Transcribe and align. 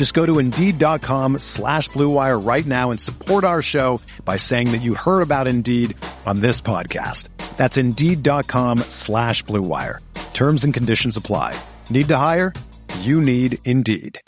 Just 0.00 0.14
go 0.14 0.24
to 0.24 0.38
Indeed.com 0.38 1.40
slash 1.40 1.90
BlueWire 1.90 2.42
right 2.42 2.64
now 2.64 2.90
and 2.90 2.98
support 2.98 3.44
our 3.44 3.60
show 3.60 4.00
by 4.24 4.38
saying 4.38 4.72
that 4.72 4.80
you 4.80 4.94
heard 4.94 5.20
about 5.20 5.46
Indeed 5.46 5.94
on 6.24 6.40
this 6.40 6.58
podcast. 6.62 7.28
That's 7.58 7.76
Indeed.com 7.76 8.78
slash 8.88 9.44
BlueWire. 9.44 9.98
Terms 10.32 10.64
and 10.64 10.72
conditions 10.72 11.18
apply. 11.18 11.54
Need 11.90 12.08
to 12.08 12.16
hire? 12.16 12.54
You 13.00 13.20
need 13.20 13.58
Indeed. 13.66 14.22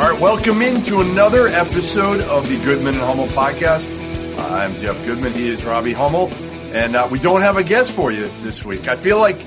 All 0.00 0.10
right, 0.10 0.18
welcome 0.18 0.62
into 0.62 1.02
another 1.02 1.48
episode 1.48 2.22
of 2.22 2.48
the 2.48 2.56
Goodman 2.64 2.94
and 2.94 3.04
Hummel 3.04 3.26
podcast. 3.26 4.13
I'm 4.44 4.76
Jeff 4.76 5.02
Goodman. 5.04 5.32
He 5.32 5.48
is 5.48 5.64
Robbie 5.64 5.94
Hummel. 5.94 6.32
And 6.74 6.96
uh, 6.96 7.08
we 7.10 7.18
don't 7.18 7.40
have 7.40 7.56
a 7.56 7.64
guest 7.64 7.92
for 7.92 8.12
you 8.12 8.26
this 8.42 8.64
week. 8.64 8.88
I 8.88 8.96
feel 8.96 9.18
like 9.18 9.38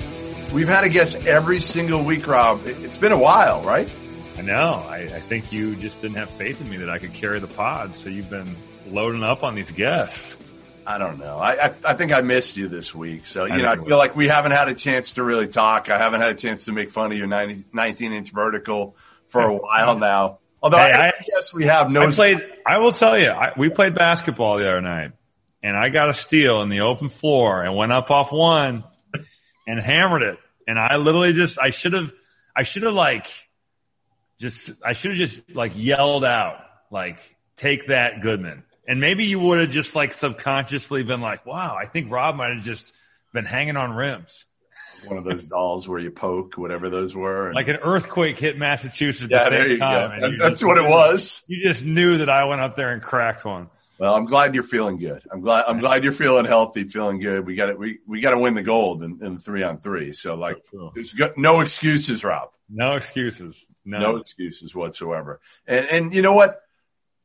we've 0.52 0.68
had 0.68 0.84
a 0.84 0.88
guest 0.88 1.24
every 1.24 1.60
single 1.60 2.02
week, 2.02 2.26
Rob. 2.26 2.66
It's 2.66 2.96
been 2.96 3.12
a 3.12 3.18
while, 3.18 3.62
right? 3.62 3.88
I 4.36 4.42
know. 4.42 4.84
I, 4.88 5.10
I 5.14 5.20
think 5.20 5.52
you 5.52 5.76
just 5.76 6.00
didn't 6.00 6.16
have 6.16 6.30
faith 6.30 6.60
in 6.60 6.68
me 6.68 6.78
that 6.78 6.90
I 6.90 6.98
could 6.98 7.12
carry 7.12 7.38
the 7.38 7.46
pod. 7.46 7.94
So 7.94 8.08
you've 8.08 8.28
been 8.28 8.56
loading 8.88 9.22
up 9.22 9.44
on 9.44 9.54
these 9.54 9.70
guests. 9.70 10.36
I 10.86 10.98
don't 10.98 11.18
know. 11.18 11.36
I, 11.36 11.66
I, 11.66 11.74
I 11.84 11.94
think 11.94 12.12
I 12.12 12.20
missed 12.22 12.56
you 12.56 12.68
this 12.68 12.94
week. 12.94 13.24
So, 13.26 13.44
you 13.44 13.52
I 13.52 13.56
know, 13.58 13.68
I 13.68 13.76
feel 13.76 13.98
like 13.98 14.16
we 14.16 14.26
haven't 14.26 14.52
had 14.52 14.68
a 14.68 14.74
chance 14.74 15.14
to 15.14 15.22
really 15.22 15.46
talk. 15.46 15.90
I 15.90 15.98
haven't 15.98 16.22
had 16.22 16.30
a 16.30 16.36
chance 16.36 16.64
to 16.64 16.72
make 16.72 16.90
fun 16.90 17.12
of 17.12 17.18
your 17.18 17.26
90, 17.26 17.66
19 17.72 18.12
inch 18.12 18.30
vertical 18.32 18.96
for 19.28 19.42
a 19.42 19.54
while 19.56 19.98
now. 19.98 20.38
Although 20.62 20.78
hey, 20.78 20.92
I, 20.92 21.08
I, 21.08 21.12
guess 21.26 21.54
we 21.54 21.64
have 21.64 21.90
no. 21.90 22.02
I 22.02 22.10
played. 22.10 22.44
I 22.66 22.78
will 22.78 22.92
tell 22.92 23.18
you, 23.18 23.28
I, 23.28 23.52
we 23.56 23.68
played 23.68 23.94
basketball 23.94 24.58
the 24.58 24.68
other 24.68 24.80
night, 24.80 25.12
and 25.62 25.76
I 25.76 25.88
got 25.90 26.10
a 26.10 26.14
steal 26.14 26.62
in 26.62 26.68
the 26.68 26.80
open 26.80 27.08
floor 27.08 27.62
and 27.62 27.76
went 27.76 27.92
up 27.92 28.10
off 28.10 28.32
one 28.32 28.84
and 29.66 29.80
hammered 29.80 30.22
it. 30.22 30.38
And 30.66 30.78
I 30.78 30.96
literally 30.96 31.32
just, 31.32 31.58
I 31.58 31.70
should 31.70 31.92
have, 31.92 32.12
I 32.56 32.62
should 32.64 32.82
have 32.82 32.94
like, 32.94 33.26
just, 34.38 34.70
I 34.84 34.92
should 34.92 35.12
have 35.12 35.18
just 35.18 35.54
like 35.54 35.72
yelled 35.76 36.24
out, 36.24 36.60
like, 36.90 37.18
take 37.56 37.86
that, 37.86 38.20
Goodman. 38.20 38.64
And 38.86 39.00
maybe 39.00 39.26
you 39.26 39.38
would 39.40 39.60
have 39.60 39.70
just 39.70 39.94
like 39.94 40.12
subconsciously 40.12 41.04
been 41.04 41.20
like, 41.20 41.46
wow, 41.46 41.76
I 41.80 41.86
think 41.86 42.10
Rob 42.10 42.36
might 42.36 42.54
have 42.54 42.64
just 42.64 42.94
been 43.32 43.44
hanging 43.44 43.76
on 43.76 43.92
rims 43.92 44.46
one 45.06 45.18
of 45.18 45.24
those 45.24 45.44
dolls 45.44 45.86
where 45.88 45.98
you 45.98 46.10
poke, 46.10 46.56
whatever 46.56 46.90
those 46.90 47.14
were. 47.14 47.52
like 47.52 47.68
an 47.68 47.78
earthquake 47.82 48.38
hit 48.38 48.58
Massachusetts 48.58 49.24
at 49.24 49.30
yeah, 49.30 49.44
the 49.44 49.50
same 49.50 49.78
time. 49.78 50.20
That, 50.20 50.32
that's 50.38 50.62
what 50.62 50.78
it 50.78 50.88
was. 50.88 51.42
You 51.46 51.62
just 51.62 51.84
knew 51.84 52.18
that 52.18 52.28
I 52.28 52.44
went 52.44 52.60
up 52.60 52.76
there 52.76 52.92
and 52.92 53.02
cracked 53.02 53.44
one. 53.44 53.70
Well, 53.98 54.14
I'm 54.14 54.26
glad 54.26 54.54
you're 54.54 54.62
feeling 54.62 54.98
good. 54.98 55.22
I'm 55.30 55.40
glad 55.40 55.64
I'm 55.66 55.80
glad 55.80 56.04
you're 56.04 56.12
feeling 56.12 56.44
healthy, 56.44 56.84
feeling 56.84 57.18
good. 57.18 57.44
We 57.44 57.56
got 57.56 57.68
it. 57.68 57.78
We 57.78 57.98
we 58.06 58.20
got 58.20 58.30
to 58.30 58.38
win 58.38 58.54
the 58.54 58.62
gold 58.62 59.02
in, 59.02 59.18
in 59.24 59.38
three 59.38 59.64
on 59.64 59.78
three. 59.78 60.12
So 60.12 60.36
like, 60.36 60.58
there's 60.94 61.14
no 61.36 61.60
excuses, 61.60 62.22
Rob. 62.22 62.50
No 62.70 62.96
excuses. 62.96 63.66
No. 63.84 63.98
no 63.98 64.16
excuses 64.16 64.74
whatsoever. 64.74 65.40
And 65.66 65.86
and 65.86 66.14
you 66.14 66.22
know 66.22 66.32
what? 66.32 66.60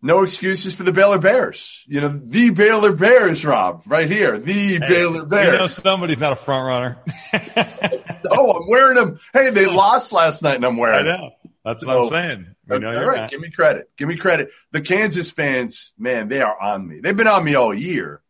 No 0.04 0.24
excuses 0.24 0.76
for 0.76 0.84
the 0.84 0.92
Baylor 0.92 1.18
Bears. 1.18 1.84
You 1.88 2.02
know, 2.02 2.22
the 2.24 2.50
Baylor 2.50 2.92
Bears, 2.92 3.46
Rob, 3.46 3.84
right 3.88 4.10
here. 4.10 4.38
The 4.38 4.54
hey, 4.74 4.80
Baylor 4.80 5.26
Bears. 5.26 5.54
You 5.54 5.58
know, 5.60 5.68
somebody's 5.68 6.20
not 6.20 6.34
a 6.34 6.36
front 6.36 6.66
runner. 6.68 6.98
oh, 8.30 8.62
I'm 8.62 8.68
wearing 8.68 8.96
them. 8.96 9.20
Hey, 9.32 9.50
they 9.50 9.66
lost 9.66 10.12
last 10.12 10.44
night 10.44 10.58
and 10.58 10.66
I'm 10.66 10.76
wearing 10.76 11.06
them. 11.06 11.16
I 11.16 11.24
know. 11.24 11.32
That's 11.64 11.82
so, 11.82 11.88
what 11.88 11.98
I'm 11.98 12.10
saying. 12.10 12.56
You 12.70 12.80
know 12.80 12.98
all 12.98 13.06
right, 13.06 13.22
not. 13.22 13.30
give 13.30 13.40
me 13.40 13.50
credit. 13.50 13.90
Give 13.98 14.10
me 14.10 14.18
credit. 14.18 14.52
The 14.72 14.82
Kansas 14.82 15.32
fans, 15.32 15.94
man, 15.98 16.28
they 16.28 16.42
are 16.42 16.60
on 16.60 16.86
me. 16.86 17.00
They've 17.02 17.16
been 17.16 17.28
on 17.28 17.44
me 17.46 17.56
all 17.56 17.74
year. 17.74 18.22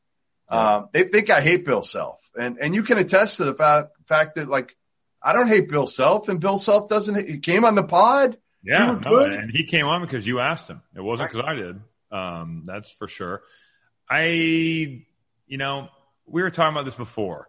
Yeah. 0.51 0.75
Um, 0.75 0.89
they 0.91 1.05
think 1.05 1.31
I 1.31 1.41
hate 1.41 1.65
Bill 1.65 1.81
Self. 1.81 2.19
And, 2.39 2.59
and 2.59 2.75
you 2.75 2.83
can 2.83 2.99
attest 2.99 3.37
to 3.37 3.45
the 3.45 3.55
fact, 3.55 3.89
fact 4.05 4.35
that 4.35 4.47
like, 4.47 4.75
I 5.23 5.33
don't 5.33 5.47
hate 5.47 5.69
Bill 5.69 5.87
Self 5.87 6.29
and 6.29 6.39
Bill 6.39 6.57
Self 6.57 6.87
doesn't, 6.87 7.27
he 7.27 7.39
came 7.39 7.65
on 7.65 7.73
the 7.73 7.83
pod 7.83 8.37
yeah, 8.63 8.99
no, 9.03 9.25
and 9.25 9.51
he 9.51 9.65
came 9.65 9.85
on 9.87 10.01
because 10.01 10.25
you 10.25 10.39
asked 10.39 10.69
him. 10.69 10.81
It 10.95 11.01
wasn't 11.01 11.31
because 11.31 11.45
I 11.45 11.53
did. 11.53 11.81
Um, 12.11 12.63
that's 12.65 12.91
for 12.91 13.07
sure. 13.07 13.41
I, 14.09 15.05
you 15.47 15.57
know, 15.57 15.89
we 16.25 16.41
were 16.41 16.49
talking 16.49 16.73
about 16.73 16.85
this 16.85 16.95
before, 16.95 17.47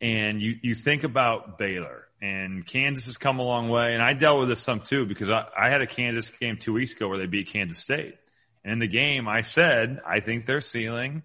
and 0.00 0.40
you 0.40 0.56
you 0.62 0.74
think 0.74 1.04
about 1.04 1.58
Baylor 1.58 2.08
and 2.22 2.66
Kansas 2.66 3.06
has 3.06 3.18
come 3.18 3.38
a 3.38 3.42
long 3.42 3.68
way, 3.68 3.92
and 3.92 4.02
I 4.02 4.14
dealt 4.14 4.40
with 4.40 4.48
this 4.48 4.60
some 4.60 4.80
too 4.80 5.04
because 5.04 5.28
I, 5.28 5.46
I 5.56 5.68
had 5.68 5.82
a 5.82 5.86
Kansas 5.86 6.30
game 6.30 6.56
two 6.56 6.72
weeks 6.72 6.94
ago 6.94 7.08
where 7.08 7.18
they 7.18 7.26
beat 7.26 7.48
Kansas 7.48 7.78
State, 7.78 8.16
and 8.64 8.72
in 8.72 8.78
the 8.78 8.88
game 8.88 9.28
I 9.28 9.42
said 9.42 10.00
I 10.06 10.20
think 10.20 10.46
their 10.46 10.62
ceiling, 10.62 11.22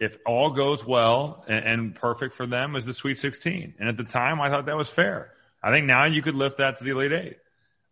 if 0.00 0.16
all 0.26 0.50
goes 0.50 0.84
well 0.84 1.44
and, 1.46 1.64
and 1.64 1.94
perfect 1.94 2.34
for 2.34 2.46
them, 2.46 2.74
is 2.74 2.84
the 2.84 2.94
Sweet 2.94 3.20
16, 3.20 3.74
and 3.78 3.88
at 3.88 3.96
the 3.96 4.04
time 4.04 4.40
I 4.40 4.48
thought 4.48 4.66
that 4.66 4.76
was 4.76 4.90
fair. 4.90 5.30
I 5.62 5.70
think 5.70 5.86
now 5.86 6.04
you 6.06 6.20
could 6.20 6.34
lift 6.34 6.58
that 6.58 6.78
to 6.78 6.84
the 6.84 6.90
Elite 6.90 7.12
Eight. 7.12 7.36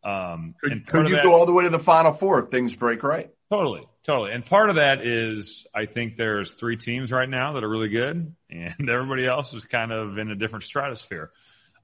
Um, 0.05 0.55
could, 0.61 0.87
could 0.87 1.09
you 1.09 1.17
that, 1.17 1.25
go 1.25 1.35
all 1.35 1.47
the 1.47 1.53
way 1.53 1.65
to 1.65 1.71
the 1.71 1.79
final 1.79 2.13
four 2.13 2.41
if 2.43 2.51
things 2.51 2.75
break 2.75 3.03
right? 3.03 3.31
Totally, 3.51 3.87
totally. 4.03 4.33
And 4.33 4.45
part 4.45 4.71
of 4.71 4.77
that 4.77 5.07
is 5.07 5.67
I 5.75 5.87
think 5.87 6.17
there's 6.17 6.53
three 6.53 6.77
teams 6.77 7.13
right 7.13 7.29
now 7.29 7.53
that 7.53 7.63
are 7.65 7.69
really 7.69 7.91
good, 7.91 8.35
and 8.51 8.75
everybody 8.91 9.27
else 9.27 9.53
is 9.55 9.65
kind 9.65 9.93
of 9.93 10.19
in 10.19 10.31
a 10.31 10.35
different 10.35 10.65
stratosphere. 10.65 11.31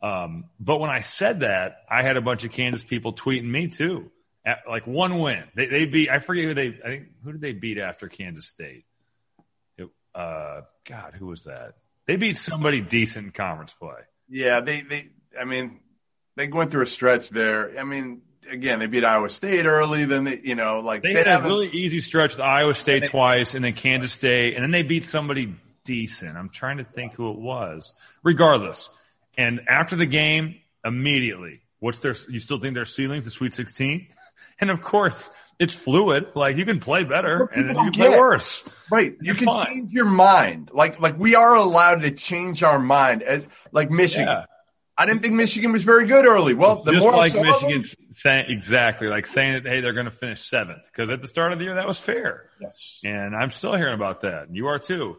Um, 0.01 0.45
but 0.59 0.79
when 0.79 0.91
I 0.91 1.01
said 1.01 1.41
that, 1.41 1.83
I 1.91 2.03
had 2.03 2.17
a 2.17 2.21
bunch 2.21 2.45
of 2.45 2.53
Kansas 2.53 2.85
people 2.85 3.13
tweeting 3.13 3.45
me 3.45 3.69
too. 3.69 4.11
At, 4.47 4.61
like 4.69 4.87
one 4.87 5.19
win, 5.19 5.45
they, 5.55 5.67
they 5.67 5.87
beat. 5.87 6.09
I 6.09 6.21
forget 6.21 6.45
who 6.45 6.55
they. 6.55 6.69
I 6.69 6.89
think 6.89 7.09
who 7.23 7.33
did 7.33 7.41
they 7.41 7.53
beat 7.53 7.79
after 7.79 8.09
Kansas 8.09 8.49
State? 8.49 8.85
It, 9.77 9.89
uh, 10.15 10.63
God, 10.87 11.15
who 11.19 11.27
was 11.27 11.45
that? 11.45 11.75
They 12.07 12.17
beat 12.17 12.39
somebody 12.39 12.81
decent 12.81 13.27
in 13.27 13.33
conference 13.33 13.75
play. 13.75 14.01
Yeah, 14.31 14.61
they 14.61 14.81
they. 14.81 15.11
I 15.39 15.45
mean, 15.45 15.81
they 16.39 16.47
went 16.47 16.71
through 16.71 16.83
a 16.83 16.87
stretch 16.87 17.31
there. 17.31 17.79
I 17.79 17.85
mean, 17.85 18.23
again, 18.51 18.79
they 18.79 18.87
beat 18.87 19.05
Iowa 19.05 19.29
State 19.29 19.67
early. 19.67 20.05
Then 20.05 20.25
they, 20.25 20.41
you 20.43 20.55
know, 20.55 20.81
like 20.81 21.03
they, 21.03 21.13
they 21.13 21.25
had 21.25 21.45
a 21.45 21.45
really 21.45 21.69
easy 21.69 22.01
stretch 22.01 22.33
with 22.33 22.41
Iowa 22.41 22.75
State 22.75 23.05
they, 23.05 23.09
twice, 23.09 23.55
and 23.55 23.65
then 23.65 23.73
Kansas 23.75 24.13
State, 24.13 24.55
and 24.55 24.63
then 24.63 24.71
they 24.71 24.83
beat 24.83 25.05
somebody 25.05 25.55
decent. 25.85 26.37
I'm 26.37 26.49
trying 26.49 26.79
to 26.79 26.85
think 26.85 27.15
who 27.15 27.31
it 27.31 27.39
was. 27.39 27.93
Regardless, 28.23 28.89
and 29.37 29.63
after 29.69 29.97
the 29.97 30.07
game, 30.07 30.61
immediately, 30.85 31.61
what's 31.81 31.99
their? 31.99 32.15
You 32.29 32.39
still 32.39 32.59
think 32.59 32.75
their 32.75 32.85
ceiling's 32.85 33.25
the 33.25 33.31
Sweet 33.31 33.55
16? 33.55 34.09
And 34.61 34.73
of 34.73 34.83
course, 34.83 35.31
it's 35.61 35.73
fluid. 35.73 36.33
Like 36.35 36.57
you 36.57 36.65
can 36.65 36.81
play 36.81 37.05
better 37.05 37.49
and 37.55 37.69
you 37.69 37.75
can 37.75 37.93
play 37.93 38.09
worse. 38.11 38.65
Right. 38.91 39.17
You 39.21 39.35
can 39.35 39.67
change 39.67 39.93
your 39.93 40.07
mind. 40.07 40.71
Like 40.75 40.99
like 40.99 41.17
we 41.17 41.37
are 41.37 41.55
allowed 41.55 42.03
to 42.03 42.11
change 42.11 42.65
our 42.65 42.81
mind 42.81 43.23
as 43.23 43.47
like 43.71 43.89
Michigan. 43.89 44.27
Yeah. 44.27 44.45
I 45.01 45.07
didn't 45.07 45.23
think 45.23 45.35
Michigan 45.35 45.71
was 45.71 45.85
very 45.85 46.07
good 46.07 46.27
early. 46.27 46.55
Well, 46.55 46.83
the 46.83 46.91
just 46.91 47.05
more 47.05 47.13
like 47.13 47.33
Michigan 47.33 47.85
saying 48.11 48.47
exactly 48.51 49.07
like 49.07 49.29
saying 49.29 49.63
that 49.63 49.65
hey 49.65 49.81
they're 49.81 49.93
going 49.93 50.07
to 50.07 50.11
finish 50.11 50.43
seventh 50.43 50.83
because 50.87 51.09
at 51.09 51.23
the 51.23 51.29
start 51.29 51.53
of 51.53 51.61
the 51.61 51.67
year 51.67 51.75
that 51.77 51.87
was 51.87 52.01
fair. 52.01 52.51
Yes, 52.61 53.01
and 53.05 53.37
I'm 53.37 53.53
still 53.53 53.75
hearing 53.75 53.95
about 53.95 54.23
that. 54.23 54.49
You 54.53 54.67
are 54.67 54.81
too. 54.81 55.17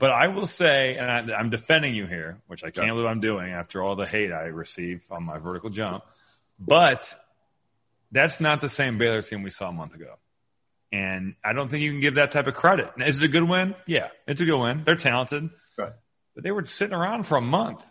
But 0.00 0.12
I 0.12 0.28
will 0.28 0.46
say, 0.46 0.96
and 0.96 1.32
I, 1.32 1.38
am 1.38 1.50
defending 1.50 1.94
you 1.94 2.06
here, 2.06 2.40
which 2.46 2.64
I 2.64 2.70
can't 2.70 2.88
believe 2.88 3.04
I'm 3.04 3.20
doing 3.20 3.52
after 3.52 3.82
all 3.82 3.96
the 3.96 4.06
hate 4.06 4.32
I 4.32 4.44
receive 4.44 5.04
on 5.10 5.24
my 5.24 5.36
vertical 5.38 5.68
jump. 5.68 6.04
But 6.58 7.14
that's 8.10 8.40
not 8.40 8.62
the 8.62 8.70
same 8.70 8.96
Baylor 8.96 9.20
team 9.20 9.42
we 9.42 9.50
saw 9.50 9.68
a 9.68 9.72
month 9.72 9.94
ago. 9.94 10.14
And 10.90 11.34
I 11.44 11.52
don't 11.52 11.68
think 11.68 11.82
you 11.82 11.92
can 11.92 12.00
give 12.00 12.14
that 12.14 12.30
type 12.30 12.46
of 12.46 12.54
credit. 12.54 12.90
Is 12.96 13.22
it 13.22 13.26
a 13.26 13.28
good 13.28 13.46
win? 13.46 13.76
Yeah, 13.86 14.08
it's 14.26 14.40
a 14.40 14.46
good 14.46 14.58
win. 14.58 14.84
They're 14.84 14.96
talented. 14.96 15.50
Right. 15.76 15.92
But 16.34 16.44
they 16.44 16.50
were 16.50 16.64
sitting 16.64 16.96
around 16.96 17.24
for 17.24 17.36
a 17.36 17.42
month. 17.42 17.84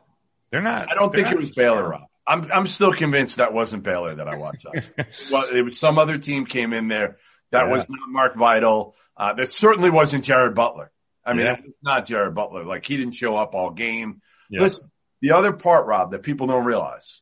They're 0.51 0.61
not. 0.61 0.91
I 0.91 0.95
don't 0.95 1.13
think 1.13 1.31
it 1.31 1.37
was 1.37 1.51
Baylor, 1.51 1.89
Rob. 1.89 2.09
I'm 2.25 2.51
I'm 2.51 2.67
still 2.67 2.93
convinced 2.93 3.37
that 3.37 3.53
wasn't 3.53 3.83
Baylor 3.83 4.15
that 4.15 4.27
I 4.27 4.37
watched. 4.37 4.65
well, 5.31 5.45
it 5.51 5.63
was 5.63 5.79
some 5.79 5.97
other 5.97 6.17
team 6.17 6.45
came 6.45 6.73
in 6.73 6.87
there 6.87 7.17
that 7.51 7.65
yeah. 7.65 7.71
was 7.71 7.89
not 7.89 8.09
Mark 8.09 8.35
Vital. 8.35 8.95
Uh, 9.17 9.33
that 9.33 9.51
certainly 9.51 9.89
wasn't 9.89 10.23
Jared 10.23 10.55
Butler. 10.55 10.91
I 11.25 11.33
mean, 11.33 11.45
yeah. 11.45 11.53
it 11.53 11.65
was 11.65 11.77
not 11.81 12.05
Jared 12.05 12.35
Butler. 12.35 12.63
Like 12.63 12.85
he 12.85 12.97
didn't 12.97 13.13
show 13.13 13.35
up 13.35 13.55
all 13.55 13.71
game. 13.71 14.21
Yeah. 14.49 14.61
Listen, 14.61 14.91
the 15.21 15.31
other 15.31 15.53
part, 15.53 15.85
Rob, 15.85 16.11
that 16.11 16.23
people 16.23 16.47
don't 16.47 16.65
realize, 16.65 17.21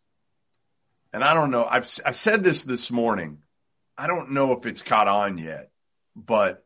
and 1.14 1.24
I 1.24 1.34
don't 1.34 1.52
know. 1.52 1.66
I've 1.66 1.90
I 2.06 2.12
said 2.12 2.44
this 2.44 2.64
this 2.64 2.92
morning. 2.92 3.40
I 3.98 4.08
don't 4.08 4.32
know 4.32 4.52
if 4.52 4.66
it's 4.66 4.84
caught 4.84 5.08
on 5.08 5.38
yet, 5.38 5.72
but 6.16 6.64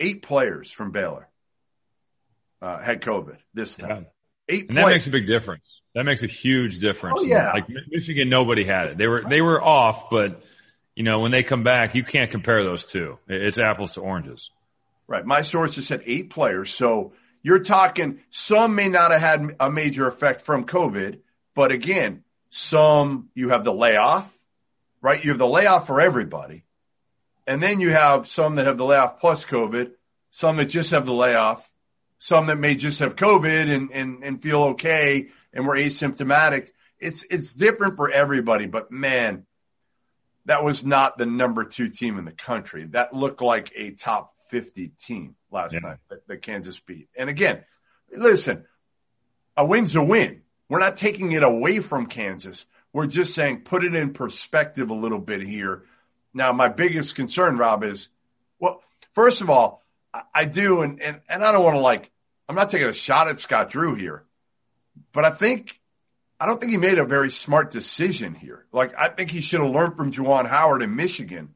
eight 0.00 0.22
players 0.22 0.70
from 0.70 0.90
Baylor 0.90 1.28
uh, 2.60 2.78
had 2.78 3.00
COVID 3.00 3.36
this 3.54 3.76
time. 3.76 4.06
Eight. 4.48 4.68
And 4.68 4.78
that 4.78 4.86
makes 4.86 5.06
a 5.06 5.10
big 5.10 5.26
difference. 5.26 5.80
That 5.94 6.04
makes 6.04 6.22
a 6.22 6.26
huge 6.26 6.78
difference. 6.78 7.18
Oh 7.20 7.24
yeah. 7.24 7.52
Like 7.52 7.66
Michigan, 7.90 8.28
nobody 8.28 8.64
had 8.64 8.88
it. 8.90 8.98
They 8.98 9.06
were 9.06 9.22
they 9.22 9.42
were 9.42 9.62
off, 9.62 10.10
but 10.10 10.42
you 10.94 11.02
know 11.02 11.20
when 11.20 11.32
they 11.32 11.42
come 11.42 11.62
back, 11.62 11.94
you 11.94 12.04
can't 12.04 12.30
compare 12.30 12.62
those 12.62 12.86
two. 12.86 13.18
It's 13.26 13.58
apples 13.58 13.92
to 13.94 14.00
oranges. 14.00 14.50
Right. 15.06 15.24
My 15.24 15.42
sources 15.42 15.86
said 15.86 16.02
eight 16.06 16.30
players. 16.30 16.72
So 16.72 17.12
you're 17.42 17.60
talking 17.60 18.20
some 18.30 18.74
may 18.74 18.88
not 18.88 19.10
have 19.10 19.20
had 19.20 19.56
a 19.58 19.70
major 19.70 20.06
effect 20.06 20.42
from 20.42 20.66
COVID, 20.66 21.20
but 21.54 21.72
again, 21.72 22.24
some 22.50 23.28
you 23.34 23.50
have 23.50 23.64
the 23.64 23.72
layoff, 23.72 24.32
right? 25.00 25.22
You 25.22 25.30
have 25.30 25.38
the 25.38 25.46
layoff 25.46 25.86
for 25.86 26.00
everybody. 26.00 26.64
And 27.46 27.62
then 27.62 27.80
you 27.80 27.90
have 27.90 28.28
some 28.28 28.56
that 28.56 28.66
have 28.66 28.76
the 28.76 28.84
layoff 28.84 29.20
plus 29.20 29.46
COVID, 29.46 29.92
some 30.30 30.56
that 30.56 30.66
just 30.66 30.90
have 30.90 31.06
the 31.06 31.14
layoff, 31.14 31.66
some 32.18 32.46
that 32.46 32.58
may 32.58 32.74
just 32.74 33.00
have 33.00 33.16
COVID 33.16 33.74
and, 33.74 33.90
and, 33.92 34.24
and 34.24 34.42
feel 34.42 34.62
okay 34.64 35.28
and 35.52 35.66
were 35.66 35.76
asymptomatic. 35.76 36.68
It's, 36.98 37.24
it's 37.30 37.54
different 37.54 37.96
for 37.96 38.10
everybody, 38.10 38.66
but 38.66 38.90
man, 38.90 39.46
that 40.46 40.64
was 40.64 40.84
not 40.84 41.18
the 41.18 41.26
number 41.26 41.64
two 41.64 41.88
team 41.88 42.18
in 42.18 42.24
the 42.24 42.32
country. 42.32 42.86
That 42.86 43.14
looked 43.14 43.42
like 43.42 43.72
a 43.76 43.90
top 43.90 44.34
50 44.50 44.88
team 44.98 45.36
last 45.50 45.74
yeah. 45.74 45.80
night 45.80 45.98
that, 46.08 46.26
that 46.26 46.42
Kansas 46.42 46.80
beat. 46.80 47.08
And 47.16 47.28
again, 47.28 47.64
listen, 48.10 48.64
a 49.56 49.64
win's 49.64 49.94
a 49.94 50.02
win. 50.02 50.42
We're 50.68 50.80
not 50.80 50.96
taking 50.96 51.32
it 51.32 51.42
away 51.42 51.80
from 51.80 52.06
Kansas. 52.06 52.64
We're 52.92 53.06
just 53.06 53.34
saying 53.34 53.62
put 53.62 53.84
it 53.84 53.94
in 53.94 54.12
perspective 54.12 54.90
a 54.90 54.94
little 54.94 55.18
bit 55.18 55.42
here. 55.42 55.84
Now, 56.34 56.52
my 56.52 56.68
biggest 56.68 57.14
concern, 57.14 57.56
Rob, 57.56 57.84
is 57.84 58.08
well, 58.58 58.82
first 59.14 59.40
of 59.40 59.50
all, 59.50 59.84
I, 60.12 60.22
I 60.34 60.44
do, 60.44 60.82
and, 60.82 61.00
and, 61.00 61.20
and 61.28 61.44
I 61.44 61.52
don't 61.52 61.64
want 61.64 61.76
to 61.76 61.80
like, 61.80 62.10
I'm 62.48 62.56
not 62.56 62.70
taking 62.70 62.88
a 62.88 62.92
shot 62.92 63.28
at 63.28 63.38
Scott 63.38 63.70
Drew 63.70 63.94
here, 63.94 64.24
but 65.12 65.24
I 65.24 65.30
think, 65.30 65.78
I 66.40 66.46
don't 66.46 66.60
think 66.60 66.72
he 66.72 66.78
made 66.78 66.98
a 66.98 67.04
very 67.04 67.30
smart 67.30 67.70
decision 67.70 68.34
here. 68.34 68.64
Like, 68.72 68.94
I 68.96 69.08
think 69.08 69.30
he 69.30 69.40
should 69.40 69.60
have 69.60 69.70
learned 69.70 69.96
from 69.96 70.12
Juwan 70.12 70.48
Howard 70.48 70.82
in 70.82 70.94
Michigan 70.94 71.54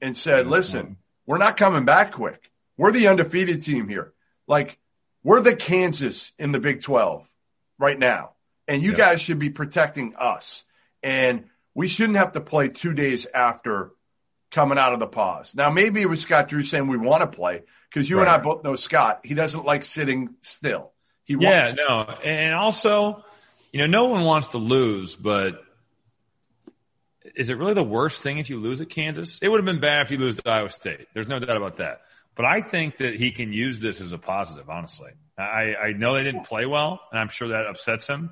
and 0.00 0.16
said, 0.16 0.46
listen, 0.46 0.96
we're 1.26 1.38
not 1.38 1.56
coming 1.56 1.84
back 1.84 2.12
quick. 2.12 2.50
We're 2.76 2.92
the 2.92 3.08
undefeated 3.08 3.62
team 3.62 3.88
here. 3.88 4.12
Like, 4.46 4.78
we're 5.22 5.40
the 5.40 5.56
Kansas 5.56 6.32
in 6.38 6.52
the 6.52 6.60
Big 6.60 6.82
12 6.82 7.28
right 7.78 7.98
now. 7.98 8.32
And 8.68 8.82
you 8.82 8.94
guys 8.94 9.20
should 9.20 9.38
be 9.38 9.50
protecting 9.50 10.14
us. 10.16 10.64
And 11.02 11.44
we 11.74 11.88
shouldn't 11.88 12.18
have 12.18 12.32
to 12.32 12.40
play 12.40 12.68
two 12.68 12.94
days 12.94 13.26
after 13.26 13.92
coming 14.50 14.78
out 14.78 14.92
of 14.92 15.00
the 15.00 15.06
pause. 15.06 15.54
Now, 15.54 15.70
maybe 15.70 16.00
it 16.00 16.08
was 16.08 16.20
Scott 16.20 16.48
Drew 16.48 16.62
saying 16.62 16.86
we 16.86 16.96
want 16.96 17.20
to 17.22 17.36
play 17.36 17.62
because 17.90 18.08
you 18.08 18.18
right. 18.18 18.22
and 18.22 18.30
I 18.30 18.38
both 18.38 18.64
know 18.64 18.74
Scott. 18.74 19.20
He 19.24 19.34
doesn't 19.34 19.64
like 19.64 19.82
sitting 19.82 20.34
still. 20.42 20.92
He 21.24 21.36
yeah, 21.38 21.72
no. 21.72 22.02
And 22.02 22.54
also, 22.54 23.24
you 23.72 23.80
know, 23.80 23.86
no 23.86 24.04
one 24.04 24.24
wants 24.24 24.48
to 24.48 24.58
lose, 24.58 25.16
but 25.16 25.62
is 27.34 27.50
it 27.50 27.58
really 27.58 27.74
the 27.74 27.82
worst 27.82 28.22
thing 28.22 28.38
if 28.38 28.48
you 28.48 28.58
lose 28.58 28.80
at 28.80 28.88
Kansas? 28.88 29.38
It 29.42 29.48
would 29.48 29.58
have 29.58 29.64
been 29.64 29.80
bad 29.80 30.02
if 30.02 30.10
you 30.10 30.18
lose 30.18 30.36
to 30.36 30.48
Iowa 30.48 30.70
State. 30.70 31.08
There's 31.14 31.28
no 31.28 31.38
doubt 31.38 31.56
about 31.56 31.76
that. 31.76 32.02
But 32.36 32.44
I 32.44 32.60
think 32.60 32.98
that 32.98 33.14
he 33.14 33.32
can 33.32 33.52
use 33.52 33.80
this 33.80 34.00
as 34.00 34.12
a 34.12 34.18
positive, 34.18 34.68
honestly. 34.68 35.10
I, 35.38 35.74
I 35.74 35.92
know 35.92 36.14
they 36.14 36.24
didn't 36.24 36.44
play 36.44 36.66
well, 36.66 37.00
and 37.10 37.18
I'm 37.18 37.28
sure 37.28 37.48
that 37.48 37.66
upsets 37.66 38.06
him, 38.06 38.30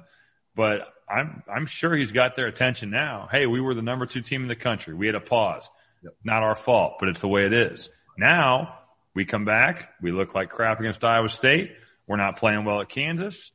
but 0.54 0.86
I'm, 1.08 1.42
I'm 1.52 1.66
sure 1.66 1.94
he's 1.94 2.12
got 2.12 2.36
their 2.36 2.46
attention 2.46 2.90
now. 2.90 3.28
Hey, 3.30 3.46
we 3.46 3.60
were 3.60 3.74
the 3.74 3.82
number 3.82 4.06
two 4.06 4.20
team 4.20 4.42
in 4.42 4.48
the 4.48 4.56
country. 4.56 4.94
We 4.94 5.06
had 5.06 5.14
a 5.14 5.20
pause. 5.20 5.68
Yep. 6.04 6.12
Not 6.22 6.42
our 6.42 6.54
fault, 6.54 6.96
but 7.00 7.08
it's 7.08 7.20
the 7.20 7.28
way 7.28 7.46
it 7.46 7.52
is. 7.52 7.90
Now 8.16 8.78
we 9.14 9.24
come 9.24 9.44
back. 9.44 9.90
We 10.00 10.12
look 10.12 10.34
like 10.34 10.50
crap 10.50 10.78
against 10.78 11.04
Iowa 11.04 11.28
State. 11.28 11.72
We're 12.06 12.16
not 12.16 12.36
playing 12.36 12.64
well 12.64 12.80
at 12.80 12.88
Kansas. 12.88 13.50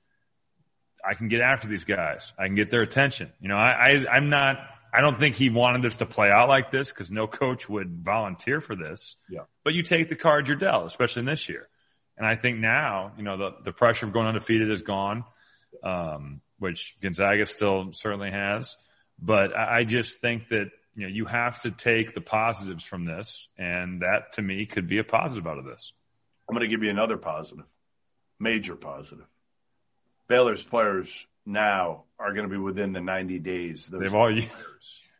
I 1.07 1.13
can 1.13 1.30
get 1.30 1.42
after 1.42 1.68
these 1.68 1.86
guys. 1.86 2.34
I 2.38 2.48
can 2.48 2.56
get 2.56 2.72
their 2.72 2.81
attention. 2.81 3.31
You 3.40 3.48
know, 3.48 3.56
I, 3.56 3.72
I 3.72 4.16
I'm 4.16 4.30
not 4.30 4.60
I 4.94 5.01
don't 5.01 5.19
think 5.19 5.36
he 5.36 5.50
wanted 5.50 5.81
this 5.81 5.98
to 5.98 6.06
play 6.06 6.31
out 6.31 6.50
like 6.50 6.72
this 6.72 6.92
because 6.92 7.12
no 7.12 7.28
coach 7.28 7.69
would 7.69 8.04
volunteer 8.04 8.60
for 8.60 8.75
this. 8.75 9.16
Yeah. 9.30 9.42
But 9.63 9.74
you 9.74 9.84
take 9.84 10.10
the 10.10 10.16
card 10.16 10.48
you're 10.48 10.57
dealt, 10.57 10.88
especially 10.88 11.22
in 11.22 11.25
this 11.25 11.48
year. 11.48 11.69
And 12.18 12.25
I 12.25 12.36
think 12.36 12.57
now, 12.57 13.13
you 13.16 13.24
know, 13.24 13.38
the, 13.38 13.52
the 13.63 13.72
pressure 13.72 14.06
of 14.06 14.13
going 14.13 14.28
undefeated 14.28 14.69
is 14.69 14.81
gone, 14.81 15.24
um, 15.84 16.42
which 16.57 16.98
Gonzaga 17.02 17.45
still 17.45 17.92
certainly 17.94 18.31
has. 18.31 18.75
But 19.22 19.56
I, 19.56 19.80
I 19.80 19.84
just 19.84 20.19
think 20.19 20.50
that, 20.50 20.72
you 20.96 21.04
know, 21.04 21.14
you 21.14 21.26
have 21.26 21.62
to 21.62 21.72
take 21.72 22.14
the 22.14 22.22
positives 22.22 22.84
from 22.84 23.06
this. 23.06 23.48
And 23.58 24.02
that 24.02 24.34
to 24.34 24.42
me 24.42 24.66
could 24.66 24.88
be 24.88 24.98
a 24.98 25.04
positive 25.04 25.48
out 25.48 25.58
of 25.58 25.66
this. 25.66 25.94
I'm 26.48 26.56
going 26.56 26.68
to 26.68 26.76
give 26.76 26.84
you 26.84 26.90
another 26.90 27.18
positive, 27.18 27.66
major 28.40 28.76
positive. 28.76 29.26
Baylor's 30.28 30.64
players 30.64 31.26
now 31.46 32.04
are 32.20 32.34
going 32.34 32.48
to 32.48 32.50
be 32.50 32.58
within 32.58 32.94
the 32.94 33.02
90 33.02 33.40
days. 33.40 33.88
They've 33.88 34.14
all 34.14 34.34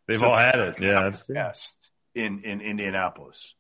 they've 0.08 0.24
all 0.24 0.38
had 0.38 0.60
it. 0.60 0.76
Yeah, 0.80 1.12
that's 1.28 1.90
in 2.16 2.44
in 2.44 2.62
Indianapolis. 2.62 3.54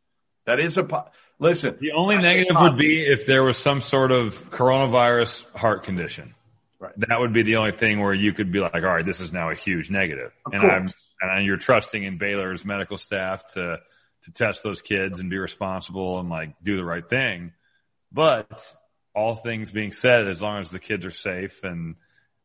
That 0.45 0.59
is 0.59 0.77
a 0.77 0.83
po- 0.83 1.09
listen. 1.37 1.77
The 1.79 1.91
only 1.91 2.17
negative 2.17 2.55
would 2.59 2.77
be 2.77 3.05
if 3.05 3.25
there 3.27 3.43
was 3.43 3.57
some 3.57 3.81
sort 3.81 4.11
of 4.11 4.49
coronavirus 4.49 5.51
heart 5.55 5.83
condition. 5.83 6.33
Right. 6.79 6.93
That 6.97 7.19
would 7.19 7.33
be 7.33 7.43
the 7.43 7.57
only 7.57 7.73
thing 7.73 7.99
where 7.99 8.13
you 8.13 8.33
could 8.33 8.51
be 8.51 8.59
like, 8.59 8.73
all 8.73 8.81
right, 8.81 9.05
this 9.05 9.19
is 9.19 9.33
now 9.33 9.49
a 9.49 9.55
huge 9.55 9.91
negative. 9.91 10.31
Of 10.45 10.53
and 10.53 10.61
course. 10.61 10.73
I'm 10.73 10.89
and 11.21 11.45
you're 11.45 11.57
trusting 11.57 12.03
in 12.03 12.17
Baylor's 12.17 12.65
medical 12.65 12.97
staff 12.97 13.45
to 13.53 13.79
to 14.23 14.31
test 14.31 14.63
those 14.63 14.81
kids 14.81 15.19
and 15.19 15.29
be 15.29 15.37
responsible 15.37 16.19
and 16.19 16.29
like 16.29 16.53
do 16.61 16.75
the 16.75 16.83
right 16.83 17.07
thing. 17.07 17.53
But 18.11 18.75
all 19.15 19.35
things 19.35 19.71
being 19.71 19.91
said, 19.91 20.27
as 20.27 20.41
long 20.41 20.59
as 20.59 20.69
the 20.69 20.79
kids 20.79 21.05
are 21.05 21.11
safe 21.11 21.63
and 21.63 21.95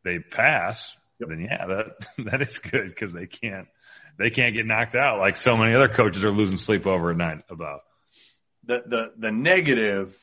they 0.05 0.19
pass, 0.19 0.97
yep. 1.19 1.31
then 1.31 1.41
yeah, 1.41 1.67
that 1.67 1.87
that 2.31 2.43
is 2.43 2.59
good 2.59 2.89
because 2.89 3.13
they 3.13 3.27
can't 3.27 3.69
they 4.19 4.31
can't 4.31 4.55
get 4.55 4.67
knocked 4.67 4.95
out 4.95 5.19
like 5.19 5.37
so 5.37 5.57
many 5.57 5.75
other 5.75 5.89
coaches 5.89 6.25
are 6.25 6.31
losing 6.31 6.59
sleep 6.59 6.87
over 6.87 7.11
at 7.11 7.17
night 7.17 7.43
about. 7.51 7.81
The 8.67 8.83
the 8.87 9.13
the 9.19 9.33
negative 9.33 10.17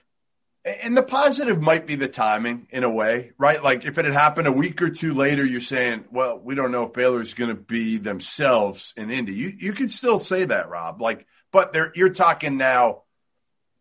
and 0.63 0.95
the 0.95 1.03
positive 1.03 1.61
might 1.61 1.87
be 1.87 1.95
the 1.95 2.07
timing 2.07 2.67
in 2.69 2.83
a 2.83 2.89
way, 2.89 3.31
right? 3.37 3.63
Like 3.63 3.85
if 3.85 3.97
it 3.97 4.05
had 4.05 4.13
happened 4.13 4.47
a 4.47 4.51
week 4.51 4.81
or 4.81 4.89
two 4.89 5.13
later, 5.13 5.43
you're 5.43 5.61
saying, 5.61 6.05
well, 6.11 6.39
we 6.39 6.55
don't 6.55 6.71
know 6.71 6.83
if 6.83 6.93
Baylor's 6.93 7.33
going 7.33 7.49
to 7.49 7.61
be 7.61 7.97
themselves 7.97 8.93
in 8.95 9.09
Indy. 9.09 9.33
You 9.33 9.53
you 9.57 9.73
can 9.73 9.87
still 9.87 10.19
say 10.19 10.45
that, 10.45 10.69
Rob. 10.69 11.01
Like, 11.01 11.25
but 11.51 11.73
they 11.73 11.81
you're 11.95 12.09
talking 12.09 12.57
now. 12.57 13.03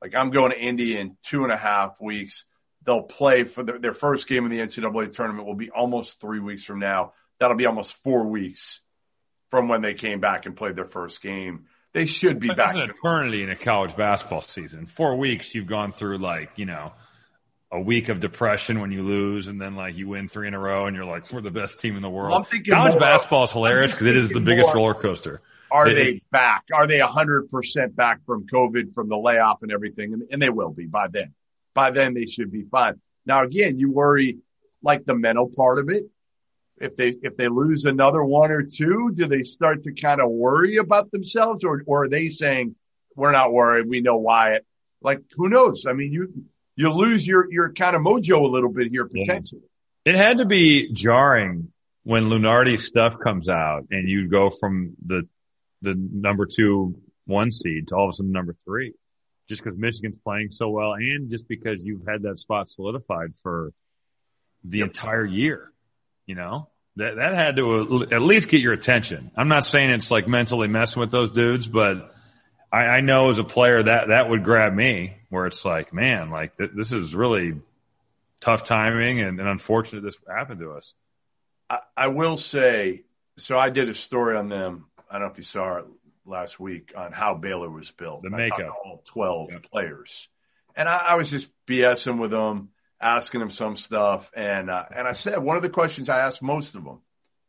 Like 0.00 0.14
I'm 0.14 0.30
going 0.30 0.52
to 0.52 0.58
Indy 0.58 0.96
in 0.96 1.16
two 1.22 1.44
and 1.44 1.52
a 1.52 1.58
half 1.58 2.00
weeks 2.00 2.44
they'll 2.84 3.02
play 3.02 3.44
for 3.44 3.62
their, 3.62 3.78
their 3.78 3.92
first 3.92 4.28
game 4.28 4.44
in 4.44 4.50
the 4.50 4.58
NCAA 4.58 5.12
tournament 5.12 5.46
will 5.46 5.54
be 5.54 5.70
almost 5.70 6.20
three 6.20 6.40
weeks 6.40 6.64
from 6.64 6.78
now. 6.78 7.12
That'll 7.38 7.56
be 7.56 7.66
almost 7.66 7.94
four 7.94 8.26
weeks 8.26 8.80
from 9.48 9.68
when 9.68 9.82
they 9.82 9.94
came 9.94 10.20
back 10.20 10.46
and 10.46 10.56
played 10.56 10.76
their 10.76 10.84
first 10.84 11.22
game. 11.22 11.66
They 11.92 12.06
should 12.06 12.38
be 12.38 12.48
back. 12.48 12.74
an 12.74 12.82
eternity 12.82 13.42
in 13.42 13.50
a 13.50 13.56
college 13.56 13.96
basketball 13.96 14.42
season. 14.42 14.86
Four 14.86 15.16
weeks, 15.16 15.54
you've 15.54 15.66
gone 15.66 15.92
through 15.92 16.18
like, 16.18 16.50
you 16.56 16.66
know, 16.66 16.92
a 17.72 17.80
week 17.80 18.08
of 18.08 18.20
depression 18.20 18.80
when 18.80 18.92
you 18.92 19.02
lose, 19.02 19.48
and 19.48 19.60
then 19.60 19.74
like 19.74 19.96
you 19.96 20.08
win 20.08 20.28
three 20.28 20.48
in 20.48 20.54
a 20.54 20.58
row, 20.58 20.86
and 20.86 20.96
you're 20.96 21.04
like, 21.04 21.32
we're 21.32 21.40
the 21.40 21.50
best 21.50 21.80
team 21.80 21.96
in 21.96 22.02
the 22.02 22.10
world. 22.10 22.46
Well, 22.52 22.62
college 22.72 22.98
basketball 22.98 23.44
is 23.44 23.52
hilarious 23.52 23.92
because 23.92 24.06
it 24.06 24.16
is 24.16 24.30
the 24.30 24.40
biggest 24.40 24.66
more, 24.68 24.76
roller 24.76 24.94
coaster. 24.94 25.40
Are 25.70 25.88
it, 25.88 25.94
they 25.94 26.20
back? 26.30 26.64
Are 26.72 26.86
they 26.86 26.98
100% 26.98 27.94
back 27.94 28.20
from 28.26 28.46
COVID, 28.46 28.94
from 28.94 29.08
the 29.08 29.16
layoff 29.16 29.62
and 29.62 29.70
everything? 29.70 30.12
And, 30.12 30.22
and 30.30 30.42
they 30.42 30.50
will 30.50 30.70
be 30.70 30.86
by 30.86 31.08
then 31.08 31.34
by 31.74 31.90
then 31.90 32.14
they 32.14 32.26
should 32.26 32.50
be 32.50 32.64
fine. 32.70 33.00
Now, 33.26 33.44
again, 33.44 33.78
you 33.78 33.90
worry 33.90 34.38
like 34.82 35.04
the 35.04 35.14
mental 35.14 35.50
part 35.54 35.78
of 35.78 35.88
it. 35.88 36.04
If 36.80 36.96
they, 36.96 37.14
if 37.22 37.36
they 37.36 37.48
lose 37.48 37.84
another 37.84 38.24
one 38.24 38.50
or 38.50 38.62
two, 38.62 39.12
do 39.14 39.28
they 39.28 39.42
start 39.42 39.84
to 39.84 39.92
kind 39.92 40.20
of 40.20 40.30
worry 40.30 40.76
about 40.76 41.10
themselves 41.10 41.62
or, 41.62 41.82
or 41.86 42.04
are 42.04 42.08
they 42.08 42.28
saying, 42.28 42.74
we're 43.14 43.32
not 43.32 43.52
worried. 43.52 43.86
We 43.86 44.00
know 44.00 44.16
Wyatt. 44.16 44.64
Like, 45.02 45.20
who 45.36 45.48
knows? 45.48 45.84
I 45.86 45.92
mean, 45.92 46.12
you, 46.12 46.32
you 46.76 46.90
lose 46.90 47.26
your, 47.26 47.52
your 47.52 47.72
kind 47.72 47.94
of 47.94 48.02
mojo 48.02 48.40
a 48.40 48.46
little 48.46 48.72
bit 48.72 48.88
here 48.90 49.06
potentially. 49.06 49.62
It 50.04 50.14
had 50.14 50.38
to 50.38 50.46
be 50.46 50.90
jarring 50.92 51.72
when 52.04 52.24
Lunardi's 52.24 52.86
stuff 52.86 53.14
comes 53.22 53.48
out 53.48 53.86
and 53.90 54.08
you 54.08 54.28
go 54.28 54.48
from 54.48 54.94
the, 55.04 55.28
the 55.82 55.94
number 55.96 56.46
two 56.46 56.96
one 57.26 57.50
seed 57.50 57.88
to 57.88 57.94
all 57.94 58.06
of 58.06 58.10
a 58.10 58.12
sudden 58.14 58.32
number 58.32 58.56
three 58.64 58.94
just 59.50 59.64
because 59.64 59.76
Michigan's 59.76 60.16
playing 60.24 60.50
so 60.50 60.70
well 60.70 60.92
and 60.92 61.28
just 61.28 61.48
because 61.48 61.84
you've 61.84 62.06
had 62.06 62.22
that 62.22 62.38
spot 62.38 62.70
solidified 62.70 63.32
for 63.42 63.72
the 64.62 64.82
entire 64.82 65.26
year, 65.26 65.72
you 66.30 66.36
know? 66.36 66.70
that 66.96 67.16
that 67.16 67.34
had 67.34 67.56
to 67.56 68.06
at 68.10 68.22
least 68.22 68.48
get 68.48 68.60
your 68.60 68.72
attention. 68.72 69.30
I'm 69.36 69.48
not 69.48 69.64
saying 69.64 69.90
it's 69.90 70.10
like 70.10 70.28
mentally 70.28 70.68
messing 70.68 71.00
with 71.00 71.10
those 71.10 71.30
dudes, 71.30 71.68
but 71.68 72.12
I, 72.72 72.84
I 72.84 73.00
know 73.00 73.30
as 73.30 73.38
a 73.38 73.44
player 73.44 73.82
that 73.82 74.08
that 74.08 74.28
would 74.28 74.44
grab 74.44 74.74
me 74.74 75.16
where 75.28 75.46
it's 75.46 75.64
like, 75.64 75.92
man, 75.92 76.30
like 76.30 76.56
th- 76.56 76.72
this 76.74 76.92
is 76.92 77.14
really 77.14 77.54
tough 78.40 78.64
timing 78.64 79.20
and, 79.20 79.38
and 79.38 79.48
unfortunate 79.48 80.02
this 80.02 80.16
happened 80.28 80.60
to 80.60 80.72
us. 80.72 80.94
I, 81.68 81.78
I 81.96 82.06
will 82.08 82.36
say, 82.36 83.04
so 83.38 83.58
I 83.58 83.70
did 83.70 83.88
a 83.88 83.94
story 83.94 84.36
on 84.36 84.48
them. 84.48 84.86
I 85.08 85.14
don't 85.14 85.22
know 85.22 85.32
if 85.32 85.38
you 85.38 85.44
saw 85.44 85.78
it 85.78 85.84
last 86.26 86.60
week 86.60 86.92
on 86.96 87.12
how 87.12 87.34
Baylor 87.34 87.70
was 87.70 87.90
built. 87.90 88.22
The 88.22 88.30
makeup. 88.30 88.74
All 88.84 89.02
12 89.06 89.52
yep. 89.52 89.70
players. 89.70 90.28
And 90.76 90.88
I, 90.88 90.96
I, 90.96 91.14
was 91.16 91.30
just 91.30 91.50
BSing 91.66 92.18
with 92.20 92.30
them, 92.30 92.70
asking 93.00 93.40
them 93.40 93.50
some 93.50 93.76
stuff. 93.76 94.30
And, 94.34 94.70
uh, 94.70 94.84
and 94.94 95.08
I 95.08 95.12
said, 95.12 95.38
one 95.38 95.56
of 95.56 95.62
the 95.62 95.70
questions 95.70 96.08
I 96.08 96.20
asked 96.20 96.42
most 96.42 96.74
of 96.74 96.84
them 96.84 97.00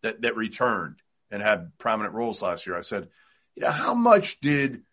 that, 0.01 0.21
that 0.21 0.35
returned 0.35 0.97
and 1.29 1.41
had 1.41 1.77
prominent 1.77 2.13
roles 2.13 2.41
last 2.41 2.65
year, 2.65 2.77
I 2.77 2.81
said, 2.81 3.09
you 3.55 3.63
know, 3.63 3.71
how 3.71 3.93
much 3.93 4.39
did, 4.39 4.83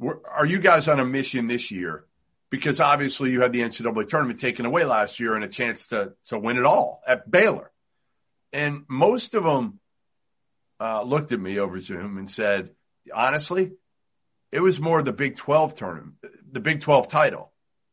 are 0.00 0.46
you 0.46 0.60
guys 0.60 0.88
on 0.88 1.00
a 1.00 1.04
mission 1.04 1.46
this 1.46 1.70
year? 1.70 2.04
Because 2.50 2.80
obviously 2.80 3.30
you 3.30 3.40
had 3.40 3.52
the 3.52 3.62
NCAA 3.62 4.08
tournament 4.08 4.38
taken 4.38 4.66
away 4.66 4.84
last 4.84 5.18
year 5.18 5.34
and 5.34 5.44
a 5.44 5.48
chance 5.48 5.88
to, 5.88 6.12
to 6.26 6.38
win 6.38 6.58
it 6.58 6.66
all 6.66 7.02
at 7.06 7.30
Baylor. 7.30 7.70
And 8.52 8.84
most 8.88 9.34
of 9.34 9.44
them 9.44 9.80
uh, 10.78 11.02
looked 11.02 11.32
at 11.32 11.40
me 11.40 11.58
over 11.58 11.78
Zoom 11.78 12.18
and 12.18 12.30
said, 12.30 12.70
honestly, 13.14 13.72
it 14.50 14.60
was 14.60 14.78
more 14.78 15.02
the 15.02 15.12
Big 15.12 15.36
12 15.36 15.74
tournament, 15.74 16.16
the 16.50 16.60
Big 16.60 16.80
12 16.82 17.08
title 17.08 17.50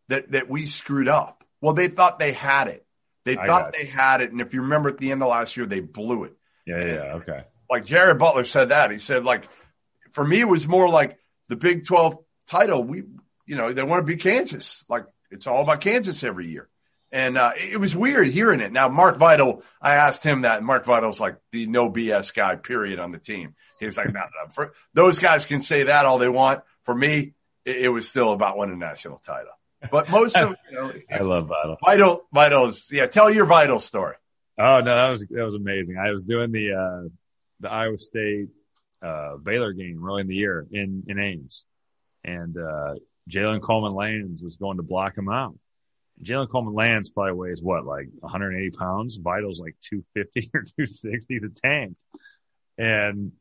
that, 0.09 0.31
that 0.31 0.49
we 0.49 0.65
screwed 0.65 1.07
up. 1.07 1.38
Well, 1.61 1.73
they 1.73 1.87
thought 1.87 2.19
they 2.19 2.31
had 2.31 2.67
it. 2.67 2.85
They 3.25 3.35
thought 3.35 3.73
they 3.73 3.85
had 3.85 4.21
it. 4.21 4.31
And 4.31 4.41
if 4.41 4.53
you 4.53 4.61
remember 4.61 4.89
at 4.89 4.97
the 4.97 5.11
end 5.11 5.21
of 5.21 5.29
last 5.29 5.55
year, 5.57 5.65
they 5.65 5.81
blew 5.81 6.23
it. 6.23 6.33
Yeah, 6.65 6.85
yeah, 6.85 7.13
okay. 7.15 7.43
Like 7.69 7.85
Jared 7.85 8.17
Butler 8.17 8.43
said 8.43 8.69
that. 8.69 8.91
He 8.91 8.99
said, 8.99 9.23
like, 9.23 9.47
for 10.11 10.25
me, 10.25 10.39
it 10.39 10.47
was 10.47 10.67
more 10.67 10.89
like 10.89 11.19
the 11.47 11.55
Big 11.55 11.85
12 11.85 12.17
title. 12.47 12.83
We, 12.83 13.03
you 13.45 13.55
know, 13.55 13.71
they 13.71 13.83
want 13.83 14.05
to 14.05 14.11
beat 14.11 14.23
Kansas. 14.23 14.83
Like, 14.89 15.05
it's 15.31 15.47
all 15.47 15.61
about 15.61 15.81
Kansas 15.81 16.23
every 16.23 16.47
year. 16.47 16.69
And 17.11 17.37
uh, 17.37 17.51
it 17.57 17.77
was 17.79 17.95
weird 17.95 18.27
hearing 18.27 18.59
it. 18.59 18.71
Now, 18.71 18.87
Mark 18.87 19.17
Vital, 19.17 19.63
I 19.81 19.95
asked 19.95 20.23
him 20.23 20.41
that. 20.41 20.57
And 20.57 20.65
Mark 20.65 20.85
Vital's 20.85 21.19
like 21.19 21.37
the 21.51 21.65
no 21.65 21.91
BS 21.91 22.33
guy, 22.35 22.55
period, 22.55 22.99
on 22.99 23.11
the 23.11 23.17
team. 23.17 23.55
He's 23.79 23.97
like, 23.97 24.13
no, 24.13 24.19
no. 24.19 24.51
For, 24.53 24.73
those 24.93 25.19
guys 25.19 25.45
can 25.45 25.59
say 25.59 25.83
that 25.83 26.05
all 26.05 26.19
they 26.19 26.29
want. 26.29 26.61
For 26.83 26.93
me, 26.93 27.33
it, 27.65 27.77
it 27.77 27.89
was 27.89 28.07
still 28.07 28.31
about 28.31 28.57
winning 28.57 28.75
a 28.75 28.77
national 28.77 29.17
title. 29.19 29.51
But 29.91 30.09
most 30.09 30.36
of, 30.36 30.55
you 30.69 30.75
know, 30.75 30.91
I 31.12 31.21
love 31.21 31.48
Vital. 31.48 31.77
Vital, 31.86 32.21
Vital's, 32.33 32.89
yeah. 32.91 33.07
Tell 33.07 33.31
your 33.31 33.45
Vital 33.45 33.79
story. 33.79 34.15
Oh 34.57 34.81
no, 34.81 34.95
that 34.95 35.09
was 35.09 35.25
that 35.29 35.43
was 35.45 35.55
amazing. 35.55 35.98
I 35.98 36.12
was 36.12 36.25
doing 36.25 36.51
the 36.51 36.74
uh, 36.74 37.09
the 37.62 37.69
Iowa 37.69 37.98
State 37.98 38.50
uh, 39.01 39.38
Baylor 39.38 39.71
game 39.71 40.03
early 40.05 40.21
in 40.21 40.27
the 40.27 40.36
year 40.36 40.67
in 40.69 41.03
in 41.07 41.17
Ames, 41.17 41.63
and 42.25 42.57
uh, 42.57 42.95
Jalen 43.29 43.62
Coleman 43.62 43.93
Lands 43.93 44.43
was 44.43 44.57
going 44.57 44.77
to 44.77 44.83
block 44.83 45.17
him 45.17 45.29
out. 45.29 45.55
Jalen 46.24 46.50
Coleman 46.50 46.74
Lands 46.74 47.09
probably 47.09 47.33
weighs 47.33 47.62
what, 47.62 47.86
like 47.86 48.07
180 48.19 48.71
pounds. 48.71 49.17
Vital's 49.17 49.59
like 49.59 49.75
250 49.89 50.51
or 50.53 50.62
260. 50.62 51.33
He's 51.33 51.43
a 51.43 51.50
tank. 51.50 51.95
And, 52.77 53.31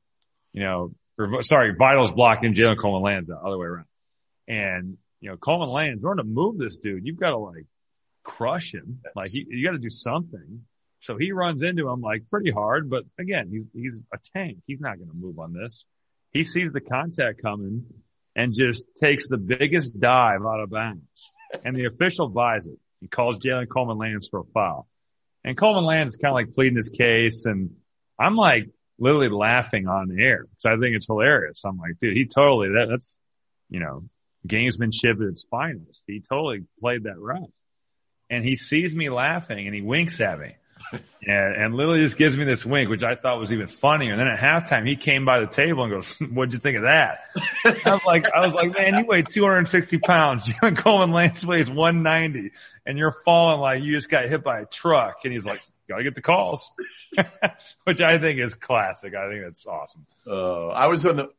you 0.52 0.62
know, 0.62 0.92
or, 1.18 1.42
sorry, 1.42 1.74
Vital's 1.76 2.12
blocking 2.12 2.54
Jalen 2.54 2.80
Coleman 2.80 3.02
Lands 3.02 3.28
the 3.28 3.36
other 3.36 3.58
way 3.58 3.66
around. 3.66 3.86
And, 4.46 4.98
you 5.20 5.30
know, 5.30 5.36
Coleman 5.36 5.68
Lands, 5.68 6.02
in 6.02 6.08
order 6.08 6.22
to 6.22 6.28
move 6.28 6.58
this 6.58 6.78
dude, 6.78 7.06
you've 7.06 7.18
got 7.18 7.30
to 7.30 7.38
like 7.38 7.66
crush 8.22 8.72
him. 8.74 9.00
Like 9.14 9.30
he, 9.30 9.46
you 9.48 9.66
got 9.66 9.72
to 9.72 9.78
do 9.78 9.90
something. 9.90 10.64
So 11.00 11.16
he 11.16 11.32
runs 11.32 11.62
into 11.62 11.88
him 11.88 12.00
like 12.00 12.28
pretty 12.30 12.50
hard, 12.50 12.90
but 12.90 13.04
again, 13.18 13.48
he's, 13.50 13.68
he's 13.72 14.00
a 14.12 14.18
tank. 14.34 14.58
He's 14.66 14.80
not 14.80 14.96
going 14.96 15.08
to 15.08 15.16
move 15.16 15.38
on 15.38 15.52
this. 15.52 15.84
He 16.32 16.44
sees 16.44 16.72
the 16.72 16.80
contact 16.80 17.40
coming 17.40 17.86
and 18.34 18.52
just 18.52 18.86
takes 19.00 19.28
the 19.28 19.38
biggest 19.38 19.98
dive 19.98 20.42
out 20.44 20.60
of 20.60 20.70
bounds. 20.70 21.32
And 21.64 21.76
the 21.76 21.86
official 21.86 22.28
buys 22.28 22.66
it. 22.66 22.78
He 23.00 23.08
calls 23.08 23.38
Jalen 23.38 23.68
Coleman 23.68 23.98
Lands 23.98 24.28
for 24.28 24.40
a 24.40 24.44
foul. 24.44 24.88
And 25.44 25.56
Coleman 25.56 25.84
Lands 25.84 26.14
is 26.14 26.16
kind 26.18 26.30
of 26.30 26.34
like 26.34 26.52
pleading 26.52 26.76
his 26.76 26.88
case. 26.88 27.46
And 27.46 27.70
I'm 28.18 28.36
like 28.36 28.68
literally 28.98 29.28
laughing 29.28 29.86
on 29.86 30.08
the 30.08 30.22
air. 30.22 30.44
because 30.44 30.76
I 30.76 30.80
think 30.80 30.96
it's 30.96 31.06
hilarious. 31.06 31.64
I'm 31.64 31.78
like, 31.78 31.98
dude, 32.00 32.16
he 32.16 32.26
totally, 32.26 32.70
that, 32.70 32.88
that's, 32.90 33.18
you 33.70 33.80
know, 33.80 34.04
gamesmanship 34.46 35.20
at 35.22 35.28
its 35.28 35.44
finest. 35.44 36.04
He 36.06 36.20
totally 36.20 36.64
played 36.80 37.04
that 37.04 37.18
rough. 37.18 37.50
And 38.30 38.44
he 38.44 38.56
sees 38.56 38.94
me 38.94 39.08
laughing 39.08 39.66
and 39.66 39.74
he 39.74 39.80
winks 39.80 40.20
at 40.20 40.38
me. 40.38 40.54
and, 41.26 41.56
and 41.56 41.74
literally 41.74 42.00
just 42.00 42.16
gives 42.16 42.36
me 42.36 42.44
this 42.44 42.64
wink, 42.64 42.88
which 42.88 43.02
I 43.02 43.14
thought 43.14 43.38
was 43.38 43.52
even 43.52 43.66
funnier. 43.66 44.12
And 44.12 44.20
then 44.20 44.28
at 44.28 44.38
halftime, 44.38 44.86
he 44.86 44.96
came 44.96 45.24
by 45.24 45.40
the 45.40 45.46
table 45.46 45.84
and 45.84 45.92
goes, 45.92 46.12
"What'd 46.18 46.52
you 46.52 46.60
think 46.60 46.76
of 46.76 46.82
that?" 46.82 47.20
I 47.64 47.92
was 47.92 48.04
like, 48.06 48.32
"I 48.32 48.40
was 48.40 48.52
like, 48.52 48.76
man, 48.76 48.94
you 48.94 49.06
weigh 49.06 49.22
260 49.22 49.98
pounds. 49.98 50.42
Jalen 50.48 50.76
Coleman 50.76 51.12
Lance 51.12 51.44
weighs 51.44 51.70
190, 51.70 52.52
and 52.86 52.98
you're 52.98 53.16
falling 53.24 53.60
like 53.60 53.82
you 53.82 53.92
just 53.92 54.10
got 54.10 54.26
hit 54.26 54.42
by 54.42 54.60
a 54.60 54.66
truck." 54.66 55.24
And 55.24 55.32
he's 55.32 55.46
like, 55.46 55.62
"Gotta 55.88 56.04
get 56.04 56.14
the 56.14 56.22
calls," 56.22 56.70
which 57.84 58.00
I 58.00 58.18
think 58.18 58.38
is 58.38 58.54
classic. 58.54 59.14
I 59.14 59.28
think 59.28 59.44
that's 59.44 59.66
awesome. 59.66 60.06
Uh, 60.26 60.68
I 60.68 60.86
was 60.86 61.04
on 61.06 61.16
the, 61.16 61.30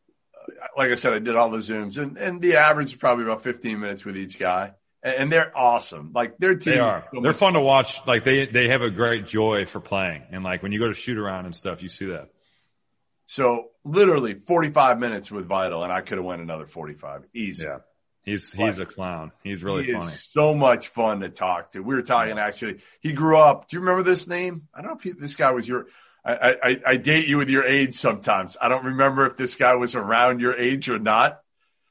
like 0.77 0.91
I 0.91 0.96
said, 0.96 1.13
I 1.13 1.20
did 1.20 1.36
all 1.36 1.50
the 1.50 1.60
zooms, 1.60 1.98
and 1.98 2.18
and 2.18 2.41
the 2.41 2.58
average 2.58 2.88
is 2.88 2.96
probably 2.96 3.25
about 3.25 3.41
15 3.41 3.79
minutes 3.79 4.06
with 4.06 4.18
each 4.18 4.39
guy 4.39 4.74
and 5.01 5.32
they're 5.32 5.58
awesome. 5.58 6.12
Like 6.13 6.38
their 6.38 6.56
team, 6.56 6.74
they 6.74 6.79
are. 6.79 7.08
So 7.13 7.22
they're 7.22 7.34
fun 7.34 7.53
to 7.53 7.62
watch. 7.62 7.98
Like 8.06 8.24
they 8.24 8.46
they 8.46 8.70
have 8.70 8.82
a 8.82 8.89
great 8.89 9.25
joy 9.25 9.65
for 9.65 9.79
playing, 9.79 10.24
and 10.32 10.44
like 10.44 10.62
when 10.63 10.72
you 10.72 10.79
go 10.79 10.88
to 10.88 10.94
shoot 10.94 11.18
around 11.18 11.46
and 11.46 11.56
stuff, 11.56 11.82
you 11.82 11.89
see 11.89 12.08
that. 12.08 12.29
So 13.27 13.68
literally 13.86 14.34
45 14.34 15.00
minutes 15.00 15.32
with 15.32 15.46
Vital, 15.46 15.84
and 15.84 15.94
I 15.94 16.01
could 16.01 16.18
have 16.18 16.25
went 16.25 16.41
another 16.41 16.65
45 16.65 17.25
easy. 17.34 17.63
Yeah. 17.63 17.77
He's 18.24 18.51
he's 18.51 18.79
a 18.79 18.86
clown. 18.86 19.32
He's 19.44 19.63
really 19.63 19.86
he 19.86 19.94
funny. 19.94 20.12
so 20.12 20.53
much 20.53 20.89
fun 20.89 21.22
to 21.22 21.29
talk 21.29 21.72
to. 21.72 21.79
We 21.79 21.96
were 21.96 22.01
talking 22.01 22.38
actually. 22.38 22.79
He 23.00 23.13
grew 23.13 23.38
up. 23.38 23.70
Do 23.70 23.77
you 23.77 23.82
remember 23.82 24.03
this 24.03 24.27
name? 24.27 24.68
I 24.75 24.82
don't 24.82 24.91
know 24.91 24.98
if 24.98 25.03
he, 25.03 25.12
this 25.12 25.36
guy 25.36 25.51
was 25.51 25.68
your. 25.68 25.88
I, 26.33 26.55
I, 26.63 26.81
I 26.88 26.98
date 26.98 27.27
you 27.27 27.38
with 27.38 27.50
your 27.50 27.63
age 27.63 27.95
sometimes. 27.95 28.57
I 28.62 28.69
don't 28.69 28.86
remember 28.86 29.25
if 29.25 29.38
this 29.38 29.55
guy 29.55 29.75
was 29.75 29.95
around 29.95 30.41
your 30.41 30.55
age 30.55 30.89
or 30.89 31.00
not. 31.00 31.41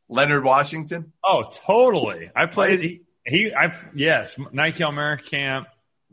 Leonard 0.09 0.45
Washington? 0.45 1.13
Oh, 1.23 1.51
totally. 1.67 2.31
I 2.35 2.47
played. 2.47 2.81
He, 2.81 3.03
he 3.27 3.55
I 3.55 3.75
yes, 3.95 4.37
Nike 4.53 4.83
All 4.83 4.91
American 4.91 5.27
camp. 5.27 5.69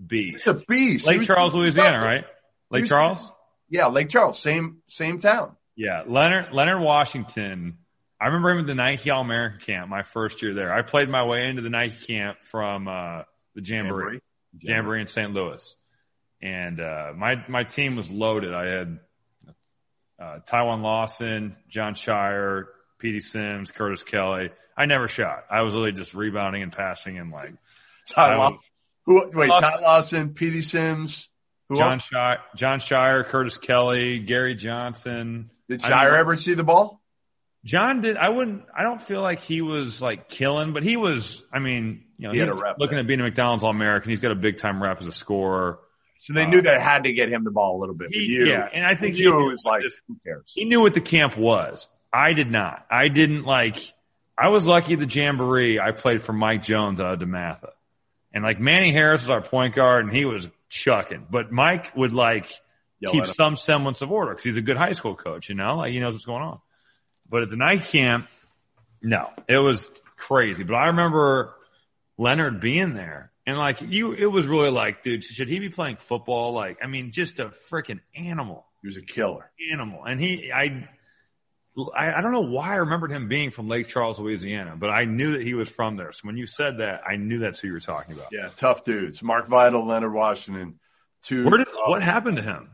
beast. 0.06 0.44
He's 0.44 0.62
a 0.62 0.66
beast. 0.66 1.08
Lake 1.08 1.24
Charles, 1.24 1.54
Louisiana, 1.54 2.00
right? 2.00 2.26
Lake 2.70 2.82
was, 2.82 2.90
Charles. 2.90 3.32
Yeah, 3.70 3.88
Lake 3.88 4.10
Charles, 4.10 4.38
same 4.38 4.82
same 4.88 5.20
town. 5.20 5.56
Yeah, 5.76 6.04
Leonard 6.06 6.54
Leonard 6.54 6.82
Washington. 6.82 7.78
I 8.20 8.28
remember 8.28 8.52
him 8.52 8.60
at 8.60 8.68
the 8.68 8.76
Nike 8.76 9.10
All 9.10 9.22
American 9.22 9.60
camp 9.60 9.90
my 9.90 10.04
first 10.04 10.42
year 10.42 10.54
there. 10.54 10.74
I 10.74 10.82
played 10.82 11.10
my 11.10 11.24
way 11.26 11.48
into 11.48 11.62
the 11.62 11.70
Nike 11.70 12.06
camp 12.06 12.38
from 12.44 12.88
uh, 12.88 13.24
the 13.56 13.62
Jamboree, 13.62 13.66
Jamboree, 13.66 14.22
Jamboree 14.60 15.02
in 15.02 15.08
St. 15.08 15.34
Louis, 15.34 15.76
and 16.42 16.80
uh, 16.80 17.14
my 17.16 17.44
my 17.48 17.64
team 17.64 17.96
was 17.96 18.10
loaded. 18.10 18.54
I 18.54 18.66
had 18.66 19.00
uh, 20.20 20.40
Taiwan 20.46 20.82
Lawson, 20.82 21.56
Jon 21.68 21.96
Scheyer, 21.96 22.66
Petey 23.00 23.22
Sims, 23.22 23.72
Curtis 23.72 24.04
Kelly. 24.04 24.52
I 24.78 24.86
never 24.86 25.08
shot. 25.08 25.46
I 25.50 25.62
was 25.62 25.74
really 25.74 25.92
just 25.92 26.14
rebounding 26.14 26.64
and 26.64 26.72
passing 26.72 27.18
and 27.18 27.32
like. 27.32 27.54
Ty 28.10 28.36
Lawson. 28.36 28.60
Who, 29.06 29.32
wait, 29.34 29.50
Lawson, 29.50 29.70
Ty 29.70 29.80
Lawson, 29.80 30.34
Petey 30.34 30.62
Sims. 30.62 31.30
Who 31.70 31.78
Jon 31.78 32.00
Scheyer, 32.00 32.38
Jon 32.56 32.80
Scheyer, 32.80 33.26
Curtis 33.26 33.58
Kelly, 33.58 34.20
Gary 34.20 34.56
Johnson. 34.56 35.50
Did 35.68 35.82
Scheyer 35.82 36.18
ever 36.18 36.36
see 36.36 36.54
the 36.54 36.64
ball? 36.64 37.02
John 37.64 38.02
did. 38.02 38.18
I 38.18 38.30
wouldn't. 38.30 38.66
I 38.78 38.84
don't 38.84 39.02
feel 39.02 39.22
like 39.22 39.40
he 39.40 39.62
was 39.62 40.02
like 40.02 40.30
killing, 40.30 40.74
but 40.74 40.84
he 40.84 40.98
was. 40.98 41.44
I 41.52 41.58
mean, 41.58 42.04
you 42.18 42.28
know, 42.28 42.34
he 42.34 42.42
he's 42.42 42.64
looking 42.78 43.00
at 43.00 43.08
being 43.08 43.20
a 43.20 43.24
McDonald's 43.24 43.64
All 43.64 43.72
American. 43.72 44.12
He's 44.12 44.20
got 44.20 44.32
a 44.32 44.36
big 44.36 44.58
time 44.58 44.82
rep 44.82 45.02
as 45.02 45.08
a 45.08 45.12
scorer. 45.12 45.80
So 46.18 46.34
they 46.34 46.44
uh, 46.44 46.48
knew 46.48 46.62
they 46.62 46.80
had 46.80 47.04
to 47.04 47.14
get 47.14 47.30
him 47.30 47.44
the 47.44 47.52
ball 47.52 47.78
a 47.78 47.80
little 47.80 47.96
bit. 47.96 48.14
He, 48.14 48.44
yeah, 48.46 48.68
and 48.72 48.86
I 48.86 48.96
think 48.96 49.16
he 49.16 49.28
was 49.28 49.64
like, 49.66 49.84
who 50.08 50.18
cares? 50.24 50.52
He 50.54 50.66
knew 50.66 50.82
what 50.82 50.94
the 50.94 51.02
camp 51.02 51.38
was. 51.38 51.90
I 52.12 52.34
did 52.34 52.50
not. 52.50 52.86
I 52.90 53.10
didn't 53.10 53.44
like. 53.44 53.78
I 54.38 54.50
was 54.50 54.66
lucky 54.66 54.94
at 54.94 55.00
the 55.00 55.06
Jamboree. 55.06 55.80
I 55.80 55.92
played 55.92 56.22
for 56.22 56.34
Mike 56.34 56.64
Jones 56.64 57.00
out 57.00 57.14
of 57.14 57.28
DeMatha, 57.28 57.72
and 58.34 58.44
like 58.44 58.60
Manny 58.60 58.92
Harris 58.92 59.22
was 59.24 59.30
our 59.30 59.42
point 59.42 59.76
guard, 59.76 60.06
and 60.06 60.16
he 60.16 60.26
was 60.26 60.48
chucking. 60.70 61.28
But 61.30 61.52
Mike 61.52 61.96
would 61.96 62.14
like 62.14 62.48
keep 63.06 63.26
some 63.28 63.56
semblance 63.56 64.02
of 64.02 64.12
order 64.12 64.32
because 64.32 64.44
he's 64.44 64.58
a 64.58 64.62
good 64.62 64.78
high 64.78 64.94
school 64.94 65.16
coach. 65.16 65.50
You 65.50 65.56
know, 65.56 65.78
like 65.78 65.92
he 65.92 66.00
knows 66.00 66.14
what's 66.14 66.26
going 66.26 66.44
on. 66.44 66.60
But 67.30 67.44
at 67.44 67.50
the 67.50 67.56
Nike 67.56 67.84
camp, 67.84 68.28
no, 69.02 69.30
it 69.48 69.58
was 69.58 69.92
crazy. 70.16 70.64
But 70.64 70.76
I 70.76 70.88
remember 70.88 71.54
Leonard 72.18 72.60
being 72.60 72.94
there. 72.94 73.32
And 73.46 73.58
like 73.58 73.82
you, 73.82 74.14
it 74.14 74.26
was 74.26 74.48
really 74.48 74.72
like, 74.72 75.04
dude, 75.04 75.24
should 75.24 75.50
he 75.50 75.60
be 75.60 75.70
playing 75.70 75.98
football? 75.98 76.54
Like, 76.54 76.80
I 76.84 76.88
mean, 76.88 77.12
just 77.12 77.40
a 77.40 77.46
freaking 77.46 78.00
animal. 78.16 78.66
He 78.82 78.88
was 78.88 78.98
a 78.98 79.02
killer 79.02 79.52
animal. 79.72 80.04
And 80.04 80.20
he, 80.20 80.52
I, 80.52 80.88
I, 81.96 82.14
I, 82.16 82.22
don't 82.22 82.32
know 82.32 82.42
why 82.42 82.74
I 82.74 82.76
remembered 82.78 83.12
him 83.12 83.28
being 83.28 83.52
from 83.52 83.68
Lake 83.68 83.88
Charles, 83.88 84.18
Louisiana, 84.18 84.76
but 84.78 84.90
I 84.90 85.06
knew 85.06 85.34
that 85.34 85.42
he 85.42 85.54
was 85.54 85.70
from 85.70 85.96
there. 85.98 86.12
So 86.12 86.22
when 86.24 86.38
you 86.38 86.48
said 86.48 86.80
that, 86.80 87.02
I 87.08 87.18
knew 87.18 87.40
that's 87.40 87.60
who 87.60 87.68
you 87.68 87.74
were 87.74 87.80
talking 87.80 88.16
about. 88.16 88.28
Yeah, 88.32 88.50
tough 88.56 88.84
dudes. 88.84 89.22
Mark 89.22 89.48
Vital, 89.48 89.86
Leonard 89.86 90.14
Washington. 90.14 90.80
Two. 91.22 91.48
Where 91.48 91.58
did, 91.60 91.68
uh, 91.68 91.88
what 91.88 92.02
happened 92.02 92.38
to 92.38 92.44
him? 92.44 92.70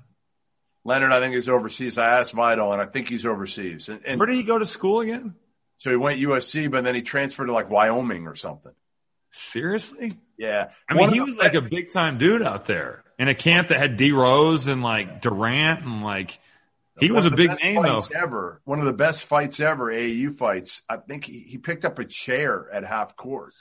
Leonard, 0.83 1.11
I 1.11 1.19
think, 1.19 1.35
is 1.35 1.49
overseas. 1.49 1.97
I 1.97 2.19
asked 2.19 2.33
Vital, 2.33 2.71
and 2.73 2.81
I 2.81 2.85
think 2.85 3.09
he's 3.09 3.25
overseas. 3.25 3.89
And, 3.89 4.01
and 4.05 4.19
Where 4.19 4.27
did 4.27 4.35
he 4.35 4.43
go 4.43 4.57
to 4.57 4.65
school 4.65 5.01
again? 5.01 5.35
so 5.81 5.89
he 5.89 5.95
went 5.95 6.19
USC, 6.19 6.69
but 6.69 6.83
then 6.83 6.93
he 6.93 7.01
transferred 7.01 7.47
to 7.47 7.53
like 7.53 7.71
Wyoming 7.71 8.27
or 8.27 8.35
something. 8.35 8.71
Seriously? 9.31 10.13
Yeah. 10.37 10.69
I 10.89 10.93
mean, 10.93 11.01
One 11.03 11.13
he 11.13 11.21
was 11.21 11.37
like 11.37 11.53
a 11.53 11.61
big 11.61 11.91
time 11.91 12.17
dude 12.17 12.41
out 12.41 12.65
there 12.67 13.03
in 13.17 13.27
a 13.27 13.35
camp 13.35 13.69
that 13.69 13.77
had 13.77 13.97
D 13.97 14.11
Rose 14.11 14.67
and 14.67 14.81
like 14.81 15.21
Durant 15.21 15.85
and 15.85 16.03
like 16.03 16.39
he 16.99 17.11
one 17.11 17.23
was 17.23 17.25
a 17.25 17.35
big 17.35 17.51
name 17.61 17.81
though. 17.83 18.01
ever. 18.15 18.61
One 18.65 18.79
of 18.79 18.85
the 18.85 18.93
best 18.93 19.25
fights 19.25 19.59
ever, 19.59 19.91
AAU 19.91 20.33
fights. 20.35 20.81
I 20.89 20.97
think 20.97 21.25
he, 21.25 21.39
he 21.39 21.57
picked 21.57 21.85
up 21.85 21.99
a 21.99 22.05
chair 22.05 22.67
at 22.71 22.83
half 22.83 23.15
court. 23.15 23.53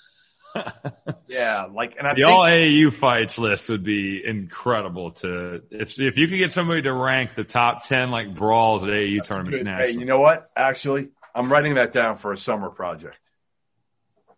yeah, 1.29 1.67
like, 1.73 1.95
and 1.97 2.07
I 2.07 2.15
The 2.15 2.25
think 2.25 2.29
all 2.29 2.45
AAU 2.45 2.93
fights 2.93 3.39
list 3.39 3.69
would 3.69 3.85
be 3.85 4.25
incredible 4.25 5.13
to 5.13 5.63
if 5.71 6.01
if 6.01 6.19
you 6.19 6.27
could 6.27 6.39
get 6.39 6.53
somebody 6.53 6.83
to 6.83 6.93
rank 6.93 7.35
the 7.37 7.45
top 7.45 7.87
ten 7.87 8.11
like 8.11 8.35
brawls 8.35 8.83
at 8.83 8.91
AAU 8.91 9.25
tournaments 9.25 9.59
Good. 9.59 9.67
Hey, 9.69 9.91
you 9.93 10.05
know 10.05 10.21
what? 10.21 10.51
Actually, 10.57 11.11
I'm 11.35 11.53
writing 11.53 11.75
that 11.75 11.93
down 11.93 12.17
for 12.17 12.33
a 12.33 12.37
summer 12.37 12.69
project. 12.69 13.19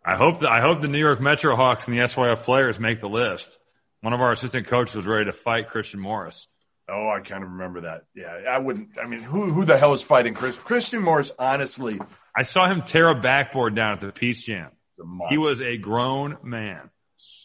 I 0.04 0.16
hope 0.16 0.40
that 0.40 0.50
I 0.50 0.60
hope 0.60 0.82
the 0.82 0.88
New 0.88 0.98
York 0.98 1.20
Metro 1.20 1.54
Hawks 1.54 1.86
and 1.86 1.96
the 1.96 2.02
SYF 2.02 2.42
players 2.42 2.80
make 2.80 3.00
the 3.00 3.08
list. 3.08 3.58
One 4.00 4.12
of 4.12 4.20
our 4.20 4.32
assistant 4.32 4.66
coaches 4.66 4.96
was 4.96 5.06
ready 5.06 5.26
to 5.26 5.32
fight 5.32 5.68
Christian 5.68 6.00
Morris. 6.00 6.48
Oh, 6.88 7.08
I 7.08 7.20
kind 7.20 7.44
of 7.44 7.50
remember 7.50 7.82
that. 7.82 8.04
Yeah, 8.14 8.50
I 8.50 8.58
wouldn't. 8.58 8.90
I 9.02 9.06
mean, 9.06 9.20
who 9.20 9.52
who 9.52 9.64
the 9.64 9.78
hell 9.78 9.92
is 9.92 10.02
fighting 10.02 10.34
Chris? 10.34 10.56
Christian 10.56 11.02
Morris? 11.02 11.32
Honestly, 11.38 12.00
I 12.36 12.42
saw 12.42 12.66
him 12.66 12.82
tear 12.82 13.08
a 13.08 13.20
backboard 13.20 13.76
down 13.76 13.92
at 13.92 14.00
the 14.00 14.10
Peach 14.10 14.46
Jam. 14.46 14.70
the 14.98 15.06
He 15.30 15.38
was 15.38 15.62
a 15.62 15.76
grown 15.76 16.38
man. 16.42 16.90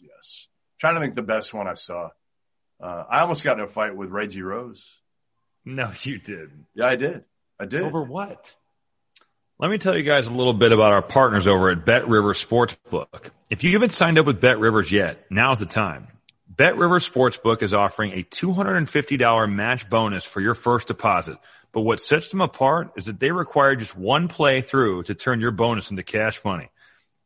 yes. 0.01 0.47
trying 0.79 0.95
to 0.95 1.01
think 1.01 1.15
the 1.15 1.21
best 1.21 1.53
one 1.53 1.67
I 1.67 1.75
saw. 1.75 2.09
Uh, 2.81 3.03
I 3.09 3.21
almost 3.21 3.43
got 3.43 3.57
in 3.57 3.63
a 3.63 3.67
fight 3.67 3.95
with 3.95 4.09
Reggie 4.09 4.41
Rose. 4.41 4.87
No, 5.63 5.91
you 6.01 6.17
didn't. 6.19 6.65
Yeah, 6.73 6.85
I 6.85 6.95
did. 6.95 7.23
I 7.59 7.65
did. 7.65 7.83
Over 7.83 8.03
what? 8.03 8.55
Let 9.59 9.71
me 9.71 9.79
tell 9.79 9.97
you 9.97 10.03
guys 10.03 10.27
a 10.27 10.31
little 10.31 10.53
bit 10.53 10.71
about 10.71 10.93
our 10.93 11.01
partners 11.01 11.47
over 11.47 11.71
at 11.71 11.83
Bet 11.83 12.07
River 12.07 12.35
Sportsbook. 12.35 13.31
If 13.49 13.63
you 13.63 13.73
haven't 13.73 13.89
signed 13.89 14.19
up 14.19 14.27
with 14.27 14.39
Bet 14.39 14.59
Rivers 14.59 14.91
yet, 14.91 15.25
now's 15.31 15.57
the 15.57 15.65
time. 15.65 16.09
Bet 16.47 16.77
River 16.77 16.99
Sportsbook 16.99 17.63
is 17.63 17.73
offering 17.73 18.11
a 18.11 18.21
$250 18.21 19.51
match 19.51 19.89
bonus 19.89 20.23
for 20.25 20.41
your 20.41 20.53
first 20.53 20.89
deposit. 20.89 21.39
But 21.71 21.81
what 21.81 21.99
sets 21.99 22.29
them 22.29 22.41
apart 22.41 22.91
is 22.97 23.07
that 23.07 23.19
they 23.19 23.31
require 23.31 23.75
just 23.75 23.97
one 23.97 24.27
play 24.27 24.61
through 24.61 25.03
to 25.03 25.15
turn 25.15 25.41
your 25.41 25.49
bonus 25.49 25.89
into 25.89 26.03
cash 26.03 26.39
money. 26.45 26.69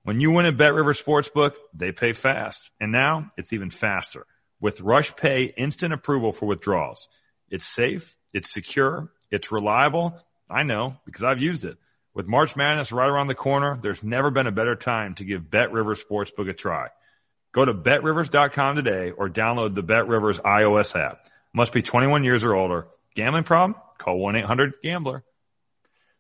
When 0.04 0.22
you 0.22 0.32
win 0.32 0.46
at 0.46 0.56
Bet 0.56 0.74
River 0.74 0.94
Sportsbook, 0.94 1.56
they 1.74 1.92
pay 1.92 2.14
fast. 2.14 2.72
And 2.80 2.94
now 2.94 3.34
it's 3.36 3.52
even 3.52 3.72
faster 3.72 4.26
with 4.62 4.80
Rush 4.80 5.14
Pay 5.18 5.48
instant 5.58 5.94
approval 5.94 6.32
for 6.32 6.46
withdrawals. 6.46 7.10
It's 7.50 7.66
safe, 7.66 8.16
it's 8.32 8.54
secure, 8.54 9.12
it's 9.32 9.52
reliable. 9.52 10.18
I 10.50 10.64
know 10.64 10.96
because 11.06 11.24
I've 11.24 11.42
used 11.42 11.66
it. 11.66 11.78
With 12.14 12.28
March 12.28 12.56
Madness 12.56 12.92
right 12.92 13.08
around 13.10 13.28
the 13.28 13.36
corner, 13.36 13.80
there's 13.82 14.04
never 14.04 14.32
been 14.32 14.48
a 14.48 14.52
better 14.52 14.76
time 14.76 15.16
to 15.16 15.24
give 15.24 15.50
Bet 15.50 15.72
River 15.72 15.96
Sportsbook 15.96 16.50
a 16.50 16.54
try. 16.54 16.90
Go 17.54 17.64
to 17.64 17.74
betrivers.com 17.74 18.76
today 18.76 19.12
or 19.12 19.30
download 19.30 19.76
the 19.76 19.84
Bet 19.84 20.08
Rivers 20.08 20.40
iOS 20.40 21.00
app. 21.00 21.26
Must 21.54 21.72
be 21.72 21.82
21 21.82 22.24
years 22.24 22.44
or 22.44 22.54
older. 22.54 22.88
Gambling 23.16 23.44
problem? 23.44 23.80
Call 23.98 24.20
1-800-GAMBLER. 24.20 25.24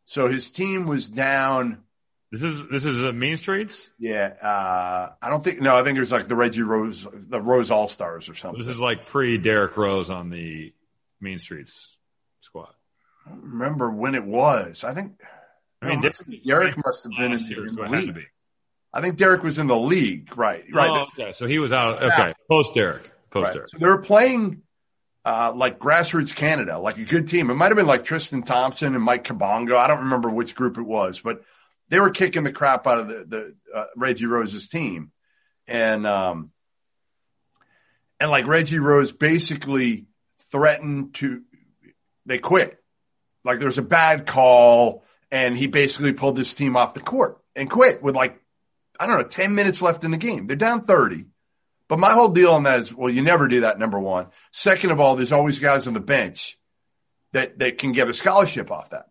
So 0.06 0.28
his 0.28 0.52
team 0.52 0.88
was 0.88 1.10
down. 1.10 1.84
This 2.32 2.44
is 2.44 2.68
this 2.70 2.86
is 2.86 3.04
uh, 3.04 3.12
Mean 3.12 3.36
Streets. 3.36 3.90
Yeah, 4.00 4.34
uh, 4.42 5.12
I 5.22 5.30
don't 5.30 5.44
think. 5.44 5.60
No, 5.60 5.76
I 5.76 5.84
think 5.84 5.96
there's 5.96 6.14
like 6.14 6.30
the 6.30 6.36
Reggie 6.36 6.62
Rose, 6.62 7.06
the 7.14 7.42
Rose 7.42 7.72
All 7.72 7.90
Stars 7.90 8.30
or 8.30 8.36
something. 8.36 8.58
This 8.58 8.70
is 8.70 8.80
like 8.80 9.06
pre 9.06 9.38
Derrick 9.38 9.76
Rose 9.76 10.10
on 10.10 10.30
the 10.30 10.74
Mean 11.20 11.40
Streets 11.40 11.98
squad. 12.40 12.74
I 13.26 13.32
don't 13.32 13.44
remember 13.44 13.92
when 13.92 14.16
it 14.16 14.24
was. 14.24 14.86
I 14.86 14.94
think. 14.94 15.20
I 15.82 15.88
mean, 15.90 16.02
No, 16.02 16.10
Derrick, 16.10 16.44
Derek 16.44 16.86
must 16.86 17.04
have 17.04 17.12
been 17.18 17.34
in, 17.34 17.40
in 17.40 17.50
the 17.50 17.84
it 17.84 17.90
had 17.90 17.90
to 17.90 17.98
league. 17.98 18.16
be. 18.16 18.26
I 18.94 19.02
think 19.02 19.18
Derrick 19.18 19.42
was 19.44 19.58
in 19.58 19.68
the 19.68 19.78
league. 19.78 20.36
Right. 20.38 20.64
Right. 20.72 20.90
Oh, 20.90 21.08
okay. 21.20 21.34
So 21.38 21.48
he 21.48 21.60
was 21.60 21.72
out. 21.72 22.04
Okay. 22.04 22.34
Post 22.50 22.74
Derrick. 22.74 23.10
Post 23.32 23.46
Right. 23.48 23.54
Derrick. 23.54 23.70
So 23.70 23.78
they 23.80 23.86
were 23.88 24.02
playing 24.02 24.62
uh, 25.24 25.54
like 25.56 25.80
grassroots 25.80 26.36
Canada, 26.36 26.78
like 26.78 26.98
a 26.98 27.06
good 27.06 27.28
team. 27.28 27.50
It 27.50 27.54
might 27.56 27.68
have 27.68 27.78
been 27.78 27.88
like 27.88 28.04
Tristan 28.04 28.44
Thompson 28.44 28.94
and 28.96 29.04
Mike 29.04 29.24
Kabongo. 29.24 29.78
I 29.78 29.88
don't 29.88 30.00
remember 30.00 30.30
which 30.30 30.56
group 30.56 30.78
it 30.78 30.84
was, 30.84 31.20
but 31.20 31.42
they 31.90 32.00
were 32.00 32.10
kicking 32.10 32.44
the 32.44 32.52
crap 32.52 32.86
out 32.88 33.00
of 33.00 33.08
the, 33.08 33.26
the 33.28 33.56
uh, 33.78 33.86
Reggie 33.96 34.26
Rose's 34.26 34.68
team, 34.70 35.12
and 35.68 36.06
um, 36.08 36.52
and 38.20 38.30
like 38.32 38.48
Reggie 38.48 38.80
Rose 38.80 39.12
basically 39.12 40.06
threatened 40.52 41.14
to 41.16 41.42
they 42.26 42.38
quit. 42.40 42.78
Like 43.46 43.60
there 43.60 43.68
was 43.68 43.78
a 43.78 43.82
bad 43.84 44.26
call, 44.28 45.04
and 45.32 45.58
he 45.58 45.68
basically 45.68 46.14
pulled 46.14 46.36
this 46.36 46.54
team 46.54 46.76
off 46.76 46.94
the 46.94 47.00
court 47.00 47.40
and 47.56 47.70
quit 47.70 48.04
with 48.04 48.16
like 48.16 48.40
I 49.00 49.08
don't 49.08 49.18
know 49.18 49.28
ten 49.28 49.56
minutes 49.56 49.82
left 49.82 50.04
in 50.04 50.12
the 50.12 50.18
game. 50.18 50.48
They're 50.48 50.56
down 50.58 50.84
thirty. 50.84 51.26
But 51.88 52.00
my 52.00 52.12
whole 52.14 52.30
deal 52.30 52.54
on 52.54 52.64
that 52.64 52.80
is, 52.80 52.94
well, 52.94 53.10
you 53.14 53.22
never 53.22 53.50
do 53.50 53.62
that. 53.62 53.78
Number 53.78 54.00
one. 54.00 54.28
Second 54.52 54.92
of 54.92 55.02
all, 55.02 55.18
there's 55.18 55.34
always 55.34 55.60
guys 55.60 55.88
on 55.88 55.94
the 55.94 56.00
bench 56.00 56.58
that 57.34 57.60
that 57.60 57.78
can 57.80 57.92
get 57.92 58.08
a 58.08 58.14
scholarship 58.14 58.72
off 58.72 58.92
that. 58.92 59.08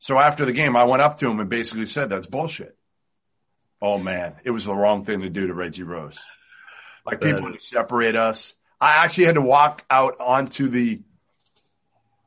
So 0.00 0.18
after 0.18 0.44
the 0.44 0.52
game, 0.52 0.76
I 0.76 0.84
went 0.84 1.02
up 1.02 1.18
to 1.18 1.30
him 1.30 1.38
and 1.40 1.48
basically 1.48 1.86
said, 1.86 2.08
"That's 2.08 2.26
bullshit." 2.26 2.76
Oh 3.80 3.98
man, 3.98 4.34
it 4.44 4.50
was 4.50 4.64
the 4.64 4.74
wrong 4.74 5.04
thing 5.04 5.20
to 5.20 5.28
do 5.30 5.46
to 5.46 5.54
Reggie 5.54 5.82
Rose. 5.82 6.18
Like 7.06 7.20
people 7.20 7.52
That- 7.52 7.62
separate 7.62 8.16
us. 8.16 8.54
I 8.80 9.04
actually 9.04 9.26
had 9.26 9.36
to 9.36 9.40
walk 9.40 9.84
out 9.88 10.16
onto 10.20 10.68
the 10.68 11.02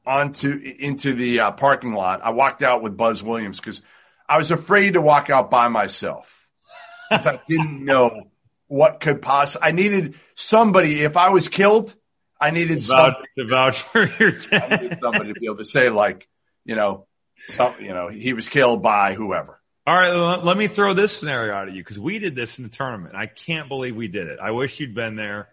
onto 0.08 0.54
into 0.80 1.14
the 1.14 1.42
uh, 1.42 1.52
parking 1.52 1.94
lot. 1.94 2.22
I 2.24 2.32
walked 2.32 2.64
out 2.64 2.82
with 2.82 2.96
Buzz 2.96 3.22
Williams 3.22 3.58
because 3.58 3.82
I 4.28 4.38
was 4.38 4.52
afraid 4.52 4.94
to 4.94 5.02
walk 5.02 5.30
out 5.30 5.52
by 5.52 5.68
myself. 5.68 6.34
I 7.12 7.40
didn't 7.48 7.84
know 7.86 8.32
what 8.68 9.00
could 9.00 9.22
possibly. 9.22 9.68
I 9.68 9.72
needed 9.72 10.16
somebody. 10.36 11.02
If 11.02 11.18
I 11.18 11.30
was 11.30 11.48
killed, 11.48 11.96
I 12.40 12.52
needed 12.52 12.80
Vouch, 12.80 12.88
somebody, 12.88 13.28
to 13.38 13.48
vouch 13.48 13.82
for 13.82 14.06
your 14.20 14.34
I 14.52 14.58
dad. 14.68 14.82
needed 14.82 15.00
somebody 15.02 15.34
to 15.34 15.40
be 15.40 15.46
able 15.46 15.58
to 15.58 15.66
say, 15.66 15.90
like, 15.90 16.28
you 16.66 16.76
know, 16.76 17.08
some, 17.50 17.76
you 17.80 17.94
know, 17.94 18.10
he 18.10 18.34
was 18.34 18.50
killed 18.50 18.82
by 18.82 19.14
whoever. 19.14 19.62
All 19.86 19.96
right, 19.96 20.44
let 20.44 20.58
me 20.58 20.68
throw 20.68 20.94
this 20.94 21.16
scenario 21.16 21.54
out 21.54 21.70
at 21.70 21.74
you 21.74 21.82
because 21.82 21.98
we 21.98 22.20
did 22.20 22.36
this 22.36 22.58
in 22.60 22.66
the 22.66 22.70
tournament. 22.70 23.16
I 23.16 23.26
can't 23.26 23.70
believe 23.70 23.96
we 23.96 24.10
did 24.10 24.28
it. 24.28 24.40
I 24.42 24.52
wish 24.52 24.80
you'd 24.82 24.94
been 24.94 25.16
there. 25.16 25.48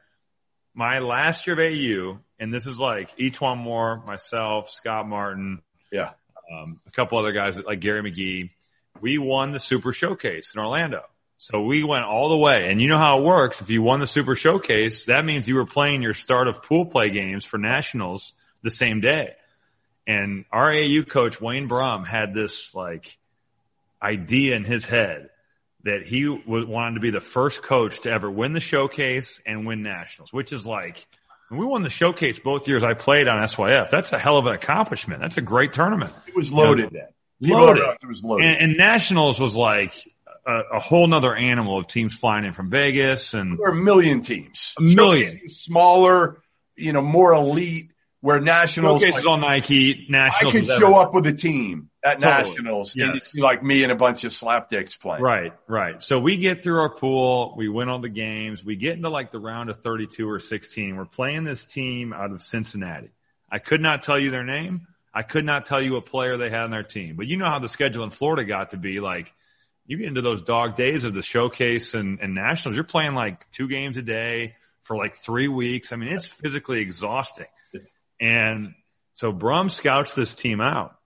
My 0.75 0.99
last 0.99 1.47
year 1.47 1.55
of 1.55 1.61
AU, 1.61 2.19
and 2.39 2.53
this 2.53 2.67
is 2.67 2.79
like 2.81 3.17
E'Twaun 3.17 3.59
Moore, 3.59 4.03
myself, 4.07 4.71
Scott 4.71 5.07
Martin, 5.09 5.63
Yeah. 5.93 6.11
um, 6.53 6.81
a 6.87 6.91
couple 6.91 7.17
other 7.19 7.33
guys 7.33 7.59
like 7.61 7.81
Gary 7.81 8.03
McGee. 8.03 8.51
We 9.01 9.19
won 9.19 9.53
the 9.53 9.61
Super 9.61 9.93
Showcase 9.93 10.53
in 10.55 10.61
Orlando. 10.61 11.03
So 11.39 11.63
we 11.63 11.85
went 11.85 12.05
all 12.05 12.29
the 12.29 12.37
way. 12.37 12.71
And 12.71 12.81
you 12.81 12.89
know 12.89 12.99
how 12.99 13.19
it 13.19 13.25
works. 13.25 13.61
If 13.61 13.71
you 13.71 13.83
won 13.83 14.01
the 14.01 14.07
Super 14.07 14.35
Showcase, 14.35 15.07
that 15.07 15.25
means 15.25 15.49
you 15.49 15.57
were 15.57 15.67
playing 15.67 16.03
your 16.03 16.15
start 16.15 16.49
of 16.49 16.63
pool 16.63 16.87
play 16.87 17.11
games 17.11 17.45
for 17.45 17.59
nationals 17.59 18.33
the 18.63 18.71
same 18.71 19.01
day. 19.01 19.35
And 20.07 20.45
our 20.53 20.73
AU 20.73 21.03
coach, 21.03 21.41
Wayne 21.41 21.67
Brum, 21.69 22.05
had 22.05 22.35
this 22.35 22.75
like 22.75 23.17
idea 24.03 24.57
in 24.57 24.65
his 24.65 24.85
head 24.87 25.31
that 25.85 26.03
he 26.03 26.27
was, 26.29 26.65
wanted 26.67 26.95
to 26.95 27.01
be 27.01 27.11
the 27.11 27.21
first 27.21 27.63
coach 27.63 28.01
to 28.03 28.11
ever 28.11 28.31
win 28.31 28.53
the 28.53 28.61
showcase 28.61 29.41
and 29.47 29.67
win 29.67 29.83
nationals, 29.83 30.33
which 30.33 30.53
is 30.53 30.67
like, 30.67 31.07
we 31.51 31.65
won 31.65 31.83
the 31.83 31.91
showcase 31.91 32.39
both 32.39 32.67
years 32.67 32.83
I 32.83 32.95
played 32.95 33.29
on 33.29 33.39
SYF. 33.47 33.91
That's 33.91 34.11
a 34.13 34.19
hell 34.19 34.39
of 34.39 34.47
an 34.47 34.55
accomplishment. 34.55 35.21
That's 35.21 35.37
a 35.37 35.43
great 35.43 35.73
tournament. 35.73 36.11
It 36.27 36.35
was 36.35 36.53
loaded 36.53 36.91
then. 36.91 37.09
People 37.43 37.61
Loaded. 37.61 37.85
It 38.03 38.07
was 38.07 38.25
loaded. 38.25 38.47
And, 38.47 38.61
and 38.61 38.77
nationals 38.79 39.39
was 39.39 39.55
like 39.55 39.93
a, 40.47 40.61
a 40.75 40.81
whole 40.81 41.07
nother 41.07 41.35
animal 41.35 41.79
of 41.79 41.87
teams 41.87 42.15
flying 42.15 42.45
in 42.45 42.55
from 42.55 42.71
Vegas 42.71 43.35
and 43.35 43.59
there 43.59 43.67
were 43.71 43.79
a 43.79 43.83
million 43.83 44.23
teams. 44.23 44.75
A 44.79 44.83
million. 44.83 45.49
Smaller, 45.49 46.43
you 46.77 46.93
know, 46.93 47.03
more 47.03 47.35
elite. 47.35 47.91
Where 48.25 48.41
nationals, 48.41 49.03
like, 49.05 49.27
on 49.27 49.43
Nike. 49.43 50.07
I 50.09 50.11
Nationals 50.11 50.53
could 50.53 50.63
was 50.63 50.79
show 50.79 50.95
up 50.97 51.13
with 51.13 51.27
a 51.27 51.35
team 51.35 51.91
at 52.03 52.21
Totally. 52.21 52.49
nationals, 52.49 52.97
and 52.97 53.13
you 53.13 53.21
see 53.21 53.43
like 53.43 53.63
me 53.63 53.83
and 53.83 53.93
a 53.93 53.97
bunch 53.97 54.25
of 54.25 54.33
slapdicks 54.33 54.99
playing. 54.99 55.23
Right, 55.23 55.53
right. 55.69 56.03
So 56.03 56.19
we 56.19 56.39
get 56.39 56.63
through 56.63 56.81
our 56.81 56.89
pool, 56.89 57.53
we 57.55 57.69
win 57.69 57.91
all 57.91 57.99
the 57.99 58.09
games, 58.09 58.65
we 58.65 58.77
get 58.77 58.97
into 58.97 59.11
like 59.11 59.31
the 59.31 59.39
round 59.39 59.69
of 59.69 59.83
32 59.83 60.27
or 60.27 60.41
16. 60.41 60.97
We're 60.97 61.05
playing 61.05 61.45
this 61.45 61.67
team 61.67 62.15
out 62.15 62.31
of 62.31 62.43
Cincinnati. 62.43 63.11
I 63.51 63.59
could 63.59 63.83
not 63.83 64.03
tell 64.03 64.19
you 64.19 64.31
their 64.31 64.43
name. 64.43 64.87
I 65.13 65.23
could 65.23 65.45
not 65.45 65.67
tell 65.67 65.83
you 65.83 65.97
a 65.97 66.01
player 66.01 66.39
they 66.39 66.49
had 66.49 66.63
on 66.63 66.71
their 66.71 66.83
team. 66.83 67.17
But 67.17 67.27
you 67.27 67.37
know 67.37 67.51
how 67.51 67.59
the 67.59 67.69
schedule 67.69 68.05
in 68.05 68.11
Florida 68.11 68.47
got 68.47 68.71
to 68.71 68.79
be 68.79 69.01
like 69.01 69.35
you 69.87 69.99
get 69.99 70.07
into 70.07 70.23
those 70.23 70.41
dog 70.41 70.77
days 70.77 71.05
of 71.05 71.13
the 71.13 71.21
showcase 71.21 71.93
and, 71.93 72.21
and 72.21 72.35
nationals, 72.35 72.75
you're 72.75 72.85
playing 72.85 73.15
like 73.15 73.51
two 73.53 73.69
games 73.69 73.99
a 73.99 74.03
day 74.03 74.55
for 74.83 74.97
like 74.97 75.15
three 75.15 75.49
weeks. 75.49 75.93
I 75.93 75.97
mean, 75.97 76.11
it's 76.11 76.29
physically 76.29 76.81
exhausting. 76.81 77.49
And 78.21 78.75
so 79.15 79.33
Brum 79.33 79.69
scouts 79.69 80.15
this 80.15 80.35
team 80.35 80.61
out. 80.61 80.97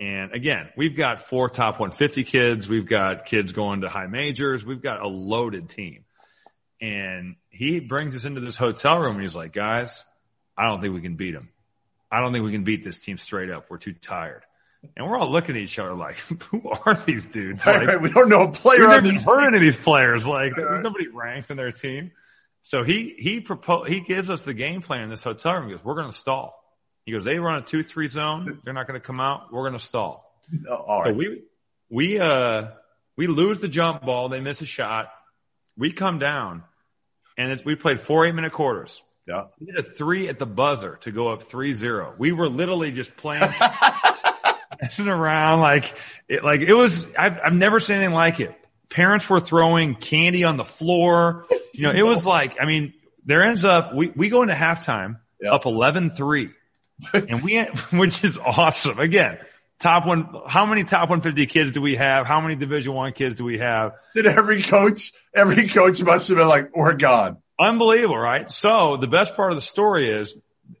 And 0.00 0.32
again, 0.32 0.68
we've 0.76 0.96
got 0.96 1.22
four 1.22 1.48
top 1.48 1.80
150 1.80 2.22
kids. 2.24 2.68
We've 2.68 2.86
got 2.86 3.26
kids 3.26 3.52
going 3.52 3.80
to 3.80 3.88
high 3.88 4.06
majors. 4.06 4.64
We've 4.64 4.82
got 4.82 5.02
a 5.02 5.08
loaded 5.08 5.68
team. 5.68 6.04
And 6.80 7.36
he 7.50 7.80
brings 7.80 8.14
us 8.14 8.24
into 8.24 8.40
this 8.40 8.56
hotel 8.56 8.98
room 8.98 9.14
and 9.14 9.22
he's 9.22 9.34
like, 9.34 9.52
guys, 9.52 10.04
I 10.56 10.66
don't 10.66 10.80
think 10.80 10.94
we 10.94 11.00
can 11.00 11.16
beat 11.16 11.32
them. 11.32 11.50
I 12.10 12.20
don't 12.20 12.32
think 12.32 12.44
we 12.44 12.52
can 12.52 12.64
beat 12.64 12.84
this 12.84 13.00
team 13.00 13.18
straight 13.18 13.50
up. 13.50 13.66
We're 13.68 13.78
too 13.78 13.92
tired. 13.92 14.42
And 14.96 15.08
we're 15.08 15.18
all 15.18 15.30
looking 15.30 15.56
at 15.56 15.62
each 15.62 15.78
other 15.78 15.94
like, 15.94 16.16
who 16.50 16.70
are 16.70 16.94
these 16.94 17.26
dudes? 17.26 17.66
Like, 17.66 17.86
right. 17.86 18.00
We 18.00 18.10
don't 18.10 18.28
know 18.28 18.44
a 18.44 18.52
player 18.52 18.84
on 18.84 19.02
never 19.02 19.18
heard 19.18 19.48
any 19.48 19.56
of 19.56 19.62
these 19.62 19.76
players. 19.76 20.24
Like, 20.24 20.52
there's 20.56 20.80
nobody 20.80 21.08
ranked 21.08 21.50
in 21.50 21.56
their 21.56 21.72
team. 21.72 22.12
So 22.62 22.84
he 22.84 23.14
he 23.18 23.40
propose 23.40 23.88
he 23.88 24.00
gives 24.00 24.30
us 24.30 24.42
the 24.42 24.54
game 24.54 24.82
plan 24.82 25.02
in 25.02 25.10
this 25.10 25.22
hotel 25.22 25.54
room. 25.54 25.68
He 25.68 25.74
goes, 25.74 25.84
"We're 25.84 25.94
going 25.94 26.10
to 26.10 26.16
stall." 26.16 26.54
He 27.04 27.12
goes, 27.12 27.24
"They 27.24 27.38
run 27.38 27.62
a 27.62 27.64
two 27.64 27.82
three 27.82 28.08
zone. 28.08 28.60
They're 28.64 28.74
not 28.74 28.86
going 28.86 29.00
to 29.00 29.06
come 29.06 29.20
out. 29.20 29.52
We're 29.52 29.62
going 29.62 29.78
to 29.78 29.84
stall." 29.84 30.24
Oh, 30.68 30.74
all 30.74 31.04
So 31.04 31.12
we 31.12 31.42
we 31.90 32.18
uh 32.18 32.68
we 33.16 33.26
lose 33.26 33.60
the 33.60 33.68
jump 33.68 34.02
ball. 34.02 34.28
They 34.28 34.40
miss 34.40 34.60
a 34.60 34.66
shot. 34.66 35.10
We 35.76 35.92
come 35.92 36.18
down, 36.18 36.64
and 37.36 37.52
it's, 37.52 37.64
we 37.64 37.74
played 37.74 38.00
four 38.00 38.26
eight 38.26 38.34
minute 38.34 38.52
quarters. 38.52 39.02
Yeah. 39.28 39.44
We 39.60 39.66
did 39.66 39.76
a 39.76 39.82
three 39.82 40.28
at 40.28 40.38
the 40.38 40.46
buzzer 40.46 40.96
to 41.02 41.12
go 41.12 41.28
up 41.28 41.44
3-0. 41.44 42.16
We 42.16 42.32
were 42.32 42.48
literally 42.48 42.92
just 42.92 43.14
playing, 43.14 43.52
messing 44.82 45.06
around 45.06 45.60
like 45.60 45.94
it. 46.28 46.42
Like 46.42 46.62
it 46.62 46.72
was. 46.72 47.14
I've, 47.14 47.38
I've 47.44 47.52
never 47.52 47.78
seen 47.78 47.96
anything 47.96 48.14
like 48.14 48.40
it. 48.40 48.54
Parents 48.90 49.28
were 49.28 49.40
throwing 49.40 49.94
candy 49.94 50.44
on 50.44 50.56
the 50.56 50.64
floor. 50.64 51.46
You 51.74 51.82
know, 51.82 51.90
it 51.92 52.02
was 52.02 52.26
like. 52.36 52.56
I 52.60 52.64
mean, 52.66 52.94
there 53.24 53.42
ends 53.42 53.64
up 53.64 53.94
we 53.94 54.08
we 54.08 54.28
go 54.30 54.42
into 54.42 54.54
halftime 54.54 55.18
Yeah. 55.40 55.52
up 55.52 55.64
11-3. 55.64 56.52
and 57.12 57.42
we 57.42 57.62
which 57.92 58.24
is 58.24 58.38
awesome. 58.38 58.98
Again, 58.98 59.38
top 59.78 60.06
one. 60.06 60.28
How 60.48 60.66
many 60.66 60.84
top 60.84 61.08
150 61.10 61.46
kids 61.46 61.72
do 61.72 61.80
we 61.80 61.96
have? 61.96 62.26
How 62.26 62.40
many 62.40 62.56
Division 62.56 62.94
One 62.94 63.12
kids 63.12 63.36
do 63.36 63.44
we 63.44 63.58
have? 63.58 63.92
Did 64.14 64.26
every 64.26 64.62
coach, 64.62 65.12
every 65.34 65.68
coach 65.68 66.02
must 66.02 66.28
have 66.28 66.38
been 66.38 66.48
like, 66.48 66.74
we're 66.74 66.94
gone. 66.94 67.38
Unbelievable, 67.60 68.16
right? 68.18 68.50
So 68.50 68.96
the 68.96 69.06
best 69.08 69.34
part 69.36 69.52
of 69.52 69.56
the 69.56 69.62
story 69.62 70.08
is 70.08 70.34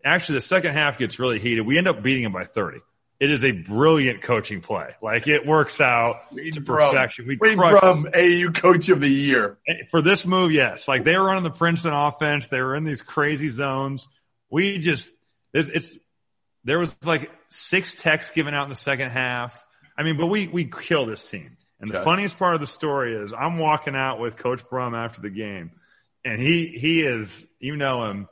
actually 0.04 0.36
the 0.36 0.42
second 0.42 0.72
half 0.74 0.96
gets 0.98 1.18
really 1.18 1.38
heated. 1.40 1.66
We 1.66 1.76
end 1.76 1.88
up 1.88 2.02
beating 2.02 2.22
them 2.22 2.32
by 2.32 2.44
30. 2.44 2.78
It 3.20 3.30
is 3.30 3.44
a 3.44 3.50
brilliant 3.50 4.22
coaching 4.22 4.60
play. 4.60 4.94
Like 5.02 5.26
it 5.26 5.44
works 5.44 5.80
out 5.80 6.20
to 6.36 6.60
Brum. 6.60 6.90
perfection. 6.90 7.26
We 7.26 7.36
Wade 7.36 7.56
Brum, 7.56 8.06
AU 8.14 8.50
coach 8.52 8.88
of 8.90 9.00
the 9.00 9.08
year. 9.08 9.58
for 9.90 10.00
this 10.02 10.24
move, 10.24 10.52
yes. 10.52 10.86
Like 10.86 11.04
they 11.04 11.16
were 11.16 11.24
running 11.24 11.42
the 11.42 11.50
Princeton 11.50 11.92
offense. 11.92 12.46
They 12.46 12.60
were 12.60 12.76
in 12.76 12.84
these 12.84 13.02
crazy 13.02 13.50
zones. 13.50 14.08
We 14.50 14.78
just, 14.78 15.12
it's, 15.52 15.68
it's 15.68 15.98
there 16.64 16.78
was 16.78 16.94
like 17.04 17.30
six 17.48 17.96
texts 17.96 18.32
given 18.32 18.54
out 18.54 18.64
in 18.64 18.70
the 18.70 18.76
second 18.76 19.10
half. 19.10 19.64
I 19.96 20.04
mean, 20.04 20.16
but 20.16 20.26
we, 20.26 20.46
we 20.46 20.64
kill 20.66 21.06
this 21.06 21.28
team. 21.28 21.56
And 21.80 21.90
the 21.90 22.00
funniest 22.00 22.38
part 22.38 22.54
of 22.54 22.60
the 22.60 22.66
story 22.66 23.14
is 23.14 23.32
I'm 23.32 23.58
walking 23.58 23.94
out 23.94 24.18
with 24.18 24.36
Coach 24.36 24.68
Brum 24.68 24.94
after 24.94 25.20
the 25.20 25.30
game 25.30 25.70
and 26.24 26.40
he, 26.40 26.66
he 26.66 27.02
is, 27.02 27.46
you 27.58 27.76
know 27.76 28.04
him, 28.04 28.28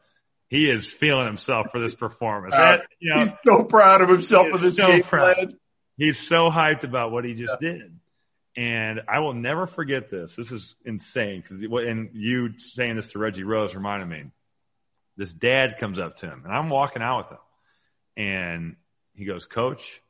he 0.48 0.70
is 0.70 0.90
feeling 0.90 1.26
himself 1.26 1.68
for 1.72 1.80
this 1.80 1.94
performance. 1.94 2.54
Uh, 2.54 2.58
That- 2.58 2.86
you 3.00 3.14
know, 3.14 3.20
He's 3.22 3.34
so 3.46 3.64
proud 3.64 4.00
of 4.00 4.08
himself 4.08 4.48
for 4.50 4.58
this 4.58 4.76
so 4.76 4.86
game 4.86 5.02
proud. 5.02 5.34
plan. 5.34 5.58
He's 5.96 6.18
so 6.18 6.50
hyped 6.50 6.84
about 6.84 7.10
what 7.10 7.24
he 7.24 7.34
just 7.34 7.58
did. 7.60 7.98
And 8.56 9.02
I 9.08 9.18
will 9.18 9.34
never 9.34 9.66
forget 9.66 10.08
this. 10.10 10.34
This 10.34 10.50
is 10.52 10.76
insane 10.84 11.42
because, 11.42 11.60
and 11.60 12.10
you 12.14 12.58
saying 12.58 12.96
this 12.96 13.10
to 13.12 13.18
Reggie 13.18 13.44
Rose 13.44 13.74
reminded 13.74 14.08
me. 14.08 14.30
This 15.18 15.32
dad 15.34 15.78
comes 15.78 15.98
up 15.98 16.16
to 16.18 16.26
him 16.26 16.42
and 16.44 16.52
I'm 16.52 16.68
walking 16.70 17.02
out 17.02 17.18
with 17.18 17.38
him 17.38 18.24
and 18.24 18.76
he 19.14 19.24
goes, 19.24 19.46
coach, 19.46 20.00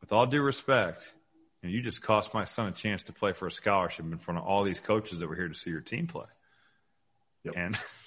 with 0.00 0.12
all 0.12 0.26
due 0.26 0.42
respect, 0.42 1.12
you, 1.62 1.68
know, 1.68 1.74
you 1.74 1.82
just 1.82 2.02
cost 2.02 2.34
my 2.34 2.44
son 2.44 2.66
a 2.68 2.72
chance 2.72 3.04
to 3.04 3.12
play 3.12 3.32
for 3.32 3.46
a 3.46 3.50
scholarship 3.52 4.04
in 4.04 4.18
front 4.18 4.38
of 4.38 4.44
all 4.46 4.64
these 4.64 4.80
coaches 4.80 5.20
that 5.20 5.28
were 5.28 5.36
here 5.36 5.48
to 5.48 5.54
see 5.54 5.70
your 5.70 5.80
team 5.80 6.06
play. 6.06 6.26
Yep. 7.44 7.54
And 7.56 7.78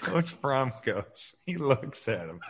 Coach 0.00 0.30
Fromm 0.30 0.72
goes, 0.84 1.34
he 1.46 1.56
looks 1.56 2.06
at 2.08 2.28
him 2.28 2.40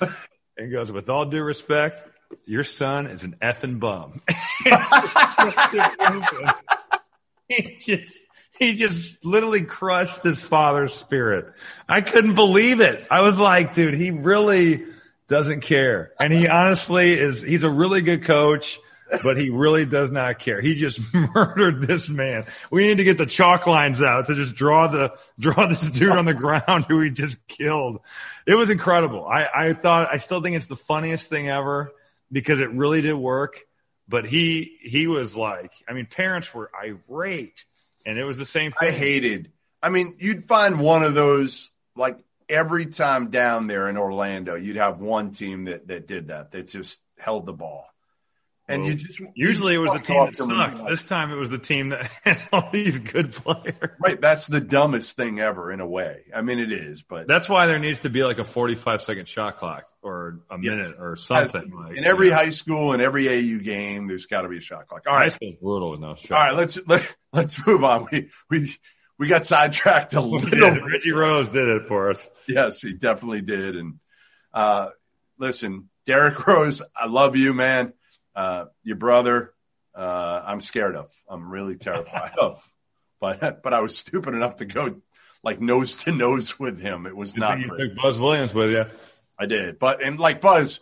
and 0.57 0.73
goes, 0.73 0.93
with 0.93 1.09
all 1.09 1.27
due 1.27 1.43
respect, 1.43 2.05
your 2.47 2.65
son 2.65 3.07
is 3.07 3.23
an 3.23 3.37
effing 3.41 3.81
bum. 3.81 4.21
he 7.49 7.77
just, 7.77 8.19
he 8.59 8.77
just 8.77 9.25
literally 9.25 9.63
crushed 9.63 10.23
his 10.23 10.43
father's 10.43 10.93
spirit. 10.93 11.55
I 11.89 12.01
couldn't 12.01 12.35
believe 12.35 12.81
it. 12.81 13.07
I 13.11 13.23
was 13.23 13.39
like, 13.39 13.75
dude, 13.75 13.95
he 13.95 14.11
really 14.11 14.85
doesn't 15.29 15.61
care. 15.61 16.13
And 16.21 16.33
he 16.33 16.49
honestly 16.49 17.13
is, 17.13 17.41
he's 17.41 17.65
a 17.65 17.71
really 17.71 18.03
good 18.03 18.25
coach, 18.25 18.79
but 19.23 19.39
he 19.39 19.51
really 19.51 19.87
does 19.87 20.11
not 20.11 20.39
care. 20.39 20.61
He 20.61 20.75
just 20.75 21.01
murdered 21.35 21.83
this 21.83 22.09
man. 22.09 22.45
We 22.71 22.87
need 22.87 22.99
to 22.99 23.05
get 23.05 23.19
the 23.19 23.27
chalk 23.27 23.67
lines 23.67 24.03
out 24.03 24.27
to 24.27 24.35
just 24.35 24.55
draw 24.55 24.87
the, 24.89 25.17
draw 25.39 25.67
this 25.67 25.91
dude 25.91 26.11
on 26.11 26.25
the 26.25 26.35
ground 26.35 26.87
who 26.87 27.01
he 27.01 27.11
just 27.11 27.47
killed. 27.47 28.01
It 28.47 28.55
was 28.55 28.71
incredible. 28.71 29.27
I, 29.27 29.49
I 29.55 29.73
thought, 29.73 30.09
I 30.13 30.19
still 30.19 30.43
think 30.43 30.57
it's 30.57 30.67
the 30.67 30.77
funniest 30.77 31.29
thing 31.29 31.49
ever 31.49 31.93
because 32.31 32.61
it 32.61 32.71
really 32.71 33.01
did 33.01 33.15
work. 33.15 33.65
But 34.09 34.27
he, 34.27 34.79
he 34.81 35.07
was 35.07 35.37
like, 35.37 35.73
I 35.87 35.93
mean, 35.93 36.07
parents 36.07 36.53
were 36.55 36.71
irate 36.75 37.67
and 38.07 38.19
it 38.19 38.25
was 38.25 38.39
the 38.39 38.47
same 38.47 38.73
Thing. 38.73 38.89
I 38.89 38.93
hated. 38.93 39.53
I 39.83 39.91
mean, 39.91 40.17
you'd 40.19 40.45
find 40.45 40.81
one 40.81 41.03
of 41.03 41.15
those 41.15 41.71
like 41.95 42.19
every 42.49 42.87
time 42.87 43.31
down 43.31 43.67
there 43.67 43.89
in 43.89 43.97
Orlando, 43.97 44.55
you'd 44.55 44.77
have 44.77 45.01
one 45.01 45.33
team 45.33 45.65
that 45.65 45.89
that 45.89 46.07
did 46.07 46.29
that 46.29 46.53
that 46.53 46.69
just 46.69 47.03
held 47.19 47.47
the 47.47 47.53
ball, 47.53 47.87
and 48.69 48.85
you 48.87 48.95
just 48.95 49.21
Usually 49.35 49.75
it 49.75 49.79
was 49.79 49.93
the 49.93 49.99
team 49.99 50.27
that 50.27 50.37
sucked. 50.37 50.87
This 50.87 51.05
time 51.05 51.33
it 51.33 51.37
was 51.37 51.49
the 51.51 51.59
team 51.59 51.89
that 51.91 52.07
had 52.25 52.41
all 52.53 52.69
these 52.73 52.99
good 52.99 53.33
players. 53.33 53.75
Right, 53.99 54.21
that's 54.21 54.47
the 54.47 54.61
dumbest 54.61 55.17
thing 55.17 55.41
ever 55.41 55.73
in 55.73 55.81
a 55.81 55.87
way. 55.87 56.25
I 56.35 56.43
mean, 56.43 56.59
it 56.59 56.73
is, 56.73 57.03
but 57.03 57.27
That's 57.27 57.49
why 57.49 57.67
there 57.67 57.79
needs 57.79 58.01
to 58.01 58.11
be 58.11 58.23
like 58.25 58.39
a 58.39 58.45
45 58.45 59.03
second 59.03 59.27
shot 59.29 59.57
clock 59.57 59.85
or 60.03 60.41
a 60.51 60.57
Yes. 60.61 60.77
minute 60.77 60.97
or 60.99 61.17
something. 61.17 61.71
Like, 61.75 61.97
in 61.97 62.05
every 62.05 62.31
high 62.31 62.51
school 62.51 62.93
and 62.93 63.03
every 63.03 63.29
AU 63.29 63.59
game, 63.63 64.07
there's 64.09 64.27
got 64.27 64.43
to 64.43 64.49
be 64.49 64.59
a 64.59 64.61
shot 64.61 64.87
clock. 64.87 65.03
All 65.07 65.15
high 65.17 65.31
brutal 65.61 65.91
with 65.93 66.01
no 66.01 66.15
shot. 66.15 66.39
all 66.39 66.45
right, 66.47 66.55
let's 66.57 66.79
let, 66.87 67.17
let's 67.33 67.67
move 67.67 67.83
on. 67.85 68.07
We 68.13 68.31
we 68.51 68.75
we 69.19 69.27
got 69.27 69.47
sidetracked 69.47 70.15
a 70.15 70.21
little. 70.23 70.49
did. 70.49 70.85
Reggie 70.85 71.13
Rose 71.13 71.49
did 71.49 71.69
it 71.69 71.89
for 71.89 72.11
us. 72.11 72.29
Yes, 72.47 72.81
he 72.81 72.93
definitely 72.95 73.41
did. 73.41 73.77
And 73.77 73.95
uh, 74.55 74.91
listen, 75.39 75.89
Derrick 76.07 76.47
Rose, 76.47 76.83
I 76.97 77.07
love 77.07 77.35
you, 77.37 77.53
man. 77.53 77.93
Uh, 78.35 78.67
your 78.83 78.97
brother, 78.97 79.53
uh, 79.95 80.43
I'm 80.47 80.61
scared 80.61 80.97
of. 80.97 81.13
I'm 81.29 81.51
really 81.51 81.77
terrified 81.77 82.33
of. 82.41 82.69
But 83.21 83.63
but 83.63 83.75
I 83.75 83.81
was 83.81 83.99
stupid 83.99 84.35
enough 84.35 84.57
to 84.57 84.65
go 84.65 85.01
like 85.43 85.61
nose 85.61 85.97
to 86.05 86.13
nose 86.13 86.59
with 86.59 86.81
him. 86.81 87.07
It 87.07 87.17
was 87.17 87.33
Good 87.33 87.41
not 87.41 87.59
you 87.59 87.77
took 87.77 87.97
Buzz 87.97 88.19
Williams 88.19 88.55
with 88.55 88.71
you. 88.71 88.87
I 89.39 89.47
did, 89.47 89.79
but 89.79 90.03
and 90.03 90.19
like 90.19 90.41
Buzz, 90.41 90.81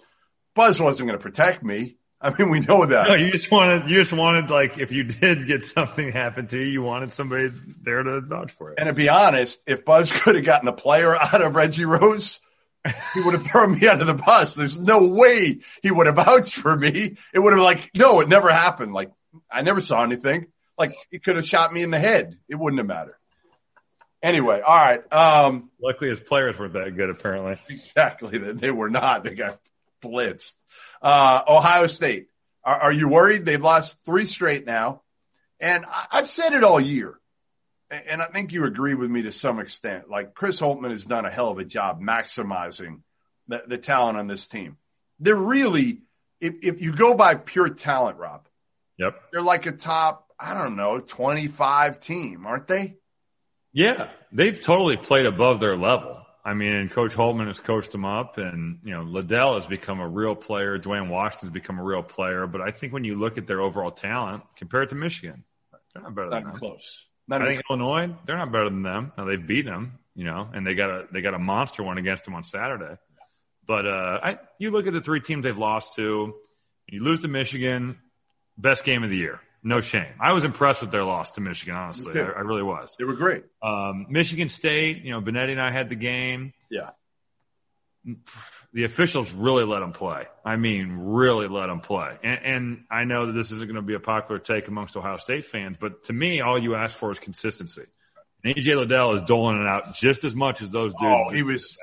Buzz 0.55 0.81
wasn't 0.81 1.09
going 1.09 1.19
to 1.19 1.23
protect 1.23 1.63
me. 1.63 1.97
I 2.21 2.35
mean, 2.37 2.49
we 2.49 2.61
know 2.61 2.87
that. 2.87 3.09
No, 3.09 3.15
you 3.15 3.31
just 3.31 3.51
wanted, 3.51 3.91
you 3.91 3.97
just 3.97 4.13
wanted 4.13 4.51
like 4.51 4.79
if 4.79 4.91
you 4.91 5.05
did 5.05 5.47
get 5.47 5.65
something 5.65 6.11
happen 6.11 6.47
to 6.49 6.59
you, 6.59 6.65
you 6.65 6.83
wanted 6.83 7.13
somebody 7.13 7.51
there 7.83 8.03
to 8.03 8.23
vouch 8.23 8.53
for 8.53 8.73
it. 8.73 8.79
And 8.79 8.87
to 8.87 8.93
be 8.93 9.09
honest, 9.09 9.63
if 9.67 9.85
Buzz 9.85 10.11
could 10.23 10.35
have 10.35 10.45
gotten 10.45 10.69
a 10.69 10.73
player 10.73 11.15
out 11.15 11.43
of 11.43 11.55
Reggie 11.55 11.85
Rose, 11.85 12.41
he 13.15 13.21
would 13.21 13.35
have 13.35 13.47
thrown 13.47 13.79
me 13.79 13.87
under 13.87 14.05
the 14.05 14.15
bus. 14.15 14.55
There's 14.55 14.81
no 14.81 15.09
way 15.09 15.61
he 15.83 15.91
would 15.91 16.07
have 16.07 16.17
vouched 16.25 16.55
for 16.55 16.77
me. 16.77 17.17
It 17.35 17.39
would 17.39 17.53
have 17.53 17.59
been 17.59 17.65
like, 17.65 17.91
no, 17.95 18.21
it 18.21 18.29
never 18.29 18.51
happened. 18.51 18.93
Like, 18.93 19.11
I 19.51 19.63
never 19.63 19.81
saw 19.81 20.03
anything. 20.03 20.47
Like, 20.79 20.93
he 21.11 21.19
could 21.19 21.37
have 21.37 21.47
shot 21.47 21.73
me 21.73 21.83
in 21.83 21.91
the 21.91 21.99
head. 21.99 22.39
It 22.49 22.57
wouldn't 22.57 22.79
have 22.79 22.87
mattered. 22.87 23.17
Anyway, 24.23 24.61
all 24.61 24.77
right. 24.77 25.13
Um, 25.13 25.71
Luckily, 25.81 26.11
his 26.11 26.21
players 26.21 26.59
weren't 26.59 26.73
that 26.73 26.97
good. 26.97 27.11
Apparently, 27.11 27.59
exactly. 27.69 28.39
They 28.39 28.53
they 28.53 28.71
were 28.71 28.91
not. 28.91 29.25
They 29.25 29.35
got 29.35 29.59
blitzed. 30.03 30.55
Uh, 31.01 31.43
Ohio 31.47 31.87
State. 31.87 32.29
Are, 32.65 32.77
are 32.77 32.93
you 32.93 33.09
worried? 33.09 33.45
They've 33.45 33.63
lost 33.63 34.05
three 34.05 34.25
straight 34.25 34.67
now. 34.67 35.03
And 35.61 35.85
I, 35.87 36.07
I've 36.13 36.29
said 36.29 36.55
it 36.55 36.65
all 36.65 36.81
year. 36.81 37.19
And 37.91 38.21
I 38.21 38.27
think 38.27 38.53
you 38.53 38.65
agree 38.65 38.95
with 38.95 39.11
me 39.11 39.23
to 39.23 39.33
some 39.33 39.61
extent. 39.61 40.11
Like 40.11 40.35
Chris 40.35 40.61
Holtmann 40.61 40.91
has 40.91 41.07
done 41.07 41.25
a 41.25 41.31
hell 41.31 41.51
of 41.51 41.59
a 41.59 41.65
job 41.65 42.01
maximizing 42.01 43.01
the, 43.49 43.63
the 43.67 43.79
talent 43.79 44.19
on 44.19 44.27
this 44.27 44.47
team. 44.49 44.77
They're 45.21 45.37
really, 45.37 46.03
if, 46.41 46.55
if 46.63 46.83
you 46.83 46.93
go 46.95 47.15
by 47.15 47.37
pure 47.37 47.69
talent, 47.69 48.19
Rob, 48.19 48.49
yep. 48.99 49.21
they're 49.33 49.41
like 49.41 49.67
a 49.67 49.73
top, 49.73 50.33
I 50.39 50.55
don't 50.55 50.77
know, 50.77 50.99
25 50.99 52.01
team, 52.01 52.47
aren't 52.47 52.67
they? 52.67 52.97
Yeah, 53.73 54.09
they've 54.33 54.61
totally 54.61 54.97
played 54.97 55.27
above 55.27 55.61
their 55.61 55.77
level. 55.77 56.17
I 56.47 56.55
mean, 56.55 56.89
Coach 56.89 57.13
Holtmann 57.13 57.49
has 57.49 57.59
coached 57.59 57.91
them 57.91 58.05
up, 58.05 58.39
and 58.39 58.79
you 58.85 58.93
know 58.93 59.03
Liddell 59.03 59.57
has 59.57 59.67
become 59.67 59.99
a 59.99 60.09
real 60.09 60.37
player. 60.37 60.79
Duane 60.79 61.09
Washington's 61.09 61.51
become 61.51 61.81
a 61.81 61.83
real 61.83 62.05
player. 62.05 62.47
But 62.47 62.61
I 62.61 62.71
think 62.71 62.93
when 62.93 63.03
you 63.03 63.17
look 63.17 63.37
at 63.37 63.49
their 63.49 63.61
overall 63.61 63.91
talent 63.91 64.45
compared 64.55 64.91
to 64.91 64.95
Michigan, 64.95 65.43
they're 65.93 66.05
not 66.05 66.15
better 66.15 66.31
Not 66.31 66.45
than 66.45 66.53
close. 66.53 67.07
Not 67.29 67.43
I 67.43 67.47
think 67.47 67.63
Illinois, 67.69 68.15
they're 68.25 68.37
not 68.37 68.53
better 68.53 68.71
than 68.71 68.83
them. 68.83 69.13
Now 69.19 69.25
they've 69.25 69.45
beaten 69.45 69.73
them, 69.73 69.99
you 70.15 70.25
know, 70.25 70.49
and 70.53 70.67
they 70.67 70.75
got 70.75 70.91
a 70.91 71.07
they 71.13 71.23
got 71.23 71.35
a 71.35 71.39
monster 71.39 71.83
one 71.83 71.99
against 71.99 72.25
them 72.25 72.35
on 72.35 72.45
Saturday. 72.45 72.97
But 73.67 73.87
uh, 73.87 74.21
I, 74.23 74.39
you 74.59 74.71
look 74.71 74.87
at 74.87 74.93
the 74.93 75.01
three 75.01 75.21
teams 75.21 75.43
they've 75.43 75.59
lost 75.59 75.97
to. 75.97 76.35
You 76.89 77.03
lose 77.03 77.21
to 77.23 77.29
Michigan, 77.29 77.99
best 78.57 78.85
game 78.85 79.03
of 79.03 79.11
the 79.11 79.17
year, 79.17 79.41
no 79.65 79.81
shame. 79.81 80.07
I 80.21 80.33
was 80.35 80.45
impressed 80.45 80.83
with 80.83 80.93
their 80.93 81.03
loss 81.03 81.33
to 81.33 81.41
Michigan. 81.41 81.75
Honestly, 81.75 82.13
I. 82.21 82.27
I 82.27 82.41
really 82.41 82.63
was. 82.63 82.95
They 82.97 83.05
were 83.05 83.15
great. 83.17 83.43
Um, 83.61 84.07
Michigan 84.09 84.49
State, 84.49 85.03
you 85.03 85.11
know, 85.11 85.21
Benetti 85.21 85.51
and 85.51 85.61
I 85.61 85.73
had 85.73 85.89
the 85.89 85.97
game. 85.97 86.53
Yeah. 86.71 86.91
The 88.77 88.85
officials 88.85 89.33
really 89.33 89.65
let 89.65 89.81
him 89.81 89.93
play. 89.93 90.27
I 90.45 90.57
mean, 90.57 90.93
really 90.93 91.49
let 91.49 91.71
him 91.71 91.81
play. 91.81 92.11
And, 92.23 92.41
and 92.45 92.85
I 92.91 93.05
know 93.05 93.25
that 93.25 93.33
this 93.33 93.51
isn't 93.51 93.67
going 93.67 93.77
to 93.77 93.81
be 93.81 93.95
a 93.95 94.01
popular 94.01 94.39
take 94.39 94.69
amongst 94.69 94.99
Ohio 94.99 95.17
State 95.17 95.47
fans, 95.47 95.79
but 95.81 96.05
to 96.05 96.13
me, 96.13 96.43
all 96.43 96.59
you 96.59 96.75
ask 96.75 96.95
for 96.95 97.11
is 97.11 97.19
consistency. 97.19 97.85
And 98.45 98.55
EJ 98.55 98.77
Liddell 98.77 99.15
is 99.15 99.23
doling 99.23 99.63
it 99.63 99.67
out 99.67 99.95
just 99.95 100.25
as 100.25 100.35
much 100.35 100.61
as 100.61 100.71
those 100.71 100.93
dudes. 100.95 101.23
Oh, 101.31 101.33
he 101.35 101.43
was. 101.43 101.79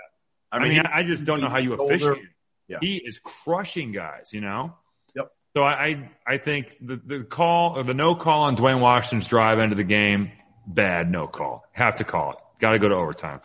I 0.52 0.60
mean, 0.60 0.68
I, 0.68 0.74
mean, 0.76 0.84
I 0.86 1.02
just 1.02 1.26
don't 1.26 1.42
know 1.42 1.50
how 1.50 1.58
you 1.58 1.74
officiate. 1.74 2.20
Yeah. 2.68 2.78
He 2.80 2.98
is 2.98 3.20
crushing 3.24 3.92
guys, 3.92 4.30
you 4.32 4.42
know? 4.42 4.76
Yep. 5.16 5.32
So 5.58 5.64
I, 5.64 6.12
I 6.28 6.38
think 6.38 6.78
the, 6.80 7.02
the 7.04 7.24
call 7.24 7.76
or 7.76 7.84
the 7.84 7.96
no 7.96 8.14
call 8.14 8.44
on 8.44 8.54
Duane 8.54 8.82
Washington's 8.82 9.26
drive 9.26 9.58
into 9.58 9.76
the 9.76 9.84
game, 9.84 10.32
bad 10.68 11.10
no 11.10 11.26
call. 11.26 11.64
Have 11.72 11.96
to 11.96 12.04
call 12.04 12.34
it. 12.34 12.38
Got 12.60 12.74
to 12.74 12.80
go 12.80 12.90
to 12.90 12.96
overtime. 12.96 13.42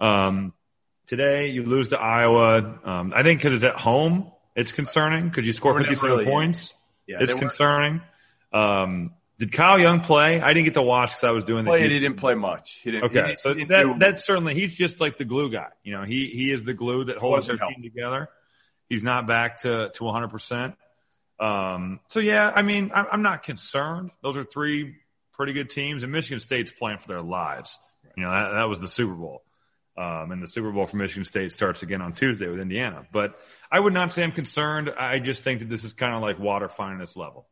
Um, 0.00 0.54
today 1.06 1.48
you 1.48 1.62
lose 1.64 1.88
to 1.88 2.00
Iowa. 2.00 2.78
Um, 2.84 3.12
I 3.14 3.22
think 3.22 3.40
because 3.40 3.52
it's 3.52 3.64
at 3.64 3.76
home, 3.76 4.30
it's 4.54 4.72
concerning 4.72 5.30
Could 5.30 5.46
you 5.46 5.52
score 5.52 5.78
57 5.78 6.10
really 6.10 6.24
points. 6.24 6.74
Yeah, 7.06 7.18
it's 7.20 7.34
concerning. 7.34 8.02
Um, 8.52 9.12
did 9.38 9.52
Kyle 9.52 9.78
Young 9.78 10.00
play? 10.00 10.40
I 10.40 10.54
didn't 10.54 10.64
get 10.64 10.74
to 10.74 10.82
watch 10.82 11.10
because 11.10 11.24
I 11.24 11.30
was 11.30 11.44
doing 11.44 11.64
the. 11.64 11.70
Play, 11.70 11.82
he 11.82 11.88
didn't 11.88 12.16
play 12.16 12.34
much. 12.34 12.80
He 12.82 12.90
didn't. 12.90 13.04
Okay, 13.04 13.20
he 13.20 13.26
didn't, 13.26 13.38
so 13.38 13.54
that 13.54 13.96
that's 13.98 14.24
certainly 14.24 14.54
he's 14.54 14.74
just 14.74 15.00
like 15.00 15.18
the 15.18 15.24
glue 15.24 15.50
guy. 15.50 15.68
You 15.84 15.92
know, 15.92 16.04
he 16.04 16.28
he 16.28 16.50
is 16.50 16.64
the 16.64 16.74
glue 16.74 17.04
that 17.04 17.18
holds 17.18 17.46
their 17.46 17.58
team 17.58 17.82
together. 17.82 18.28
He's 18.88 19.02
not 19.02 19.26
back 19.26 19.58
to 19.58 19.90
to 19.94 20.04
100. 20.04 20.28
percent 20.28 20.74
um, 21.38 22.00
so 22.08 22.20
yeah, 22.20 22.50
I 22.54 22.62
mean, 22.62 22.90
I'm, 22.94 23.06
I'm 23.12 23.22
not 23.22 23.42
concerned. 23.42 24.10
Those 24.22 24.36
are 24.36 24.44
three 24.44 24.96
pretty 25.32 25.52
good 25.52 25.70
teams, 25.70 26.02
and 26.02 26.12
Michigan 26.12 26.40
State's 26.40 26.72
playing 26.72 26.98
for 26.98 27.08
their 27.08 27.22
lives. 27.22 27.78
You 28.16 28.24
know, 28.24 28.30
that, 28.30 28.52
that 28.54 28.68
was 28.68 28.80
the 28.80 28.88
Super 28.88 29.14
Bowl. 29.14 29.42
Um, 29.98 30.30
and 30.30 30.42
the 30.42 30.48
Super 30.48 30.70
Bowl 30.72 30.86
for 30.86 30.98
Michigan 30.98 31.24
State 31.24 31.52
starts 31.52 31.82
again 31.82 32.02
on 32.02 32.12
Tuesday 32.12 32.48
with 32.48 32.60
Indiana. 32.60 33.06
But 33.12 33.38
I 33.70 33.80
would 33.80 33.94
not 33.94 34.12
say 34.12 34.22
I'm 34.22 34.32
concerned. 34.32 34.90
I 34.96 35.18
just 35.20 35.42
think 35.42 35.60
that 35.60 35.70
this 35.70 35.84
is 35.84 35.94
kind 35.94 36.14
of 36.14 36.20
like 36.20 36.38
water 36.38 36.68
finding 36.68 37.00
its 37.00 37.16
level. 37.16 37.48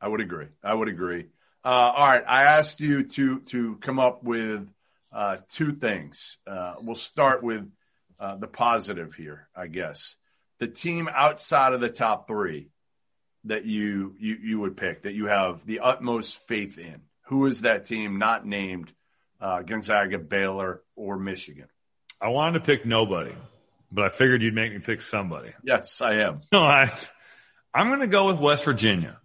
I 0.00 0.08
would 0.08 0.20
agree. 0.20 0.48
I 0.62 0.74
would 0.74 0.88
agree. 0.88 1.26
Uh, 1.64 1.68
all 1.68 2.06
right, 2.06 2.24
I 2.26 2.42
asked 2.42 2.80
you 2.80 3.04
to 3.04 3.40
to 3.40 3.76
come 3.76 3.98
up 3.98 4.22
with 4.22 4.68
uh, 5.10 5.38
two 5.48 5.72
things. 5.72 6.36
Uh, 6.46 6.74
we'll 6.82 6.94
start 6.94 7.42
with 7.42 7.66
uh, 8.20 8.36
the 8.36 8.46
positive 8.46 9.14
here, 9.14 9.48
I 9.56 9.68
guess. 9.68 10.14
The 10.58 10.66
team 10.66 11.08
outside 11.10 11.72
of 11.72 11.80
the 11.80 11.88
top 11.88 12.26
three 12.28 12.68
that 13.44 13.64
you 13.64 14.14
you 14.18 14.36
you 14.42 14.60
would 14.60 14.76
pick 14.76 15.04
that 15.04 15.14
you 15.14 15.26
have 15.26 15.64
the 15.64 15.80
utmost 15.80 16.46
faith 16.46 16.76
in. 16.76 17.00
Who 17.28 17.46
is 17.46 17.62
that 17.62 17.86
team? 17.86 18.18
Not 18.18 18.46
named 18.46 18.92
uh, 19.40 19.62
Gonzaga, 19.62 20.18
Baylor, 20.18 20.82
or 20.96 21.18
Michigan. 21.18 21.66
I 22.20 22.28
wanted 22.28 22.60
to 22.60 22.64
pick 22.64 22.86
nobody, 22.86 23.34
but 23.92 24.04
I 24.04 24.08
figured 24.08 24.42
you'd 24.42 24.54
make 24.54 24.72
me 24.72 24.78
pick 24.78 25.02
somebody. 25.02 25.52
Yes, 25.62 26.00
I 26.00 26.20
am. 26.20 26.40
No, 26.52 26.62
I, 26.62 26.92
I'm 27.74 27.88
going 27.88 28.00
to 28.00 28.06
go 28.06 28.26
with 28.28 28.38
West 28.38 28.64
Virginia. 28.64 29.18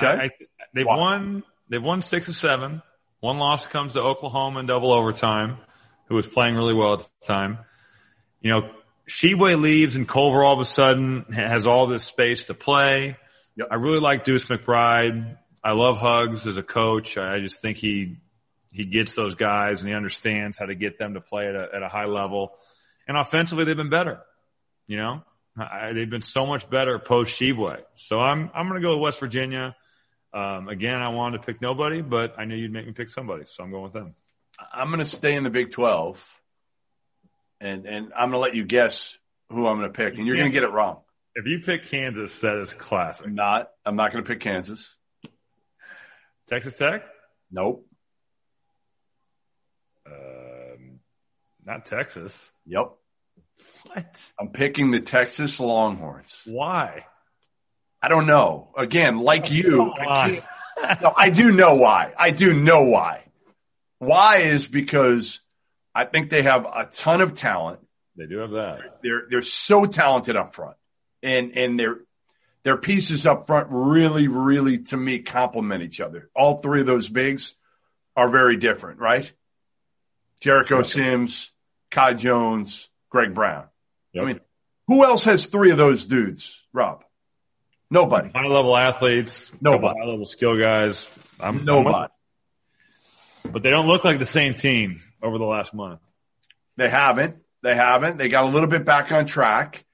Okay. 0.00 0.10
I, 0.10 0.24
I, 0.24 0.30
they've 0.74 0.86
wow. 0.86 0.98
won. 0.98 1.42
They've 1.68 1.82
won 1.82 2.02
six 2.02 2.28
or 2.28 2.32
seven. 2.32 2.82
One 3.20 3.38
loss 3.38 3.66
comes 3.66 3.94
to 3.94 4.00
Oklahoma 4.00 4.60
in 4.60 4.66
double 4.66 4.92
overtime, 4.92 5.58
who 6.06 6.14
was 6.14 6.26
playing 6.26 6.54
really 6.54 6.74
well 6.74 6.94
at 6.94 7.00
the 7.00 7.26
time. 7.26 7.58
You 8.40 8.50
know, 8.50 8.70
Tshiebwe 9.08 9.60
leaves 9.60 9.96
and 9.96 10.08
Culver 10.08 10.44
all 10.44 10.54
of 10.54 10.60
a 10.60 10.64
sudden 10.64 11.24
has 11.32 11.66
all 11.66 11.86
this 11.86 12.04
space 12.04 12.46
to 12.46 12.54
play. 12.54 13.16
Yep. 13.56 13.68
I 13.70 13.74
really 13.76 14.00
like 14.00 14.24
Deuce 14.24 14.44
McBride. 14.46 15.38
I 15.62 15.72
love 15.72 15.98
Huggs 15.98 16.46
as 16.46 16.56
a 16.56 16.62
coach. 16.62 17.16
I 17.18 17.40
just 17.40 17.60
think 17.60 17.78
he 17.78 18.18
he 18.76 18.84
gets 18.84 19.14
those 19.14 19.34
guys 19.34 19.80
and 19.80 19.88
he 19.88 19.94
understands 19.94 20.58
how 20.58 20.66
to 20.66 20.74
get 20.74 20.98
them 20.98 21.14
to 21.14 21.20
play 21.20 21.48
at 21.48 21.54
a, 21.54 21.68
at 21.74 21.82
a 21.82 21.88
high 21.88 22.04
level. 22.04 22.52
And 23.08 23.16
offensively, 23.16 23.64
they've 23.64 23.76
been 23.76 23.88
better. 23.88 24.20
You 24.86 24.98
know, 24.98 25.22
I, 25.58 25.92
they've 25.94 26.08
been 26.08 26.20
so 26.20 26.46
much 26.46 26.68
better 26.68 26.98
post 26.98 27.40
Tshiebwe. 27.40 27.80
So 27.94 28.20
I'm 28.20 28.50
I'm 28.54 28.68
going 28.68 28.80
to 28.80 28.86
go 28.86 28.94
with 28.94 29.02
West 29.02 29.20
Virginia. 29.20 29.74
Um, 30.34 30.68
again, 30.68 31.00
I 31.00 31.08
wanted 31.08 31.38
to 31.38 31.46
pick 31.46 31.62
nobody, 31.62 32.02
but 32.02 32.38
I 32.38 32.44
knew 32.44 32.54
you'd 32.54 32.72
make 32.72 32.86
me 32.86 32.92
pick 32.92 33.08
somebody, 33.08 33.44
so 33.46 33.64
I'm 33.64 33.70
going 33.70 33.84
with 33.84 33.94
them. 33.94 34.14
I'm 34.72 34.88
going 34.88 34.98
to 34.98 35.06
stay 35.06 35.34
in 35.34 35.44
the 35.44 35.50
Big 35.50 35.72
12, 35.72 36.22
and 37.60 37.86
and 37.86 38.12
I'm 38.12 38.30
going 38.30 38.32
to 38.32 38.38
let 38.38 38.54
you 38.54 38.64
guess 38.64 39.16
who 39.48 39.66
I'm 39.66 39.78
going 39.78 39.90
to 39.90 39.96
pick, 39.96 40.18
and 40.18 40.26
you're 40.26 40.36
going 40.36 40.50
to 40.50 40.54
get 40.54 40.64
it 40.64 40.72
wrong. 40.72 40.98
If 41.34 41.46
you 41.46 41.60
pick 41.60 41.84
Kansas, 41.84 42.38
that 42.40 42.58
is 42.58 42.74
classic. 42.74 43.26
I'm 43.26 43.34
not. 43.34 43.70
I'm 43.86 43.96
not 43.96 44.12
going 44.12 44.22
to 44.22 44.28
pick 44.28 44.40
Kansas. 44.40 44.94
Texas 46.48 46.74
Tech? 46.74 47.02
Nope. 47.50 47.86
Um, 50.06 51.00
not 51.64 51.86
Texas. 51.86 52.50
Yep. 52.66 52.92
What? 53.84 54.32
I'm 54.40 54.48
picking 54.48 54.90
the 54.90 55.00
Texas 55.00 55.60
Longhorns. 55.60 56.42
Why? 56.44 57.04
I 58.02 58.08
don't 58.08 58.26
know. 58.26 58.72
Again, 58.76 59.18
like 59.18 59.50
you, 59.50 59.92
I, 59.92 60.42
no, 61.02 61.12
I 61.16 61.30
do 61.30 61.52
know 61.52 61.74
why. 61.74 62.12
I 62.18 62.30
do 62.30 62.52
know 62.52 62.84
why. 62.84 63.24
Why 63.98 64.38
is 64.38 64.68
because 64.68 65.40
I 65.94 66.04
think 66.04 66.30
they 66.30 66.42
have 66.42 66.64
a 66.66 66.88
ton 66.92 67.20
of 67.20 67.34
talent. 67.34 67.80
They 68.16 68.26
do 68.26 68.38
have 68.38 68.50
that. 68.52 68.98
They're 69.02 69.22
they're 69.30 69.42
so 69.42 69.86
talented 69.86 70.36
up 70.36 70.54
front, 70.54 70.76
and 71.22 71.56
and 71.56 71.78
their 71.80 71.98
their 72.64 72.76
pieces 72.76 73.26
up 73.26 73.46
front 73.46 73.68
really, 73.70 74.28
really 74.28 74.78
to 74.78 74.96
me 74.96 75.20
complement 75.20 75.82
each 75.82 76.00
other. 76.00 76.28
All 76.34 76.60
three 76.60 76.80
of 76.80 76.86
those 76.86 77.08
bigs 77.08 77.54
are 78.16 78.28
very 78.28 78.56
different, 78.56 78.98
right? 78.98 79.30
Jericho 80.40 80.82
Sims, 80.82 81.50
Kai 81.90 82.14
Jones, 82.14 82.88
Greg 83.10 83.34
Brown. 83.34 83.66
Yep. 84.12 84.22
I 84.22 84.26
mean, 84.26 84.40
who 84.86 85.04
else 85.04 85.24
has 85.24 85.46
three 85.46 85.70
of 85.70 85.78
those 85.78 86.06
dudes, 86.06 86.62
Rob? 86.72 87.04
Nobody. 87.90 88.30
High 88.34 88.46
level 88.46 88.76
athletes, 88.76 89.52
nobody. 89.60 89.98
High 89.98 90.06
level 90.06 90.26
skill 90.26 90.58
guys. 90.58 91.08
I'm 91.40 91.64
nobody. 91.64 92.12
I'm 93.44 93.52
but 93.52 93.62
they 93.62 93.70
don't 93.70 93.86
look 93.86 94.04
like 94.04 94.18
the 94.18 94.26
same 94.26 94.54
team 94.54 95.02
over 95.22 95.38
the 95.38 95.44
last 95.44 95.72
month. 95.72 96.00
They 96.76 96.88
haven't. 96.88 97.36
They 97.62 97.74
haven't. 97.74 98.18
They 98.18 98.28
got 98.28 98.44
a 98.44 98.48
little 98.48 98.68
bit 98.68 98.84
back 98.84 99.12
on 99.12 99.26
track, 99.26 99.84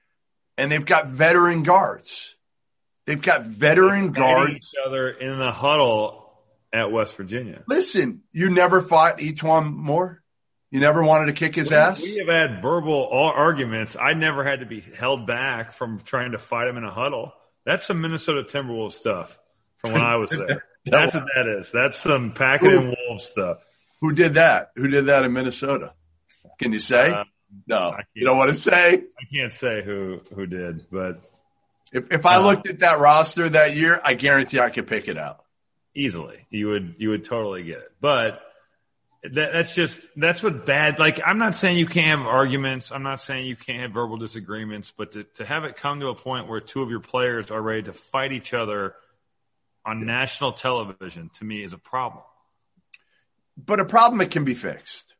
and 0.57 0.71
they've 0.71 0.85
got 0.85 1.07
veteran 1.07 1.63
guards. 1.63 2.35
They've 3.05 3.21
got 3.21 3.43
veteran 3.43 4.11
guards. 4.11 4.55
Each 4.55 4.71
other 4.85 5.09
in 5.09 5.37
the 5.37 5.51
huddle 5.51 6.31
at 6.71 6.91
West 6.91 7.15
Virginia. 7.15 7.63
Listen, 7.67 8.21
you 8.31 8.49
never 8.49 8.81
fought 8.81 9.19
E'Twaun 9.19 9.73
Moore. 9.73 10.22
You 10.73 10.79
never 10.79 11.03
wanted 11.03 11.27
to 11.27 11.33
kick 11.33 11.53
his 11.53 11.69
we, 11.69 11.75
ass? 11.75 12.01
We 12.01 12.17
have 12.17 12.27
had 12.27 12.61
verbal 12.63 13.07
arguments. 13.11 13.95
I 13.95 14.15
never 14.15 14.43
had 14.43 14.61
to 14.61 14.65
be 14.65 14.79
held 14.79 15.27
back 15.27 15.73
from 15.73 15.99
trying 15.99 16.31
to 16.31 16.39
fight 16.39 16.67
him 16.67 16.77
in 16.77 16.83
a 16.83 16.89
huddle. 16.89 17.31
That's 17.63 17.85
some 17.85 18.01
Minnesota 18.01 18.41
Timberwolves 18.41 18.93
stuff 18.93 19.39
from 19.77 19.91
when 19.93 20.01
I 20.01 20.15
was 20.15 20.29
there. 20.31 20.65
That's 20.83 21.13
what 21.13 21.25
that 21.35 21.47
is. 21.47 21.71
That's 21.71 21.95
some 21.97 22.31
packing 22.31 22.71
and 22.71 22.97
wolves 23.07 23.23
stuff. 23.23 23.59
Who 24.01 24.15
did 24.15 24.33
that? 24.33 24.71
Who 24.75 24.87
did 24.87 25.05
that 25.05 25.23
in 25.23 25.31
Minnesota? 25.31 25.93
Can 26.57 26.73
you 26.73 26.79
say? 26.79 27.11
Uh, 27.11 27.25
no, 27.67 27.95
you 28.15 28.25
don't 28.25 28.39
want 28.39 28.49
to 28.49 28.55
say. 28.55 28.95
I 28.95 29.25
can't 29.31 29.53
say 29.53 29.83
who 29.83 30.21
who 30.33 30.47
did, 30.47 30.87
but 30.91 31.21
if 31.93 32.11
if 32.11 32.25
I 32.25 32.37
uh, 32.37 32.41
looked 32.41 32.67
at 32.67 32.79
that 32.79 32.99
roster 32.99 33.47
that 33.47 33.75
year, 33.75 34.01
I 34.03 34.15
guarantee 34.15 34.59
I 34.59 34.71
could 34.71 34.87
pick 34.87 35.07
it 35.07 35.19
out 35.19 35.45
easily. 35.93 36.47
You 36.49 36.69
would 36.69 36.95
you 36.97 37.09
would 37.09 37.25
totally 37.25 37.61
get 37.61 37.77
it, 37.77 37.91
but 38.01 38.41
that, 39.23 39.53
that's 39.53 39.73
just 39.73 40.07
that's 40.17 40.43
what 40.43 40.65
bad. 40.65 40.99
Like 40.99 41.21
I'm 41.25 41.37
not 41.37 41.55
saying 41.55 41.77
you 41.77 41.85
can't 41.85 42.07
have 42.07 42.27
arguments. 42.27 42.91
I'm 42.91 43.03
not 43.03 43.21
saying 43.21 43.47
you 43.47 43.55
can't 43.55 43.81
have 43.81 43.91
verbal 43.91 44.17
disagreements, 44.17 44.93
but 44.95 45.13
to, 45.13 45.23
to 45.35 45.45
have 45.45 45.63
it 45.63 45.77
come 45.77 46.01
to 46.01 46.07
a 46.07 46.15
point 46.15 46.47
where 46.47 46.59
two 46.59 46.81
of 46.81 46.89
your 46.89 46.99
players 46.99 47.49
are 47.49 47.61
ready 47.61 47.83
to 47.83 47.93
fight 47.93 48.33
each 48.33 48.53
other 48.53 48.95
on 49.85 50.05
national 50.05 50.53
television 50.53 51.29
to 51.35 51.45
me 51.45 51.63
is 51.63 51.73
a 51.73 51.77
problem. 51.77 52.23
But 53.55 53.79
a 53.79 53.85
problem 53.85 54.19
that 54.19 54.31
can 54.31 54.45
be 54.45 54.55
fixed. 54.55 55.13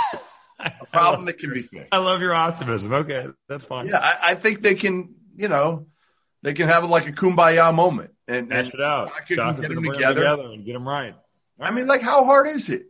a 0.60 0.86
problem 0.92 1.24
that 1.26 1.38
can 1.38 1.52
be 1.52 1.62
fixed. 1.62 1.88
I 1.90 1.98
love 1.98 2.20
your 2.20 2.34
optimism. 2.34 2.92
Okay, 2.92 3.26
that's 3.48 3.64
fine. 3.64 3.88
Yeah, 3.88 3.98
I, 3.98 4.32
I 4.32 4.34
think 4.34 4.62
they 4.62 4.74
can. 4.74 5.14
You 5.36 5.48
know, 5.48 5.86
they 6.42 6.52
can 6.52 6.68
have 6.68 6.84
like 6.84 7.08
a 7.08 7.12
kumbaya 7.12 7.74
moment 7.74 8.10
and 8.28 8.52
Hash 8.52 8.72
it 8.72 8.80
out. 8.80 9.10
I 9.10 9.24
can 9.24 9.60
get 9.60 9.68
them 9.68 9.82
together. 9.82 10.14
them 10.14 10.14
together 10.14 10.52
and 10.52 10.64
get 10.64 10.74
them 10.74 10.86
right. 10.86 11.14
I 11.60 11.72
mean, 11.72 11.86
like, 11.86 12.02
how 12.02 12.24
hard 12.24 12.46
is 12.46 12.70
it? 12.70 12.86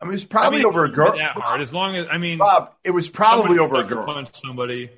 I 0.00 0.04
mean, 0.04 0.14
it's 0.14 0.24
probably 0.24 0.60
I 0.60 0.62
mean, 0.62 0.66
over 0.66 0.84
a 0.84 0.90
girl. 0.90 1.16
That 1.16 1.32
hard, 1.32 1.60
as 1.60 1.72
long 1.72 1.96
as 1.96 2.06
I 2.10 2.18
mean, 2.18 2.38
Bob, 2.38 2.72
it 2.84 2.92
was 2.92 3.08
probably 3.08 3.58
over 3.58 3.80
a 3.80 3.84
girl. 3.84 4.06
Punch 4.06 4.30
somebody. 4.34 4.90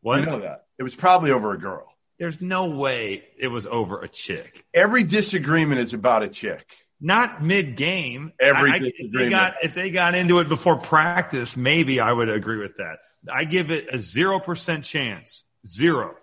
What? 0.00 0.20
I 0.20 0.24
know 0.24 0.40
that 0.40 0.66
it 0.78 0.82
was 0.82 0.94
probably 0.94 1.30
over 1.30 1.52
a 1.52 1.58
girl. 1.58 1.86
There's 2.18 2.40
no 2.40 2.66
way 2.66 3.24
it 3.38 3.48
was 3.48 3.66
over 3.66 4.00
a 4.00 4.08
chick. 4.08 4.64
Every 4.72 5.04
disagreement 5.04 5.80
is 5.80 5.92
about 5.92 6.22
a 6.22 6.28
chick. 6.28 6.66
Not 6.98 7.42
mid 7.42 7.76
game. 7.76 8.32
Every 8.40 8.72
I, 8.72 8.78
disagreement. 8.78 9.14
If 9.14 9.20
they, 9.20 9.30
got, 9.30 9.54
if 9.62 9.74
they 9.74 9.90
got 9.90 10.14
into 10.14 10.38
it 10.38 10.48
before 10.48 10.76
practice, 10.76 11.56
maybe 11.56 12.00
I 12.00 12.10
would 12.10 12.30
agree 12.30 12.56
with 12.56 12.78
that. 12.78 13.00
I 13.30 13.44
give 13.44 13.70
it 13.70 13.88
a 13.92 13.98
zero 13.98 14.40
percent 14.40 14.84
chance. 14.84 15.44
Zero. 15.66 16.14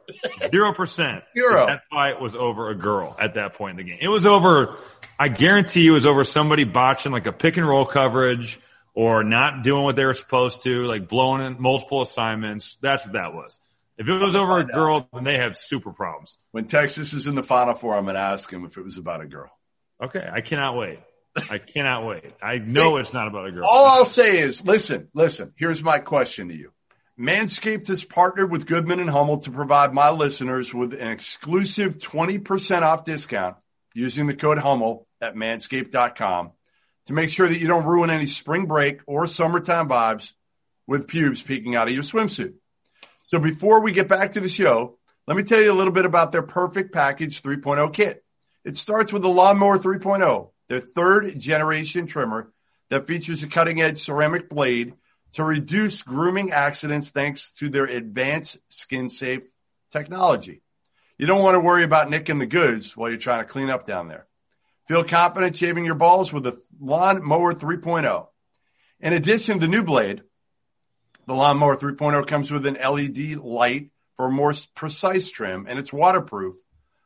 Zero 0.50 0.74
percent. 0.74 1.24
Zero. 1.38 1.68
That 1.68 1.82
fight 1.90 2.20
was 2.22 2.36
over 2.36 2.70
a 2.70 2.76
girl 2.76 3.16
at 3.20 3.36
that 3.36 3.56
point 3.56 3.80
in 3.80 3.86
the 3.86 3.92
game. 3.92 4.00
It 4.02 4.08
was 4.08 4.26
over 4.26 4.78
I 5.20 5.28
guarantee 5.30 5.84
you 5.84 5.92
it 5.92 5.96
was 5.96 6.06
over 6.06 6.24
somebody 6.24 6.64
botching 6.64 7.12
like 7.12 7.28
a 7.28 7.32
pick 7.32 7.58
and 7.58 7.68
roll 7.68 7.86
coverage 7.86 8.60
or 8.94 9.24
not 9.24 9.64
doing 9.64 9.84
what 9.84 9.96
they 9.96 10.06
were 10.06 10.14
supposed 10.14 10.64
to, 10.64 10.84
like 10.84 11.08
blowing 11.08 11.46
in 11.46 11.62
multiple 11.62 12.02
assignments. 12.02 12.78
That's 12.82 13.04
what 13.04 13.14
that 13.14 13.34
was. 13.34 13.60
If 13.98 14.10
it 14.10 14.18
was 14.18 14.36
over 14.36 14.58
a 14.58 14.66
girl, 14.66 15.08
then 15.14 15.24
they 15.24 15.38
have 15.38 15.56
super 15.56 15.92
problems. 15.92 16.38
When 16.52 16.66
Texas 16.66 17.14
is 17.14 17.28
in 17.28 17.36
the 17.36 17.44
Final 17.44 17.76
Four, 17.76 17.96
I'm 17.96 18.06
going 18.06 18.16
to 18.16 18.22
ask 18.22 18.52
him 18.52 18.66
if 18.66 18.78
it 18.78 18.84
was 18.84 18.98
about 18.98 19.22
a 19.22 19.28
girl. 19.28 19.52
Okay, 20.02 20.28
I 20.30 20.42
cannot 20.42 20.76
wait. 20.78 21.00
I 21.50 21.58
cannot 21.58 22.06
wait. 22.06 22.34
I 22.42 22.58
know 22.58 22.98
it's 22.98 23.14
not 23.14 23.28
about 23.28 23.48
a 23.48 23.52
girl. 23.52 23.66
All 23.68 23.86
I'll 23.86 24.06
say 24.06 24.40
is, 24.40 24.66
listen, 24.66 25.10
listen. 25.14 25.54
Here's 25.58 25.82
my 25.82 26.00
question 26.00 26.50
to 26.50 26.56
you. 26.56 26.72
Manscaped 27.20 27.88
has 27.90 28.04
partnered 28.04 28.50
with 28.50 28.66
Goodman 28.66 29.00
and 29.00 29.10
Hummel 29.10 29.38
to 29.40 29.52
provide 29.52 29.94
my 29.94 30.10
listeners 30.10 30.74
with 30.74 30.94
an 30.94 31.10
exclusive 31.10 32.00
20% 32.00 32.82
off 32.82 33.06
discount 33.06 33.56
using 33.94 34.26
the 34.26 34.34
code 34.34 34.58
Hummel 34.58 35.08
at 35.22 35.36
manscaped.com 35.36 36.52
to 37.06 37.14
make 37.14 37.30
sure 37.30 37.48
that 37.48 37.60
you 37.60 37.68
don't 37.68 37.86
ruin 37.86 38.10
any 38.10 38.26
spring 38.26 38.66
break 38.66 39.02
or 39.06 39.28
summertime 39.28 39.88
vibes 39.88 40.32
with 40.88 41.08
pubes 41.08 41.44
peeking 41.44 41.76
out 41.76 41.88
of 41.88 41.94
your 41.94 42.02
swimsuit. 42.02 42.56
So 43.28 43.38
before 43.38 43.82
we 43.82 43.92
get 43.92 44.08
back 44.08 44.32
to 44.32 44.40
the 44.40 44.50
show, 44.50 44.98
let 45.28 45.38
me 45.38 45.44
tell 45.44 45.62
you 45.62 45.72
a 45.72 45.76
little 45.76 45.94
bit 45.94 46.06
about 46.06 46.32
their 46.32 46.42
perfect 46.42 46.94
package 46.94 47.44
3.0 47.44 47.94
kit. 47.94 48.24
It 48.66 48.76
starts 48.76 49.14
with 49.14 49.22
the 49.22 49.30
Lawnmower 49.30 49.78
3.0, 49.78 50.50
their 50.68 50.80
third 50.80 51.40
generation 51.40 52.08
trimmer 52.08 52.52
that 52.90 53.06
features 53.06 53.44
a 53.44 53.48
cutting 53.48 53.82
edge 53.82 54.00
ceramic 54.00 54.50
blade 54.50 54.96
to 55.34 55.44
reduce 55.44 56.04
grooming 56.04 56.52
accidents 56.52 57.10
thanks 57.10 57.54
to 57.54 57.70
their 57.70 57.86
advanced 57.86 58.60
skin 58.70 59.10
safe 59.10 59.44
technology. 59.92 60.62
You 61.18 61.28
don't 61.28 61.44
want 61.44 61.56
to 61.56 61.60
worry 61.60 61.84
about 61.84 62.10
nicking 62.10 62.40
the 62.40 62.46
goods 62.46 62.96
while 62.96 63.10
you're 63.10 63.20
trying 63.20 63.40
to 63.40 63.52
clean 63.52 63.70
up 63.70 63.86
down 63.86 64.08
there. 64.08 64.28
Feel 64.88 65.04
confident 65.04 65.56
shaving 65.56 65.86
your 65.86 65.96
balls 65.96 66.34
with 66.34 66.44
the 66.44 66.60
Lawn 66.80 67.24
Mower 67.24 67.54
3.0. 67.54 68.28
In 69.00 69.14
addition 69.14 69.56
to 69.56 69.62
the 69.62 69.68
new 69.68 69.84
blade, 69.84 70.24
the 71.26 71.34
Lawn 71.34 71.58
Mower 71.58 71.78
3.0 71.78 72.28
comes 72.28 72.52
with 72.52 72.66
an 72.66 72.76
LED 72.76 73.38
light 73.38 73.92
for 74.18 74.30
more 74.30 74.54
precise 74.76 75.32
trim 75.32 75.66
and 75.68 75.80
it's 75.80 75.94
waterproof 75.94 76.56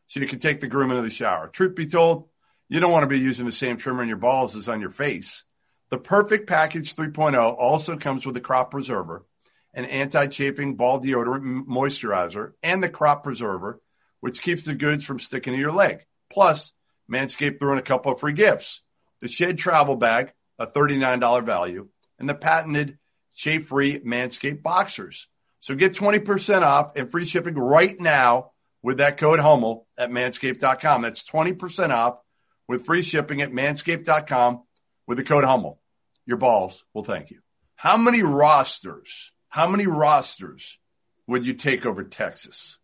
so 0.08 0.20
you 0.20 0.28
can 0.28 0.40
take 0.40 0.62
the 0.62 0.68
groom 0.68 0.92
into 0.92 1.04
the 1.04 1.10
shower. 1.10 1.48
Truth 1.48 1.76
be 1.76 1.86
told, 1.86 2.28
you 2.70 2.80
don't 2.80 2.92
want 2.92 3.04
to 3.04 3.08
be 3.08 3.20
using 3.20 3.46
the 3.46 3.52
same 3.52 3.78
trimmer 3.78 4.02
in 4.02 4.10
your 4.10 4.18
balls 4.18 4.56
as 4.56 4.68
on 4.68 4.82
your 4.82 4.90
face. 4.90 5.44
The 5.89 5.97
Perfect 5.97 6.47
Package 6.47 6.95
3.0 6.95 7.58
also 7.58 7.95
comes 7.95 8.26
with 8.26 8.36
a 8.36 8.41
crop 8.41 8.71
preserver, 8.71 9.26
an 9.73 9.86
anti-chafing 9.86 10.76
ball 10.76 11.00
deodorant 11.00 11.65
moisturizer, 11.65 12.54
and 12.62 12.84
the 12.84 12.89
crop 12.89 13.23
preserver, 13.23 13.82
which 14.19 14.41
keeps 14.41 14.65
the 14.65 14.73
goods 14.76 15.06
from 15.06 15.19
sticking 15.19 15.54
to 15.54 15.60
your 15.60 15.71
leg. 15.71 16.06
Plus, 16.30 16.73
Manscaped 17.10 17.60
threw 17.60 17.71
in 17.71 17.78
a 17.78 17.84
couple 17.84 18.12
of 18.12 18.19
free 18.19 18.34
gifts. 18.34 18.82
The 19.21 19.30
Shed 19.30 19.58
Travel 19.58 19.95
Bag, 19.95 20.34
a 20.60 20.67
$39 20.67 21.45
value, 21.45 21.88
and 22.19 22.28
the 22.28 22.36
patented 22.36 22.97
chafe-free 23.36 24.00
Manscaped 24.00 24.62
Boxers. 24.62 25.28
So 25.62 25.73
get 25.73 25.93
20% 25.93 26.63
off 26.63 26.97
and 26.97 27.10
free 27.10 27.26
shipping 27.26 27.56
right 27.56 27.97
now 28.00 28.52
with 28.84 28.97
that 28.97 29.17
code 29.17 29.39
Hummel 29.39 29.88
at 29.97 30.10
manscaped.com. 30.10 31.02
That's 31.02 31.23
20% 31.23 31.91
off 31.91 32.19
with 32.67 32.86
free 32.86 33.02
shipping 33.02 33.41
at 33.41 33.52
manscaped.com 33.52 34.63
with 35.08 35.17
the 35.17 35.24
code 35.24 35.43
Hummel. 35.43 35.80
Your 36.26 36.38
balls 36.38 36.84
will 36.93 37.04
thank 37.04 37.32
you. 37.32 37.39
How 37.76 37.98
many 37.98 38.22
rosters, 38.22 39.32
how 39.50 39.67
many 39.67 39.88
rosters 39.88 40.78
would 41.26 41.46
you 41.46 41.54
take 41.54 41.86
over 41.86 42.04
Texas? 42.04 42.78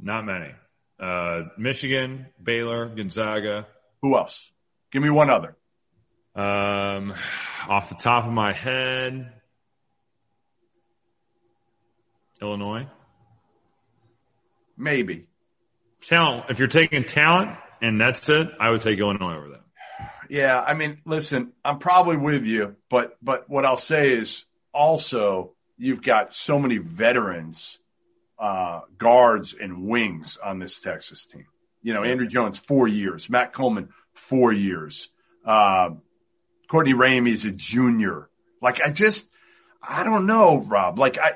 Not 0.00 0.24
many. 0.24 0.52
Uh, 0.98 1.42
Michigan, 1.58 2.26
Baylor, 2.42 2.86
Gonzaga. 2.86 3.66
Who 4.02 4.16
else? 4.16 4.50
Give 4.90 5.02
me 5.02 5.10
one 5.10 5.30
other. 5.30 5.56
Um, 6.34 7.14
off 7.68 7.88
the 7.88 7.94
top 7.94 8.24
of 8.26 8.32
my 8.32 8.52
head, 8.52 9.32
Illinois. 12.40 12.86
Maybe. 14.76 15.26
Talent. 16.02 16.46
If 16.50 16.58
you're 16.58 16.68
taking 16.68 17.04
talent 17.04 17.56
and 17.80 18.00
that's 18.00 18.28
it, 18.28 18.48
I 18.60 18.70
would 18.70 18.82
take 18.82 18.98
Illinois 18.98 19.36
over 19.36 19.48
that. 19.48 19.65
Yeah, 20.28 20.60
I 20.60 20.74
mean, 20.74 20.98
listen, 21.04 21.52
I'm 21.64 21.78
probably 21.78 22.16
with 22.16 22.44
you, 22.44 22.76
but 22.88 23.16
but 23.22 23.48
what 23.48 23.64
I'll 23.64 23.76
say 23.76 24.12
is 24.12 24.44
also 24.72 25.52
you've 25.78 26.02
got 26.02 26.32
so 26.32 26.58
many 26.58 26.78
veterans, 26.78 27.78
uh, 28.38 28.80
guards 28.98 29.54
and 29.58 29.86
wings 29.86 30.38
on 30.42 30.58
this 30.58 30.80
Texas 30.80 31.26
team. 31.26 31.46
You 31.82 31.94
know, 31.94 32.02
Andrew 32.02 32.26
Jones 32.26 32.58
four 32.58 32.88
years, 32.88 33.30
Matt 33.30 33.52
Coleman 33.52 33.90
four 34.14 34.52
years, 34.52 35.08
uh, 35.44 35.90
Courtney 36.68 36.94
Ramey's 36.94 37.44
a 37.44 37.52
junior. 37.52 38.28
Like 38.60 38.80
I 38.80 38.90
just, 38.90 39.30
I 39.82 40.04
don't 40.04 40.26
know, 40.26 40.58
Rob. 40.58 40.98
Like 40.98 41.18
I, 41.18 41.32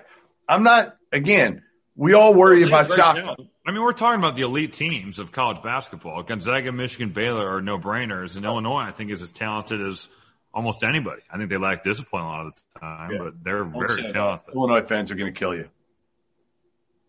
I'm 0.48 0.62
not. 0.62 0.96
Again, 1.12 1.62
we 2.00 2.14
all 2.14 2.32
worry 2.32 2.62
about 2.62 2.90
shot. 2.90 3.18
I 3.66 3.72
mean, 3.72 3.82
we're 3.82 3.92
talking 3.92 4.18
about 4.18 4.34
the 4.34 4.40
elite 4.42 4.72
teams 4.72 5.18
of 5.18 5.32
college 5.32 5.62
basketball. 5.62 6.22
Gonzaga, 6.22 6.72
Michigan, 6.72 7.10
Baylor 7.10 7.46
are 7.46 7.60
no 7.60 7.78
brainers, 7.78 8.36
and 8.36 8.44
Illinois, 8.46 8.80
I 8.80 8.90
think, 8.90 9.10
is 9.10 9.20
as 9.20 9.32
talented 9.32 9.86
as 9.86 10.08
almost 10.54 10.82
anybody. 10.82 11.20
I 11.30 11.36
think 11.36 11.50
they 11.50 11.58
lack 11.58 11.84
discipline 11.84 12.22
a 12.22 12.26
lot 12.26 12.46
of 12.46 12.54
the 12.54 12.80
time, 12.80 13.10
yeah. 13.12 13.18
but 13.18 13.44
they're 13.44 13.64
Don't 13.64 13.86
very 13.86 14.10
talented. 14.10 14.54
Illinois 14.54 14.82
fans 14.82 15.10
are 15.10 15.14
going 15.14 15.32
to 15.32 15.38
kill 15.38 15.54
you. 15.54 15.68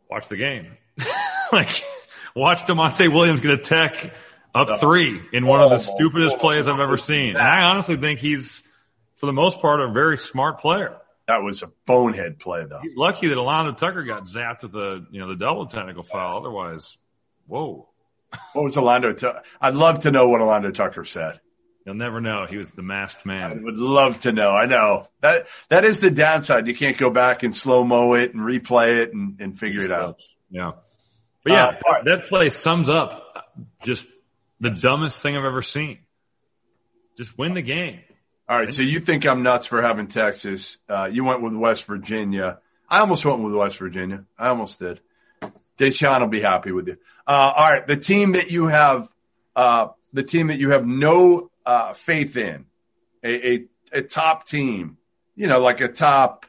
Watch 0.10 0.28
the 0.28 0.36
game. 0.36 0.68
like, 1.54 1.70
watch 2.36 2.60
Da'Monte 2.64 3.08
Williams 3.08 3.40
get 3.40 3.52
a 3.52 3.58
tech 3.58 4.14
up 4.54 4.82
three 4.82 5.22
in 5.32 5.48
one 5.48 5.62
of 5.62 5.70
the 5.70 5.78
oh, 5.78 5.96
stupidest 5.96 6.38
plays 6.40 6.68
I've 6.68 6.82
ever 6.82 6.98
seen. 6.98 7.38
And 7.38 7.48
I 7.48 7.64
honestly 7.64 7.96
think 7.96 8.20
he's, 8.20 8.62
for 9.16 9.26
the 9.26 9.34
most 9.34 9.62
part, 9.62 9.80
a 9.80 9.90
very 9.90 10.18
smart 10.18 10.60
player. 10.60 10.98
That 11.28 11.44
was 11.44 11.64
a 11.64 11.72
bonehead 11.86 12.40
play, 12.40 12.66
though. 12.66 12.80
He's 12.82 12.98
lucky 12.98 13.28
that 13.28 13.38
Alonzo 13.38 13.74
Tucker 13.74 14.04
got 14.04 14.26
zapped 14.26 14.64
with 14.64 14.72
the 14.72 15.06
you 15.12 15.20
know 15.20 15.28
the 15.28 15.36
double 15.36 15.66
technical 15.68 16.04
foul. 16.04 16.38
Otherwise, 16.38 16.98
whoa. 17.48 17.88
What 18.54 18.64
was 18.64 18.76
Alonzo? 18.78 19.14
Tucker? 19.14 19.44
I'd 19.60 19.76
love 19.76 20.02
to 20.02 20.12
know 20.12 20.28
what 20.30 20.42
Alonzo 20.42 20.72
Tucker 20.72 21.04
said. 21.06 21.40
You'll 21.86 21.96
never 21.96 22.22
know. 22.22 22.46
He 22.48 22.58
was 22.58 22.72
the 22.72 22.84
masked 22.84 23.26
man. 23.26 23.52
I 23.52 23.54
would 23.56 23.78
love 23.78 24.22
to 24.22 24.32
know. 24.32 24.52
I 24.52 24.66
know 24.66 25.08
that 25.22 25.48
that 25.70 25.84
is 25.84 26.00
the 26.00 26.12
downside. 26.12 26.68
You 26.68 26.76
can't 26.76 26.98
go 26.98 27.10
back 27.10 27.44
and 27.44 27.56
slow 27.56 27.84
mo 27.84 28.14
it 28.14 28.34
and 28.34 28.44
replay 28.44 29.00
it 29.00 29.14
and, 29.14 29.40
and 29.40 29.58
figure 29.58 29.82
it 29.82 29.92
out. 29.92 30.20
Yeah, 30.50 30.72
but 31.44 31.54
yeah, 31.54 31.80
uh, 31.90 32.04
that 32.04 32.28
play 32.28 32.50
sums 32.50 32.88
up 32.88 33.56
just 33.84 34.08
the 34.60 34.70
dumbest 34.70 35.22
thing 35.22 35.36
I've 35.36 35.46
ever 35.46 35.62
seen. 35.62 36.00
Just 37.18 37.38
win 37.38 37.54
the 37.54 37.62
game. 37.62 38.02
All 38.52 38.60
right, 38.60 38.74
so 38.74 38.82
you 38.82 39.00
think 39.00 39.26
I'm 39.26 39.44
nuts 39.44 39.66
for 39.66 39.82
having 39.82 40.08
Texas? 40.08 40.78
Uh, 40.90 41.10
you 41.10 41.24
went 41.24 41.42
with 41.42 41.54
West 41.54 41.86
Virginia. 41.86 42.60
I 42.90 43.00
almost 43.00 43.24
went 43.24 43.40
with 43.40 43.54
West 43.54 43.78
Virginia. 43.78 44.26
I 44.38 44.50
almost 44.50 44.78
did. 44.78 45.00
Deshaun 45.78 46.20
will 46.20 46.28
be 46.28 46.42
happy 46.42 46.74
with 46.74 46.90
you. 46.90 46.98
Uh, 47.26 47.32
all 47.56 47.70
right, 47.70 47.88
the 47.88 47.96
team 47.96 48.34
that 48.34 48.52
you 48.52 48.68
have, 48.68 49.10
uh, 49.56 49.88
the 50.12 50.24
team 50.24 50.48
that 50.48 50.60
you 50.60 50.72
have 50.72 50.86
no 50.86 51.50
uh, 51.66 51.94
faith 51.94 52.36
in, 52.36 52.66
a, 53.24 53.54
a, 53.54 53.66
a 53.94 54.02
top 54.02 54.46
team, 54.46 54.98
you 55.34 55.48
know, 55.48 55.62
like 55.62 55.80
a 55.80 55.88
top 55.88 56.46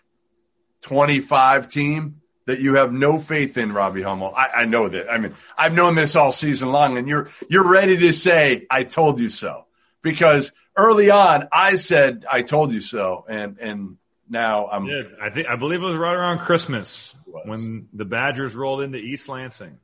25 0.82 1.68
team 1.68 2.20
that 2.46 2.58
you 2.58 2.74
have 2.74 2.92
no 2.92 3.20
faith 3.20 3.56
in, 3.56 3.72
Robbie 3.72 4.02
Hummel. 4.02 4.34
I, 4.34 4.48
I 4.62 4.64
know 4.64 4.88
that. 4.88 5.08
I 5.08 5.18
mean, 5.18 5.34
I've 5.56 5.72
known 5.72 5.94
this 5.94 6.16
all 6.16 6.32
season 6.32 6.72
long, 6.72 6.98
and 6.98 7.06
you're 7.06 7.30
you're 7.48 7.62
ready 7.62 7.96
to 7.96 8.12
say, 8.12 8.66
"I 8.68 8.82
told 8.82 9.20
you 9.20 9.28
so," 9.28 9.66
because 10.02 10.52
early 10.76 11.10
on, 11.10 11.48
I 11.52 11.76
said, 11.76 12.24
I 12.30 12.42
told 12.42 12.72
you 12.72 12.80
so. 12.80 13.24
And, 13.28 13.58
and 13.58 13.96
now 14.28 14.68
I'm. 14.68 14.86
Yeah, 14.86 15.02
I 15.20 15.30
think, 15.30 15.48
I 15.48 15.56
believe 15.56 15.82
it 15.82 15.86
was 15.86 15.96
right 15.96 16.14
around 16.14 16.40
Christmas 16.40 17.14
when 17.44 17.88
the 17.92 18.04
Badgers 18.04 18.54
rolled 18.54 18.82
into 18.82 18.98
East 18.98 19.28
Lansing 19.28 19.78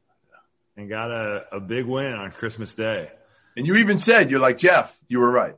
and 0.77 0.89
got 0.89 1.11
a, 1.11 1.45
a 1.53 1.61
big 1.61 1.87
win 1.87 2.13
on 2.13 2.31
Christmas 2.31 2.75
Day. 2.75 3.11
And 3.57 3.67
you 3.67 3.77
even 3.77 3.99
said, 3.99 4.31
you're 4.31 4.41
like, 4.41 4.59
Jeff, 4.59 4.99
you 5.09 5.19
were 5.19 5.31
right. 5.31 5.57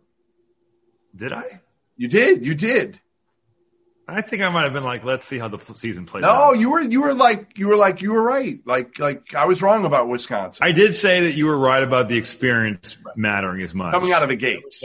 Did 1.14 1.32
I? 1.32 1.60
You 1.96 2.08
did. 2.08 2.46
You 2.46 2.54
did. 2.54 2.98
I 4.10 4.22
think 4.22 4.42
I 4.42 4.48
might 4.48 4.64
have 4.64 4.72
been 4.72 4.84
like, 4.84 5.04
let's 5.04 5.24
see 5.24 5.38
how 5.38 5.48
the 5.48 5.58
season 5.74 6.06
plays. 6.06 6.22
No, 6.22 6.28
out. 6.28 6.58
you 6.58 6.70
were 6.70 6.80
you 6.80 7.02
were 7.02 7.14
like 7.14 7.56
you 7.58 7.68
were 7.68 7.76
like 7.76 8.02
you 8.02 8.12
were 8.12 8.22
right. 8.22 8.58
Like 8.64 8.98
like 8.98 9.34
I 9.34 9.46
was 9.46 9.62
wrong 9.62 9.84
about 9.84 10.08
Wisconsin. 10.08 10.66
I 10.66 10.72
did 10.72 10.94
say 10.94 11.22
that 11.22 11.32
you 11.32 11.46
were 11.46 11.58
right 11.58 11.82
about 11.82 12.08
the 12.08 12.16
experience 12.16 12.96
mattering 13.16 13.62
as 13.62 13.74
much 13.74 13.92
coming 13.92 14.12
out 14.12 14.22
of 14.22 14.28
the 14.28 14.36
gates. 14.36 14.84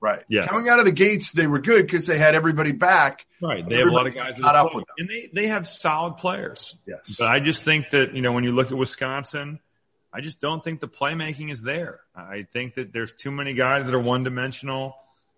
Right. 0.00 0.22
Yeah. 0.28 0.46
Coming 0.46 0.68
out 0.68 0.80
of 0.80 0.84
the 0.84 0.92
gates, 0.92 1.32
they 1.32 1.46
were 1.46 1.60
good 1.60 1.86
because 1.86 2.06
they 2.06 2.18
had 2.18 2.34
everybody 2.34 2.72
back. 2.72 3.24
Right. 3.40 3.66
They 3.66 3.76
have 3.76 3.88
a 3.88 3.90
lot 3.90 4.06
of 4.06 4.14
guys 4.14 4.38
caught 4.38 4.54
up 4.54 4.74
with 4.74 4.84
them. 4.84 4.94
and 4.98 5.08
they 5.08 5.30
they 5.32 5.46
have 5.46 5.66
solid 5.66 6.18
players. 6.18 6.76
Yes. 6.86 7.16
But 7.18 7.28
I 7.28 7.40
just 7.40 7.62
think 7.62 7.90
that 7.90 8.14
you 8.14 8.20
know 8.20 8.32
when 8.32 8.44
you 8.44 8.52
look 8.52 8.70
at 8.70 8.78
Wisconsin. 8.78 9.60
I 10.16 10.20
just 10.20 10.40
don't 10.40 10.62
think 10.62 10.78
the 10.78 10.86
playmaking 10.86 11.50
is 11.50 11.60
there. 11.62 11.98
I 12.14 12.46
think 12.52 12.76
that 12.76 12.92
there's 12.92 13.14
too 13.14 13.32
many 13.32 13.52
guys 13.52 13.86
that 13.86 13.96
are 13.96 14.00
one 14.00 14.22
dimensional 14.22 14.94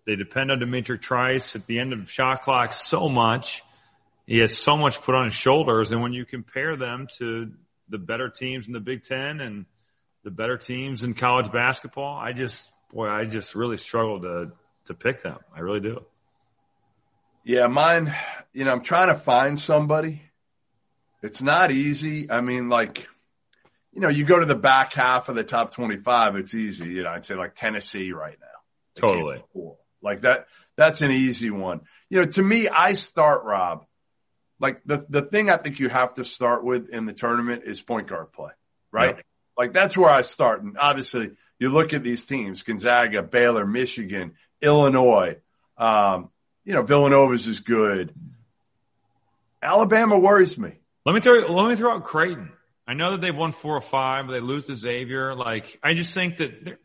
they 0.07 0.15
depend 0.15 0.51
on 0.51 0.59
D'Mitrik 0.59 1.01
Trice 1.01 1.57
at 1.57 1.67
the 1.67 1.79
end 1.79 1.91
of 1.91 2.09
shot 2.09 2.41
clock 2.41 2.71
so 2.71 3.09
much. 3.09 3.61
He 4.25 4.39
has 4.39 4.57
so 4.57 4.77
much 4.77 5.01
put 5.01 5.15
on 5.15 5.25
his 5.25 5.33
shoulders. 5.33 5.91
And 5.91 6.01
when 6.01 6.13
you 6.13 6.25
compare 6.25 6.77
them 6.77 7.07
to 7.17 7.51
the 7.89 7.97
better 7.97 8.29
teams 8.29 8.67
in 8.67 8.73
the 8.73 8.79
Big 8.79 9.03
Ten 9.03 9.41
and 9.41 9.65
the 10.23 10.31
better 10.31 10.57
teams 10.57 11.03
in 11.03 11.13
college 11.13 11.51
basketball, 11.51 12.17
I 12.17 12.31
just, 12.31 12.71
boy, 12.93 13.09
I 13.09 13.25
just 13.25 13.53
really 13.53 13.75
struggle 13.75 14.21
to, 14.21 14.51
to 14.85 14.93
pick 14.93 15.23
them. 15.23 15.39
I 15.53 15.59
really 15.59 15.81
do. 15.81 16.05
Yeah, 17.43 17.67
mine, 17.67 18.15
you 18.53 18.63
know, 18.63 18.71
I'm 18.71 18.83
trying 18.83 19.09
to 19.09 19.15
find 19.15 19.59
somebody. 19.59 20.21
It's 21.21 21.41
not 21.41 21.71
easy. 21.71 22.31
I 22.31 22.39
mean, 22.39 22.69
like, 22.69 23.09
you 23.93 23.99
know, 23.99 24.09
you 24.09 24.23
go 24.23 24.39
to 24.39 24.45
the 24.45 24.55
back 24.55 24.93
half 24.93 25.27
of 25.27 25.35
the 25.35 25.43
top 25.43 25.73
25, 25.73 26.37
it's 26.37 26.53
easy. 26.53 26.91
You 26.91 27.03
know, 27.03 27.09
I'd 27.09 27.25
say 27.25 27.35
like 27.35 27.55
Tennessee 27.55 28.13
right 28.13 28.37
now. 28.39 29.01
Totally. 29.01 29.43
Like 30.07 30.21
that, 30.21 30.47
that's 30.77 31.01
an 31.01 31.11
easy 31.11 31.51
one. 31.51 31.81
You 32.09 32.21
know, 32.21 32.25
to 32.31 32.41
me, 32.41 32.69
I 32.69 32.93
start 32.93 33.43
Rob. 33.43 33.85
Like 34.59 34.81
the, 34.85 35.05
the 35.09 35.21
thing 35.21 35.49
I 35.49 35.57
think 35.57 35.79
you 35.79 35.89
have 35.89 36.15
to 36.15 36.25
start 36.25 36.63
with 36.63 36.89
in 36.89 37.05
the 37.05 37.13
tournament 37.13 37.63
is 37.65 37.81
point 37.81 38.07
guard 38.07 38.31
play, 38.31 38.51
right? 38.91 39.17
Like 39.57 39.73
that's 39.73 39.97
where 39.97 40.09
I 40.09 40.21
start. 40.21 40.63
And 40.63 40.77
obviously 40.79 41.31
you 41.59 41.69
look 41.69 41.93
at 41.93 42.03
these 42.03 42.23
teams, 42.25 42.63
Gonzaga, 42.63 43.21
Baylor, 43.21 43.65
Michigan, 43.65 44.33
Illinois, 44.61 45.37
um, 45.77 46.29
you 46.63 46.73
know, 46.73 46.81
Villanova's 46.81 47.47
is 47.47 47.59
good. 47.59 48.13
Alabama 49.61 50.17
worries 50.17 50.57
me. 50.57 50.73
Let 51.05 51.15
me 51.15 51.21
throw 51.21 51.39
let 51.53 51.69
me 51.69 51.75
throw 51.75 51.93
out 51.93 52.03
Creighton. 52.03 52.51
I 52.87 52.93
know 52.93 53.11
that 53.11 53.21
they've 53.21 53.35
won 53.35 53.51
four 53.51 53.75
or 53.75 53.81
five, 53.81 54.27
but 54.27 54.33
they 54.33 54.39
lose 54.39 54.65
to 54.65 54.75
Xavier. 54.75 55.35
Like 55.35 55.79
I 55.83 55.93
just 55.93 56.13
think 56.13 56.37
that 56.37 56.79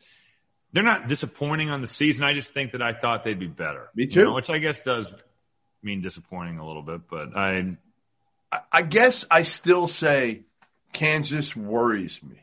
they're 0.73 0.83
not 0.83 1.09
disappointing 1.09 1.71
on 1.71 1.81
the 1.83 1.89
season. 1.89 2.25
I 2.25 2.35
just 2.35 2.53
think 2.53 2.73
that 2.73 2.83
I 2.83 2.93
thought 2.93 3.25
they'd 3.25 3.39
be 3.39 3.47
better. 3.47 3.91
Me 3.95 4.07
too. 4.07 4.21
You 4.21 4.27
know, 4.27 4.35
which 4.35 4.51
I 4.51 4.59
guess 4.59 4.81
does 4.81 5.13
mean 5.83 6.01
disappointing 6.01 6.59
a 6.59 6.67
little 6.67 6.83
bit, 6.83 7.03
but 7.11 7.37
I 7.37 7.77
I 8.71 8.83
guess 8.83 9.25
I 9.31 9.43
still 9.43 9.87
say 9.87 10.43
Kansas 10.93 11.55
worries 11.57 12.23
me. 12.23 12.37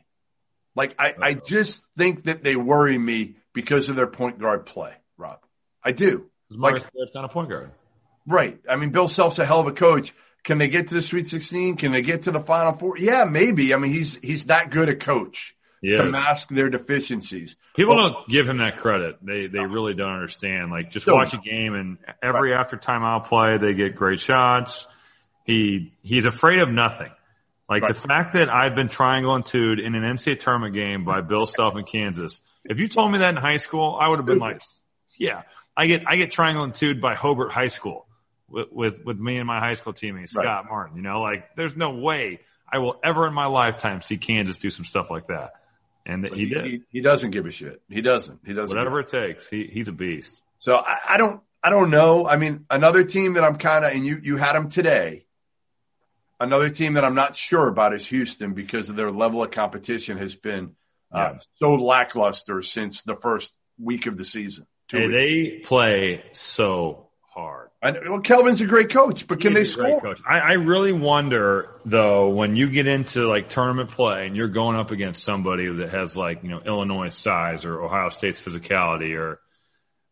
Like 0.76 0.94
I, 0.98 1.14
I 1.20 1.34
just 1.34 1.82
think 1.96 2.24
that 2.24 2.42
they 2.42 2.56
worry 2.56 2.98
me 2.98 3.36
because 3.52 3.88
of 3.88 3.96
their 3.96 4.06
point 4.06 4.38
guard 4.38 4.66
play, 4.66 4.94
Rob. 5.16 5.40
I 5.82 5.92
do. 5.92 6.30
Marcus 6.50 6.84
like, 6.84 6.92
Garrett's 6.92 7.14
not 7.14 7.24
a 7.24 7.28
point 7.28 7.48
guard. 7.48 7.70
Right. 8.26 8.58
I 8.68 8.76
mean, 8.76 8.90
Bill 8.90 9.08
Self's 9.08 9.38
a 9.38 9.46
hell 9.46 9.60
of 9.60 9.66
a 9.66 9.72
coach. 9.72 10.14
Can 10.44 10.58
they 10.58 10.68
get 10.68 10.88
to 10.88 10.94
the 10.94 11.02
Sweet 11.02 11.28
16? 11.28 11.76
Can 11.76 11.92
they 11.92 12.02
get 12.02 12.22
to 12.22 12.30
the 12.30 12.40
Final 12.40 12.72
Four? 12.72 12.96
Yeah, 12.98 13.24
maybe. 13.24 13.74
I 13.74 13.76
mean, 13.76 13.92
he's 13.92 14.16
he's 14.16 14.46
that 14.46 14.70
good 14.70 14.88
a 14.88 14.96
coach 14.96 15.54
to 15.82 16.04
mask 16.04 16.48
their 16.48 16.68
deficiencies. 16.68 17.56
People 17.74 17.96
don't 17.96 18.28
give 18.28 18.48
him 18.48 18.58
that 18.58 18.78
credit. 18.78 19.16
They 19.22 19.46
they 19.46 19.60
really 19.60 19.94
don't 19.94 20.12
understand. 20.12 20.70
Like 20.70 20.90
just 20.90 21.06
watch 21.06 21.34
a 21.34 21.38
game 21.38 21.74
and 21.74 21.98
every 22.22 22.50
right. 22.50 22.60
after 22.60 22.76
timeout 22.76 23.26
play, 23.26 23.58
they 23.58 23.74
get 23.74 23.96
great 23.96 24.20
shots. 24.20 24.86
He 25.44 25.92
he's 26.02 26.26
afraid 26.26 26.60
of 26.60 26.70
nothing. 26.70 27.10
Like 27.68 27.82
right. 27.82 27.94
the 27.94 28.00
fact 28.00 28.34
that 28.34 28.48
I've 28.48 28.74
been 28.74 28.88
triangle 28.88 29.34
and 29.34 29.46
two'd 29.46 29.78
in 29.78 29.94
an 29.94 30.02
NCAA 30.02 30.38
tournament 30.40 30.74
game 30.74 31.04
by 31.04 31.20
Bill 31.20 31.46
Self 31.46 31.76
in 31.76 31.84
Kansas. 31.84 32.40
If 32.64 32.78
you 32.78 32.88
told 32.88 33.12
me 33.12 33.18
that 33.18 33.30
in 33.30 33.36
high 33.36 33.56
school, 33.56 33.96
I 33.98 34.08
would 34.08 34.16
have 34.16 34.26
been 34.26 34.38
like, 34.38 34.60
yeah, 35.16 35.42
I 35.76 35.86
get 35.86 36.02
I 36.06 36.16
get 36.16 36.32
triangle 36.32 36.64
and 36.64 36.74
two'd 36.74 37.00
by 37.00 37.14
Hobart 37.14 37.52
High 37.52 37.68
School 37.68 38.06
with, 38.50 38.72
with, 38.72 39.04
with 39.04 39.18
me 39.18 39.38
and 39.38 39.46
my 39.46 39.60
high 39.60 39.74
school 39.74 39.92
teammate, 39.92 40.28
Scott 40.28 40.44
right. 40.44 40.64
Martin. 40.68 40.96
You 40.96 41.02
know, 41.02 41.20
like 41.20 41.54
there's 41.56 41.76
no 41.76 41.90
way 41.90 42.40
I 42.70 42.78
will 42.78 42.98
ever 43.02 43.26
in 43.26 43.32
my 43.32 43.46
lifetime 43.46 44.02
see 44.02 44.18
Kansas 44.18 44.58
do 44.58 44.70
some 44.70 44.84
stuff 44.84 45.10
like 45.10 45.28
that. 45.28 45.52
And 46.06 46.26
he, 46.26 46.34
he, 46.34 46.46
did. 46.46 46.64
He, 46.64 46.82
he, 46.90 47.00
doesn't 47.00 47.30
give 47.30 47.46
a 47.46 47.50
shit. 47.50 47.82
He 47.88 48.00
doesn't. 48.00 48.40
He 48.44 48.52
doesn't. 48.52 48.76
Whatever 48.76 49.00
it 49.00 49.08
takes. 49.08 49.48
He, 49.48 49.64
he's 49.64 49.88
a 49.88 49.92
beast. 49.92 50.42
So 50.58 50.76
I, 50.76 50.98
I 51.10 51.16
don't, 51.16 51.42
I 51.62 51.70
don't 51.70 51.90
know. 51.90 52.26
I 52.26 52.36
mean, 52.36 52.64
another 52.70 53.04
team 53.04 53.34
that 53.34 53.44
I'm 53.44 53.56
kind 53.56 53.84
of, 53.84 53.92
and 53.92 54.04
you, 54.04 54.18
you 54.22 54.36
had 54.36 54.54
them 54.54 54.70
today. 54.70 55.26
Another 56.38 56.70
team 56.70 56.94
that 56.94 57.04
I'm 57.04 57.14
not 57.14 57.36
sure 57.36 57.68
about 57.68 57.94
is 57.94 58.06
Houston 58.06 58.54
because 58.54 58.88
of 58.88 58.96
their 58.96 59.10
level 59.10 59.42
of 59.42 59.50
competition 59.50 60.16
has 60.16 60.34
been 60.34 60.74
uh, 61.12 61.32
yeah. 61.34 61.38
so 61.56 61.74
lackluster 61.74 62.62
since 62.62 63.02
the 63.02 63.14
first 63.14 63.54
week 63.78 64.06
of 64.06 64.16
the 64.16 64.24
season. 64.24 64.66
Hey, 64.88 65.06
they 65.06 65.58
play 65.58 66.24
so. 66.32 67.09
I 67.82 67.92
well, 67.92 68.20
Kelvin's 68.20 68.60
a 68.60 68.66
great 68.66 68.90
coach, 68.90 69.26
but 69.26 69.40
can 69.40 69.54
they 69.54 69.64
score? 69.64 70.16
I, 70.28 70.38
I, 70.38 70.52
really 70.52 70.92
wonder 70.92 71.70
though 71.86 72.28
when 72.28 72.54
you 72.54 72.68
get 72.68 72.86
into 72.86 73.26
like 73.26 73.48
tournament 73.48 73.90
play 73.90 74.26
and 74.26 74.36
you're 74.36 74.48
going 74.48 74.76
up 74.76 74.90
against 74.90 75.22
somebody 75.22 75.66
that 75.66 75.88
has 75.88 76.14
like 76.14 76.42
you 76.42 76.50
know 76.50 76.60
Illinois 76.60 77.08
size 77.08 77.64
or 77.64 77.82
Ohio 77.82 78.10
State's 78.10 78.38
physicality 78.38 79.18
or 79.18 79.40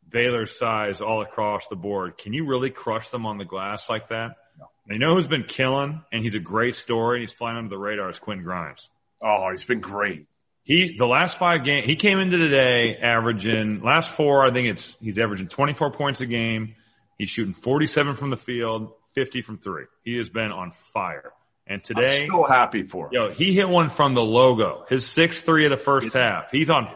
Baylor's 0.08 0.58
size 0.58 1.02
all 1.02 1.20
across 1.20 1.68
the 1.68 1.76
board. 1.76 2.16
Can 2.16 2.32
you 2.32 2.46
really 2.46 2.70
crush 2.70 3.10
them 3.10 3.26
on 3.26 3.36
the 3.36 3.44
glass 3.44 3.90
like 3.90 4.08
that? 4.08 4.36
No. 4.58 4.94
You 4.94 4.98
know 4.98 5.14
who's 5.14 5.28
been 5.28 5.44
killing, 5.44 6.02
and 6.10 6.22
he's 6.22 6.34
a 6.34 6.40
great 6.40 6.74
story. 6.74 7.18
and 7.18 7.28
He's 7.28 7.36
flying 7.36 7.58
under 7.58 7.68
the 7.68 7.78
radar. 7.78 8.08
Is 8.08 8.18
Quentin 8.18 8.44
Grimes? 8.44 8.88
Oh, 9.22 9.50
he's 9.50 9.64
been 9.64 9.80
great. 9.80 10.26
He 10.62 10.96
the 10.96 11.06
last 11.06 11.36
five 11.36 11.64
games 11.64 11.84
he 11.84 11.96
came 11.96 12.18
into 12.18 12.38
today 12.38 12.96
averaging 12.96 13.82
last 13.82 14.10
four. 14.10 14.42
I 14.42 14.50
think 14.50 14.68
it's 14.68 14.96
he's 15.02 15.18
averaging 15.18 15.48
24 15.48 15.90
points 15.90 16.22
a 16.22 16.26
game. 16.26 16.74
He's 17.18 17.30
shooting 17.30 17.54
47 17.54 18.14
from 18.14 18.30
the 18.30 18.36
field, 18.36 18.92
50 19.14 19.42
from 19.42 19.58
three. 19.58 19.84
He 20.02 20.16
has 20.16 20.30
been 20.30 20.52
on 20.52 20.72
fire. 20.72 21.32
And 21.66 21.84
today, 21.84 22.22
I'm 22.24 22.30
so 22.30 22.44
happy 22.44 22.82
for 22.82 23.06
him. 23.06 23.12
Yo, 23.12 23.30
he 23.30 23.52
hit 23.52 23.68
one 23.68 23.90
from 23.90 24.14
the 24.14 24.24
logo. 24.24 24.86
His 24.88 25.04
six 25.04 25.42
three 25.42 25.66
of 25.66 25.70
the 25.70 25.76
first 25.76 26.14
half. 26.14 26.50
He's 26.50 26.70
on. 26.70 26.90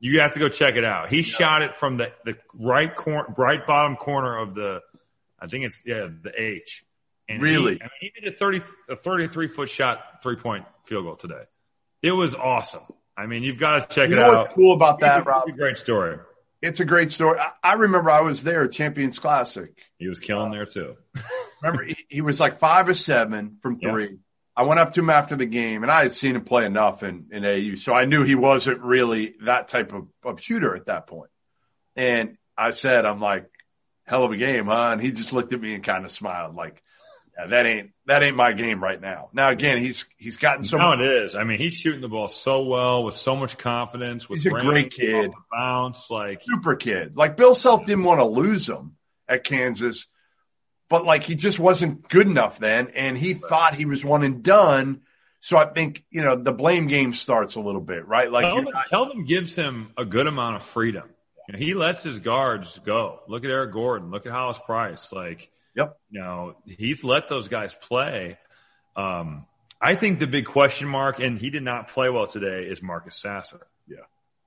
You 0.00 0.20
have 0.20 0.34
to 0.34 0.38
go 0.38 0.50
check 0.50 0.74
it 0.74 0.84
out. 0.84 1.08
He 1.08 1.18
yeah. 1.18 1.22
shot 1.22 1.62
it 1.62 1.74
from 1.74 1.96
the, 1.96 2.12
the 2.24 2.36
right 2.52 2.94
corner, 2.94 3.32
right 3.38 3.66
bottom 3.66 3.96
corner 3.96 4.36
of 4.36 4.54
the, 4.54 4.80
I 5.40 5.46
think 5.46 5.64
it's 5.64 5.80
yeah 5.86 6.08
the 6.22 6.32
H. 6.36 6.84
And 7.26 7.40
really, 7.40 7.74
he, 7.74 7.82
I 7.82 7.84
mean, 7.84 7.90
he 8.14 8.20
did 8.20 8.34
a 8.34 8.36
thirty 8.36 8.60
a 8.90 8.96
thirty 8.96 9.28
three 9.28 9.48
foot 9.48 9.70
shot 9.70 10.22
three 10.22 10.36
point 10.36 10.66
field 10.84 11.04
goal 11.04 11.16
today. 11.16 11.44
It 12.02 12.12
was 12.12 12.34
awesome. 12.34 12.82
I 13.16 13.26
mean, 13.26 13.42
you've 13.42 13.58
got 13.58 13.88
to 13.88 13.94
check 13.94 14.10
you 14.10 14.16
it 14.16 14.20
out. 14.20 14.36
What's 14.36 14.54
cool 14.54 14.74
about 14.74 15.00
that, 15.00 15.24
Rob? 15.24 15.48
great 15.56 15.78
story. 15.78 16.18
It's 16.62 16.80
a 16.80 16.84
great 16.84 17.10
story. 17.10 17.40
I, 17.40 17.50
I, 17.62 17.72
remember 17.74 18.10
I 18.10 18.20
was 18.20 18.44
there 18.44 18.66
Champions 18.68 19.18
Classic. 19.18 19.76
He 19.98 20.08
was 20.08 20.20
killing 20.20 20.52
there 20.52 20.64
too. 20.64 20.94
remember, 21.62 21.84
he, 21.84 21.96
he, 22.08 22.20
was 22.20 22.38
like 22.38 22.56
five 22.56 22.88
or 22.88 22.94
seven 22.94 23.58
from 23.60 23.78
three. 23.80 24.04
Yeah. 24.04 24.16
I 24.56 24.62
went 24.62 24.80
up 24.80 24.92
to 24.92 25.00
him 25.00 25.10
after 25.10 25.34
the 25.34 25.46
game, 25.46 25.82
and 25.82 25.90
I 25.90 26.02
had 26.02 26.12
seen 26.12 26.36
him 26.36 26.44
play 26.44 26.64
enough 26.64 27.02
in, 27.02 27.26
in 27.32 27.44
AU, 27.44 27.76
so 27.76 27.94
I 27.94 28.04
knew 28.04 28.22
he 28.22 28.34
wasn't 28.34 28.80
really 28.82 29.34
that 29.44 29.68
type 29.68 29.92
of, 29.92 30.08
of 30.22 30.40
shooter 30.40 30.76
at 30.76 30.86
that 30.86 31.06
point. 31.06 31.30
And 31.96 32.36
I 32.56 32.70
said, 32.70 33.06
"I'm 33.06 33.20
like, 33.20 33.50
hell 34.04 34.24
of 34.24 34.32
a 34.32 34.36
game, 34.36 34.66
huh?" 34.66 34.90
And 34.92 35.00
he 35.00 35.10
just 35.10 35.32
looked 35.32 35.52
at 35.52 35.60
me 35.60 35.74
and 35.74 35.82
kind 35.82 36.04
of 36.04 36.12
smiled, 36.12 36.54
like, 36.54 36.82
yeah, 37.38 37.46
that 37.46 37.66
ain't 37.66 37.90
that 38.06 38.22
ain't 38.22 38.36
my 38.36 38.52
game 38.52 38.82
right 38.82 39.00
now. 39.00 39.30
Now 39.32 39.50
again, 39.50 39.78
he's 39.78 40.04
he's 40.16 40.36
gotten 40.36 40.64
so. 40.64 40.76
Now 40.76 40.90
much- 40.90 41.00
it 41.00 41.06
is. 41.06 41.34
I 41.34 41.44
mean, 41.44 41.58
he's 41.58 41.74
shooting 41.74 42.00
the 42.00 42.08
ball 42.08 42.28
so 42.28 42.64
well 42.64 43.04
with 43.04 43.14
so 43.14 43.36
much 43.36 43.56
confidence. 43.56 44.28
With 44.28 44.42
he's 44.42 44.52
a 44.52 44.60
great 44.60 44.92
kid, 44.92 45.32
bounce 45.50 46.10
like 46.10 46.42
super 46.42 46.76
kid. 46.76 47.16
Like 47.16 47.36
Bill 47.36 47.54
Self 47.54 47.84
didn't 47.86 48.04
want 48.04 48.20
to 48.20 48.24
lose 48.24 48.68
him 48.68 48.96
at 49.28 49.44
Kansas, 49.44 50.08
but 50.90 51.04
like 51.04 51.22
he 51.22 51.34
just 51.34 51.58
wasn't 51.58 52.08
good 52.08 52.26
enough 52.26 52.58
then, 52.58 52.88
and 52.88 53.16
he 53.16 53.32
right. 53.32 53.42
thought 53.42 53.74
he 53.74 53.86
was 53.86 54.04
one 54.04 54.22
and 54.22 54.42
done. 54.42 55.00
So 55.40 55.56
I 55.56 55.66
think 55.66 56.04
you 56.10 56.22
know 56.22 56.36
the 56.36 56.52
blame 56.52 56.86
game 56.86 57.14
starts 57.14 57.54
a 57.54 57.60
little 57.60 57.80
bit, 57.80 58.06
right? 58.06 58.30
Like 58.30 58.44
Kelvin, 58.44 58.64
not- 58.72 58.90
Kelvin 58.90 59.24
gives 59.24 59.56
him 59.56 59.92
a 59.96 60.04
good 60.04 60.26
amount 60.26 60.56
of 60.56 60.62
freedom. 60.62 61.08
You 61.48 61.52
know, 61.54 61.58
he 61.58 61.74
lets 61.74 62.02
his 62.02 62.20
guards 62.20 62.78
go. 62.80 63.20
Look 63.26 63.44
at 63.44 63.50
Eric 63.50 63.72
Gordon. 63.72 64.10
Look 64.10 64.26
at 64.26 64.32
Hollis 64.32 64.60
Price. 64.64 65.12
Like 65.12 65.50
Yep. 65.74 65.98
You 66.10 66.20
know, 66.20 66.56
he's 66.66 67.02
let 67.02 67.28
those 67.28 67.48
guys 67.48 67.74
play. 67.74 68.38
Um, 68.96 69.46
I 69.80 69.94
think 69.94 70.20
the 70.20 70.26
big 70.26 70.46
question 70.46 70.88
mark, 70.88 71.18
and 71.18 71.38
he 71.38 71.50
did 71.50 71.62
not 71.62 71.88
play 71.88 72.08
well 72.10 72.26
today, 72.26 72.64
is 72.64 72.82
Marcus 72.82 73.20
Sasser. 73.20 73.66
Yeah. 73.88 73.96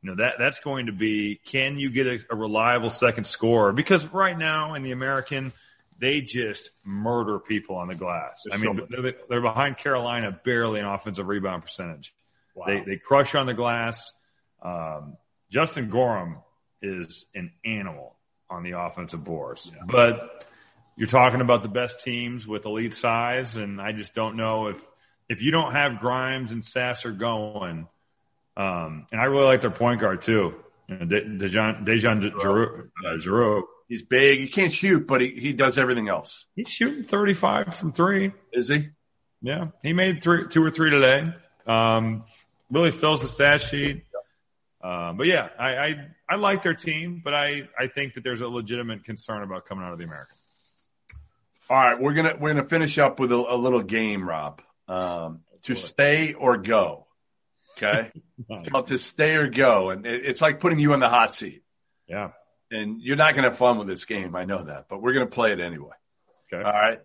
You 0.01 0.11
know, 0.11 0.15
that, 0.17 0.35
that's 0.37 0.59
going 0.59 0.85
to 0.85 0.91
be, 0.91 1.39
can 1.45 1.77
you 1.79 1.89
get 1.89 2.07
a, 2.07 2.19
a 2.29 2.35
reliable 2.35 2.89
second 2.89 3.25
scorer? 3.25 3.73
Because 3.73 4.05
right 4.13 4.37
now 4.37 4.75
in 4.75 4.83
the 4.83 4.91
American, 4.91 5.51
they 5.97 6.21
just 6.21 6.69
murder 6.85 7.39
people 7.39 7.75
on 7.77 7.87
the 7.87 7.95
glass. 7.95 8.41
There's 8.45 8.61
I 8.61 8.63
mean, 8.63 8.77
so 8.77 9.01
they're, 9.01 9.15
they're, 9.27 9.41
behind 9.41 9.77
Carolina 9.77 10.39
barely 10.43 10.79
in 10.79 10.85
offensive 10.85 11.27
rebound 11.27 11.63
percentage. 11.63 12.13
Wow. 12.53 12.67
They, 12.67 12.81
they 12.81 12.97
crush 12.97 13.33
on 13.33 13.47
the 13.47 13.53
glass. 13.53 14.13
Um, 14.61 15.17
Justin 15.49 15.89
Gorham 15.89 16.37
is 16.81 17.25
an 17.33 17.51
animal 17.65 18.15
on 18.49 18.63
the 18.63 18.79
offensive 18.79 19.23
boards, 19.23 19.71
yeah. 19.73 19.81
but 19.87 20.45
you're 20.95 21.07
talking 21.07 21.41
about 21.41 21.61
the 21.61 21.69
best 21.69 22.03
teams 22.03 22.47
with 22.47 22.65
elite 22.65 22.93
size, 22.93 23.55
and 23.55 23.81
I 23.81 23.91
just 23.91 24.13
don't 24.13 24.37
know 24.37 24.67
if 24.67 24.83
if 25.27 25.41
you 25.41 25.51
don't 25.51 25.71
have 25.71 25.99
Grimes 25.99 26.51
and 26.51 26.63
Sasser 26.63 27.11
going. 27.11 27.87
Um, 28.57 29.07
and 29.11 29.19
I 29.19 29.25
really 29.25 29.45
like 29.45 29.61
their 29.61 29.71
point 29.71 29.99
guard 29.99 30.21
too, 30.21 30.55
you 30.87 30.95
know, 30.95 31.05
DeJon 31.05 31.85
DeJon 31.85 32.31
Jarreau. 32.31 32.89
Uh, 33.05 33.17
Jarreau. 33.17 33.63
He's 33.87 34.01
big. 34.01 34.39
He 34.39 34.47
can't 34.47 34.73
shoot, 34.73 35.05
but 35.05 35.21
he, 35.21 35.29
he 35.29 35.53
does 35.53 35.77
everything 35.77 36.09
else. 36.09 36.45
He's 36.55 36.69
shooting 36.69 37.03
35 37.03 37.75
from 37.75 37.91
three. 37.91 38.31
Is 38.51 38.67
he? 38.67 38.89
Yeah, 39.43 39.67
he 39.83 39.93
made 39.93 40.23
three, 40.23 40.47
two 40.47 40.63
or 40.63 40.71
three 40.71 40.89
today. 40.89 41.31
Um, 41.67 42.23
really 42.71 42.91
fills 42.91 43.21
the 43.21 43.27
stat 43.27 43.61
sheet. 43.61 44.03
Uh, 44.81 45.13
but 45.13 45.27
yeah, 45.27 45.49
I, 45.59 45.75
I, 45.75 46.07
I 46.29 46.35
like 46.35 46.63
their 46.63 46.73
team, 46.73 47.21
but 47.23 47.33
I, 47.33 47.67
I 47.77 47.87
think 47.87 48.15
that 48.15 48.23
there's 48.23 48.41
a 48.41 48.47
legitimate 48.47 49.03
concern 49.03 49.43
about 49.43 49.65
coming 49.65 49.83
out 49.83 49.93
of 49.93 49.99
the 49.99 50.05
American. 50.05 50.35
All 51.69 51.77
right, 51.77 51.99
we're 51.99 52.13
gonna 52.13 52.35
we're 52.39 52.53
gonna 52.53 52.67
finish 52.67 52.97
up 52.97 53.19
with 53.19 53.31
a, 53.31 53.35
a 53.35 53.57
little 53.57 53.81
game, 53.81 54.27
Rob. 54.27 54.61
Um, 54.87 55.41
to 55.63 55.75
stay 55.75 56.33
or 56.33 56.57
go. 56.57 57.07
Okay, 57.77 58.11
well, 58.71 58.83
to 58.83 58.97
stay 58.97 59.35
or 59.35 59.47
go, 59.47 59.89
and 59.89 60.05
it, 60.05 60.25
it's 60.25 60.41
like 60.41 60.59
putting 60.59 60.79
you 60.79 60.93
in 60.93 60.99
the 60.99 61.09
hot 61.09 61.33
seat. 61.33 61.63
Yeah, 62.07 62.31
and 62.71 63.01
you're 63.01 63.15
not 63.15 63.33
going 63.33 63.43
to 63.43 63.49
have 63.49 63.57
fun 63.57 63.77
with 63.77 63.87
this 63.87 64.05
game. 64.05 64.35
I 64.35 64.45
know 64.45 64.63
that, 64.63 64.85
but 64.89 65.01
we're 65.01 65.13
going 65.13 65.25
to 65.25 65.33
play 65.33 65.53
it 65.53 65.59
anyway. 65.59 65.95
Okay. 66.53 66.63
All 66.63 66.71
right. 66.71 66.99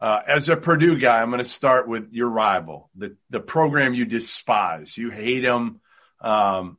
Uh, 0.00 0.20
as 0.26 0.48
a 0.48 0.56
Purdue 0.56 0.98
guy, 0.98 1.20
I'm 1.20 1.30
going 1.30 1.42
to 1.42 1.44
start 1.44 1.88
with 1.88 2.12
your 2.12 2.28
rival, 2.28 2.90
the 2.96 3.16
the 3.30 3.40
program 3.40 3.94
you 3.94 4.04
despise. 4.04 4.96
You 4.96 5.10
hate 5.10 5.40
them. 5.40 5.80
Um, 6.20 6.78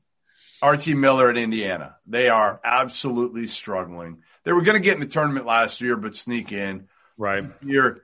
Archie 0.62 0.94
Miller 0.94 1.30
at 1.30 1.38
Indiana. 1.38 1.96
They 2.06 2.30
are 2.30 2.60
absolutely 2.64 3.48
struggling. 3.48 4.24
They 4.44 4.54
were 4.54 4.62
going 4.62 4.78
to 4.78 4.84
get 4.84 4.96
in 4.96 5.02
the 5.02 5.08
tournament 5.08 5.46
last 5.46 5.82
year, 5.82 5.96
but 5.96 6.16
sneak 6.16 6.52
in. 6.52 6.88
Right. 7.18 7.46
You're, 7.62 8.00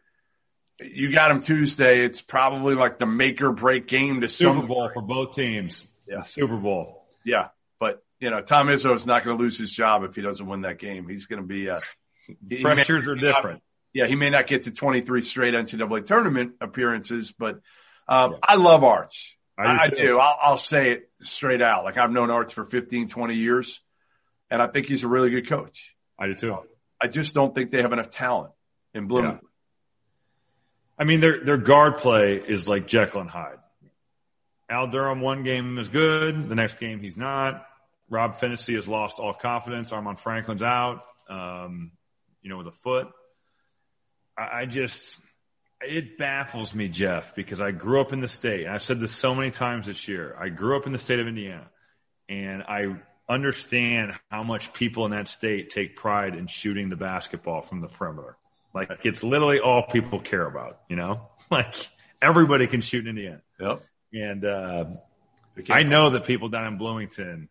you 0.82 1.11
got 1.11 1.30
them 1.30 1.41
Tuesday. 1.41 2.03
It's 2.03 2.22
probably 2.22 2.76
like 2.76 2.97
the 2.97 3.05
make 3.05 3.41
or 3.41 3.51
break 3.51 3.88
game 3.88 4.22
to 4.22 4.28
Super. 4.28 4.66
Bowl 4.66 4.89
for 4.93 5.01
both 5.01 5.36
teams. 5.36 5.86
Yeah. 6.07 6.22
Super 6.22 6.57
Bowl. 6.57 7.05
Yeah, 7.24 7.49
but 7.80 8.03
you 8.20 8.30
know 8.30 8.41
Tom 8.41 8.68
Izzo 8.68 8.93
is 8.95 9.07
not 9.07 9.24
going 9.24 9.38
to 9.38 9.41
lose 9.43 9.57
his 9.57 9.72
job 9.72 10.03
if 10.03 10.16
he 10.16 10.22
doesn't 10.22 10.45
win 10.45 10.61
that 10.61 10.80
game. 10.80 11.07
He's 11.07 11.28
going 11.28 11.41
to 11.41 11.47
be. 11.47 11.70
Uh, 11.70 11.80
he 12.28 12.36
may- 12.57 12.61
Pressures 12.61 13.07
are 13.07 13.16
different. 13.16 13.61
yeah, 13.93 14.07
he 14.07 14.16
may 14.16 14.30
not 14.30 14.47
get 14.47 14.64
to 14.64 14.72
23 14.72 15.22
straight 15.22 15.53
NCAA 15.53 16.05
tournament 16.05 16.53
appearances, 16.59 17.32
but 17.32 17.59
um, 18.07 18.32
Yeah. 18.34 18.38
I 18.43 18.55
love 18.55 18.84
Arch. 18.84 19.38
I 19.57 19.88
do 19.88 19.95
I, 19.95 20.01
do. 20.01 20.20
I'll, 20.20 20.38
I'll 20.41 20.57
say 20.57 20.91
it 20.91 21.09
straight 21.22 21.61
out. 21.61 21.84
Like 21.86 21.97
I've 21.97 22.11
known 22.11 22.30
Arch 22.32 22.53
for 22.53 22.66
15, 22.66 23.07
20 23.07 23.36
years, 23.36 23.80
and 24.49 24.61
I 24.61 24.68
think 24.68 24.88
he's 24.88 25.03
a 25.03 25.07
really 25.07 25.30
good 25.30 25.47
coach. 25.47 25.95
I 26.20 26.26
do 26.28 26.36
too. 26.36 26.57
I 26.99 27.07
just 27.07 27.34
don't 27.36 27.53
think 27.53 27.70
they 27.72 27.82
have 27.84 27.93
enough 27.93 28.09
talent 28.09 28.51
in 28.94 29.08
Bloomington. 29.08 29.48
I 30.98 31.06
mean, 31.06 31.20
their 31.20 31.44
their 31.44 31.58
guard 31.58 31.98
play 31.98 32.36
is 32.38 32.68
like 32.68 32.88
Jekyll 32.88 33.22
and 33.22 33.30
Hyde. 33.30 33.58
Al 34.70 34.88
Durham 34.88 35.22
one 35.22 35.44
game 35.44 35.78
is 35.78 35.88
good, 35.88 36.50
the 36.50 36.56
next 36.56 36.80
game 36.80 37.00
he's 37.00 37.18
not. 37.18 37.66
Rob 38.10 38.39
Phinisee 38.39 38.76
has 38.76 38.88
lost 38.88 39.20
all 39.20 39.34
confidence. 39.34 39.91
Armaan 39.91 40.20
Franklin's 40.20 40.64
out, 40.64 41.04
um, 41.30 41.91
you 42.41 42.50
know, 42.50 42.58
with 42.58 42.68
a 42.68 42.72
foot. 42.72 43.08
I, 44.38 44.62
I 44.62 44.66
just 44.66 45.16
it 45.82 46.18
baffles 46.18 46.74
me, 46.74 46.88
Jeff, 46.88 47.36
because 47.36 47.60
I 47.60 47.72
grew 47.72 48.00
up 48.00 48.14
in 48.14 48.22
the 48.22 48.28
state. 48.28 48.66
And 48.66 48.74
I've 48.74 48.84
said 48.84 49.00
this 49.00 49.12
so 49.12 49.36
many 49.36 49.52
times 49.52 49.88
this 49.88 50.08
year. 50.08 50.36
I 50.39 50.50
grew 50.50 50.78
up 50.78 50.86
in 50.86 50.91
the 50.94 51.00
state 51.00 51.20
of 51.20 51.28
Indiana, 51.28 51.70
and 52.30 52.64
I 52.64 52.96
understand 53.28 54.14
how 54.30 54.44
much 54.44 54.74
people 54.74 55.06
in 55.06 55.12
that 55.12 55.28
state 55.28 55.70
take 55.70 55.96
pride 55.96 56.36
in 56.36 56.48
shooting 56.48 56.89
the 56.89 56.96
basketball 56.96 57.62
from 57.62 57.82
the 57.82 57.88
perimeter. 57.88 58.38
Like 58.74 59.05
it's 59.05 59.24
literally 59.24 59.59
all 59.59 59.84
people 59.84 60.19
care 60.19 60.45
about, 60.45 60.80
you 60.89 60.95
know? 60.95 61.30
Like 61.51 61.76
everybody 62.19 62.65
can 62.65 62.82
shoot 62.82 63.05
in 63.05 63.09
Indiana. 63.09 63.41
Yep. 63.59 63.84
And 64.13 64.45
uh, 64.45 64.86
I 65.69 65.84
know 65.84 66.09
that 66.11 66.26
people 66.26 66.49
down 66.49 66.65
in 66.65 66.78
Bloomington, 66.80 67.49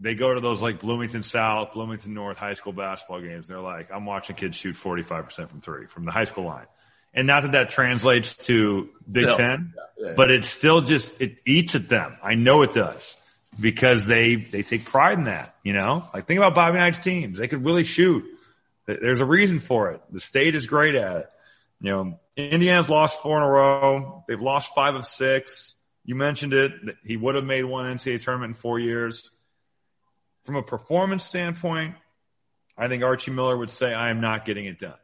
they 0.00 0.16
go 0.16 0.34
to 0.34 0.40
those 0.40 0.60
like 0.60 0.80
Bloomington 0.80 1.22
South, 1.22 1.72
Bloomington 1.72 2.14
North 2.14 2.36
high 2.36 2.54
school 2.54 2.72
basketball 2.72 3.20
games. 3.20 3.46
They're 3.46 3.60
like, 3.60 3.92
I'm 3.92 4.06
watching 4.06 4.34
kids 4.34 4.56
shoot 4.56 4.74
45% 4.74 5.50
from 5.50 5.60
three 5.60 5.86
from 5.86 6.04
the 6.04 6.10
high 6.10 6.24
school 6.24 6.44
line. 6.46 6.66
And 7.14 7.26
not 7.26 7.42
that 7.42 7.52
that 7.52 7.70
translates 7.70 8.36
to 8.46 8.88
Big 9.08 9.26
No. 9.26 9.36
Ten, 9.36 9.74
Yeah, 9.76 10.06
yeah. 10.08 10.14
but 10.16 10.30
it 10.30 10.44
still 10.44 10.80
just, 10.80 11.20
it 11.20 11.38
eats 11.44 11.74
at 11.76 11.88
them. 11.88 12.16
I 12.22 12.34
know 12.34 12.62
it 12.62 12.72
does 12.72 13.16
because 13.60 14.06
they, 14.06 14.36
they 14.36 14.62
take 14.62 14.84
pride 14.86 15.18
in 15.18 15.24
that, 15.24 15.54
you 15.62 15.74
know, 15.74 16.08
like 16.12 16.26
think 16.26 16.38
about 16.38 16.54
Bobby 16.54 16.78
Knight's 16.78 16.98
teams. 16.98 17.38
They 17.38 17.46
could 17.46 17.64
really 17.64 17.84
shoot. 17.84 18.24
There's 18.86 19.20
a 19.20 19.24
reason 19.24 19.60
for 19.60 19.90
it. 19.92 20.02
The 20.10 20.20
state 20.20 20.54
is 20.54 20.66
great 20.66 20.94
at 20.94 21.16
it. 21.16 21.26
You 21.80 21.90
know, 21.90 22.20
Indiana's 22.36 22.88
lost 22.88 23.20
four 23.22 23.36
in 23.38 23.42
a 23.42 23.48
row. 23.48 24.24
They've 24.28 24.40
lost 24.40 24.74
five 24.74 24.94
of 24.94 25.06
six. 25.06 25.74
You 26.04 26.14
mentioned 26.14 26.52
it. 26.52 26.72
He 27.04 27.16
would 27.16 27.34
have 27.34 27.44
made 27.44 27.64
one 27.64 27.86
NCAA 27.86 28.22
tournament 28.22 28.50
in 28.50 28.54
four 28.54 28.78
years. 28.78 29.30
From 30.44 30.56
a 30.56 30.62
performance 30.62 31.24
standpoint, 31.24 31.94
I 32.76 32.88
think 32.88 33.04
Archie 33.04 33.30
Miller 33.30 33.56
would 33.56 33.70
say, 33.70 33.94
I 33.94 34.10
am 34.10 34.20
not 34.20 34.44
getting 34.44 34.66
it 34.66 34.80
done. 34.80 34.94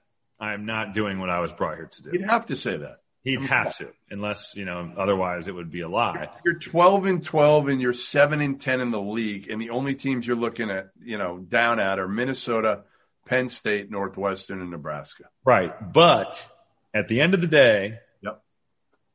I 0.41 0.55
am 0.55 0.66
not 0.66 0.95
doing 0.95 1.18
what 1.18 1.31
I 1.31 1.41
was 1.41 1.53
brought 1.53 1.76
here 1.76 1.87
to 1.87 2.03
do. 2.03 2.11
You'd 2.12 2.29
have 2.29 2.47
to 2.47 2.57
say 2.57 2.76
that. 2.76 3.01
He'd 3.22 3.43
have 3.43 3.76
to, 3.79 3.89
unless, 4.11 4.55
you 4.57 4.64
know, 4.64 4.93
otherwise 4.97 5.49
it 5.49 5.55
would 5.55 5.70
be 5.70 5.81
a 5.83 5.89
lie. 5.89 6.29
You're 6.45 6.59
12 6.59 7.07
and 7.07 7.22
12 7.22 7.68
and 7.68 7.81
you're 7.81 7.93
7 7.93 8.41
and 8.41 8.61
10 8.61 8.81
in 8.81 8.91
the 8.91 9.01
league. 9.01 9.51
And 9.51 9.61
the 9.61 9.70
only 9.70 9.97
teams 9.97 10.26
you're 10.26 10.37
looking 10.37 10.70
at, 10.70 10.91
you 11.03 11.18
know, 11.18 11.39
down 11.39 11.79
at 11.81 11.99
are 11.99 12.09
Minnesota, 12.09 12.85
Penn 13.29 13.49
State, 13.49 13.91
Northwestern, 13.91 14.61
and 14.61 14.70
Nebraska. 14.70 15.24
Right. 15.45 15.72
But 15.93 16.49
at 16.95 17.09
the 17.09 17.20
end 17.20 17.35
of 17.35 17.41
the 17.41 17.47
day, 17.47 17.99
Yep. 18.22 18.43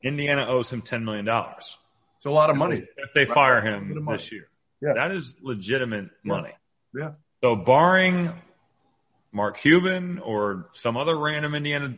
Indiana 0.04 0.46
owes 0.48 0.70
him 0.72 0.82
$10 0.82 1.04
million. 1.04 1.28
It's 1.28 2.26
a 2.26 2.30
lot 2.30 2.50
of 2.50 2.56
money. 2.58 2.84
if 2.98 3.14
they 3.14 3.26
fire 3.26 3.62
him 3.62 4.06
this 4.10 4.32
year. 4.32 4.48
Yeah. 4.82 4.94
That 4.96 5.12
is 5.12 5.36
legitimate 5.42 6.10
money. 6.24 6.52
Yeah. 6.94 7.12
So 7.44 7.56
barring 7.56 8.32
Mark 9.32 9.58
Cuban 9.58 10.20
or 10.20 10.68
some 10.72 10.96
other 10.98 11.18
random 11.18 11.56
Indiana 11.56 11.96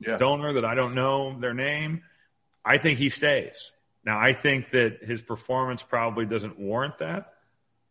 Yeah. 0.00 0.16
donor 0.18 0.52
that 0.54 0.64
I 0.64 0.74
don't 0.74 0.94
know 0.94 1.38
their 1.40 1.54
name, 1.54 2.02
I 2.64 2.78
think 2.78 2.98
he 2.98 3.08
stays. 3.08 3.72
Now 4.04 4.18
I 4.18 4.32
think 4.34 4.70
that 4.72 5.02
his 5.02 5.22
performance 5.22 5.82
probably 5.82 6.26
doesn't 6.26 6.58
warrant 6.58 6.98
that. 6.98 7.33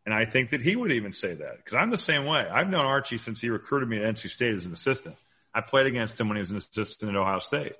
And 0.06 0.14
I 0.14 0.26
think 0.26 0.52
that 0.52 0.62
he 0.62 0.76
would 0.76 0.92
even 0.92 1.14
say 1.14 1.34
that 1.34 1.58
because 1.58 1.76
I'm 1.76 1.90
the 1.90 1.98
same 1.98 2.26
way. 2.26 2.48
I've 2.48 2.70
known 2.70 2.86
Archie 2.86 3.18
since 3.18 3.40
he 3.40 3.50
recruited 3.50 3.88
me 3.88 4.04
at 4.04 4.16
NC 4.16 4.30
State 4.30 4.54
as 4.54 4.66
an 4.66 4.74
assistant. 4.74 5.16
I 5.54 5.62
played 5.62 5.88
against 5.88 6.20
him 6.20 6.28
when 6.28 6.36
he 6.36 6.40
was 6.40 6.52
an 6.52 6.58
assistant 6.58 7.12
at 7.12 7.18
Ohio 7.18 7.40
State. 7.40 7.74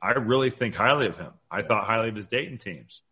I 0.00 0.12
really 0.12 0.50
think 0.50 0.74
highly 0.74 1.06
of 1.06 1.18
him. 1.18 1.32
I 1.50 1.62
thought 1.62 1.84
highly 1.84 2.08
of 2.08 2.16
his 2.16 2.26
Dayton 2.26 2.58
teams. 2.58 3.02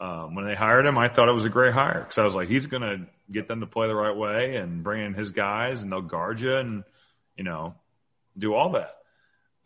Um, 0.00 0.34
when 0.34 0.46
they 0.46 0.54
hired 0.54 0.86
him, 0.86 0.96
I 0.96 1.08
thought 1.08 1.28
it 1.28 1.32
was 1.32 1.44
a 1.44 1.50
great 1.50 1.74
hire 1.74 2.00
because 2.00 2.18
I 2.18 2.24
was 2.24 2.34
like, 2.34 2.48
he's 2.48 2.66
going 2.66 2.82
to 2.82 3.06
get 3.30 3.48
them 3.48 3.60
to 3.60 3.66
play 3.66 3.88
the 3.88 3.94
right 3.94 4.16
way 4.16 4.56
and 4.56 4.82
bring 4.84 5.04
in 5.04 5.14
his 5.14 5.32
guys 5.32 5.82
and 5.82 5.90
they'll 5.90 6.02
guard 6.02 6.40
you 6.40 6.54
and, 6.54 6.84
you 7.36 7.44
know, 7.44 7.74
do 8.36 8.54
all 8.54 8.70
that. 8.72 8.96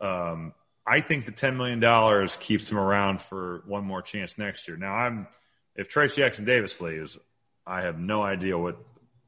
Um, 0.01 0.53
I 0.85 1.01
think 1.01 1.27
the 1.27 1.31
$10 1.31 1.55
million 1.55 2.27
keeps 2.39 2.69
him 2.69 2.79
around 2.79 3.21
for 3.21 3.63
one 3.67 3.85
more 3.85 4.01
chance 4.01 4.37
next 4.37 4.67
year. 4.67 4.75
Now 4.75 4.93
I'm, 4.93 5.27
if 5.75 5.93
Trayce 5.93 6.15
Jackson 6.15 6.45
Davis 6.45 6.81
leaves, 6.81 7.17
I 7.65 7.81
have 7.81 7.99
no 7.99 8.21
idea 8.21 8.57
what, 8.57 8.77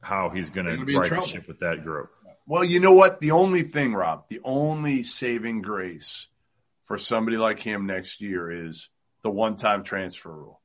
how 0.02 0.30
he's 0.30 0.50
going 0.50 0.66
to 0.66 0.74
gonna 0.74 0.86
be 0.86 0.96
in 0.96 1.02
right 1.02 1.12
the 1.12 1.22
ship 1.26 1.48
with 1.48 1.60
that 1.60 1.84
group. 1.84 2.12
Well, 2.48 2.64
you 2.64 2.80
know 2.80 2.94
what? 2.94 3.20
The 3.20 3.32
only 3.32 3.64
thing, 3.64 3.94
Rob, 3.94 4.26
the 4.30 4.42
only 4.44 5.04
saving 5.04 5.62
grace 5.62 6.28
for 6.86 6.98
somebody 6.98 7.38
like 7.38 7.60
him 7.60 7.88
next 7.88 8.22
year 8.22 8.68
is 8.68 8.90
the 9.24 9.32
one 9.32 9.56
time 9.56 9.84
transfer 9.84 10.32
rule. 10.32 10.62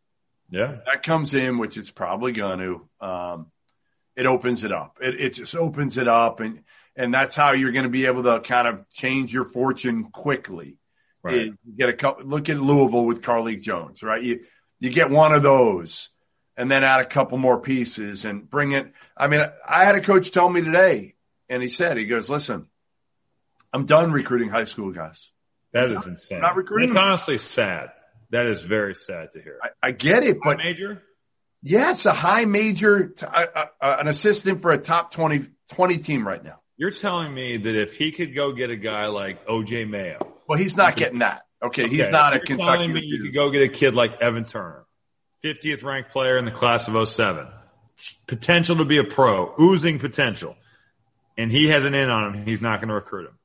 Yeah. 0.51 0.79
That 0.87 1.03
comes 1.03 1.33
in, 1.33 1.59
which 1.59 1.77
it's 1.77 1.91
probably 1.91 2.33
going 2.33 2.59
to. 2.59 3.07
Um, 3.07 3.47
it 4.17 4.27
opens 4.27 4.65
it 4.65 4.73
up. 4.73 4.99
It, 5.01 5.21
it 5.21 5.35
just 5.35 5.55
opens 5.55 5.97
it 5.97 6.09
up, 6.09 6.41
and 6.41 6.63
and 6.97 7.15
that's 7.15 7.35
how 7.35 7.53
you're 7.53 7.73
going 7.73 7.85
to 7.85 7.91
be 7.91 8.07
able 8.07 8.25
to 8.25 8.41
kind 8.41 8.69
of 8.69 8.89
change 8.91 9.33
your 9.33 9.45
fortune 9.45 10.11
quickly. 10.11 10.77
Right. 11.23 11.47
You 11.47 11.57
get 11.77 11.89
a 11.89 11.95
couple. 11.95 12.27
Look 12.27 12.49
at 12.49 12.59
Louisville 12.59 13.07
with 13.07 13.23
Carlik 13.23 13.63
Jones, 13.63 14.03
right? 14.03 14.23
You 14.23 14.41
you 14.81 14.91
get 14.91 15.11
one 15.11 15.33
of 15.33 15.43
those, 15.43 16.11
and 16.61 16.71
then 16.71 16.85
add 16.85 17.01
a 17.01 17.07
couple 17.07 17.39
more 17.39 17.59
pieces 17.61 18.25
and 18.25 18.49
bring 18.49 18.73
it. 18.73 18.93
I 19.17 19.27
mean, 19.27 19.45
I 19.67 19.85
had 19.85 19.95
a 19.95 20.01
coach 20.01 20.31
tell 20.31 20.49
me 20.49 20.61
today, 20.63 21.15
and 21.49 21.63
he 21.63 21.69
said, 21.69 21.97
he 21.97 22.07
goes, 22.07 22.29
"Listen, 22.29 22.67
I'm 23.73 23.87
done 23.87 24.13
recruiting 24.13 24.49
high 24.51 24.65
school 24.65 24.93
guys. 24.93 25.29
That 25.73 25.93
is 25.93 26.07
insane. 26.07 26.37
I'm 26.39 26.43
not 26.43 26.57
recruiting 26.57 26.91
It's 26.91 26.99
honestly 26.99 27.39
sad. 27.39 27.91
That 28.31 28.47
is 28.47 28.63
very 28.65 28.95
sad 28.95 29.33
to 29.33 29.41
hear. 29.43 29.59
I, 29.63 29.89
I 29.89 29.91
get 29.93 30.23
it, 30.23 30.39
But 30.43 30.57
but 30.57 30.59
major? 30.59 31.03
yeah, 31.63 31.91
it's 31.93 32.07
a 32.07 32.13
high 32.13 32.45
major, 32.45 33.09
t- 33.09 33.27
uh, 33.27 33.67
uh, 33.81 33.97
an 34.01 34.07
assistant 34.09 34.63
for 34.63 34.71
a 34.73 34.79
top 34.79 35.13
20, 35.13 35.47
20 35.73 35.99
team 35.99 36.27
right 36.27 36.43
now. 36.43 36.61
You're 36.77 36.91
telling 36.91 37.33
me 37.35 37.57
that 37.57 37.75
if 37.77 37.97
he 37.97 38.11
could 38.13 38.35
go 38.35 38.53
get 38.53 38.71
a 38.71 38.77
guy 38.77 39.07
like 39.07 39.47
OJ 39.47 39.89
Mayo, 39.89 40.19
Well, 40.49 40.59
he's 40.59 40.77
not 40.77 40.97
getting 40.97 41.19
that. 41.21 41.43
Okay, 41.63 41.89
he's 41.89 42.09
not 42.09 42.33
a 42.33 42.37
you're 42.37 42.47
Kentucky. 42.47 42.71
telling 42.71 42.93
me 42.93 43.03
you 43.05 43.23
could 43.23 43.35
go 43.35 43.51
get 43.51 43.63
a 43.63 43.69
kid 43.69 43.95
like 43.95 44.21
Evan 44.23 44.45
Turner, 44.47 44.87
50th 45.43 45.85
ranked 45.85 46.11
player 46.11 46.39
in 46.39 46.45
the 46.45 46.51
class 46.51 46.89
of 46.89 47.09
07, 47.09 47.47
potential 48.27 48.77
to 48.77 48.85
be 48.85 48.99
a 48.99 49.05
pro, 49.05 49.55
oozing 49.61 49.99
potential, 49.99 50.57
and 51.37 51.51
he 51.51 51.69
has 51.69 51.85
an 51.85 51.95
in 51.95 52.11
on 52.11 52.35
him. 52.35 52.47
He's 52.47 52.61
not 52.61 52.81
going 52.81 52.89
to 52.89 52.95
recruit 52.95 53.27
him. 53.29 53.39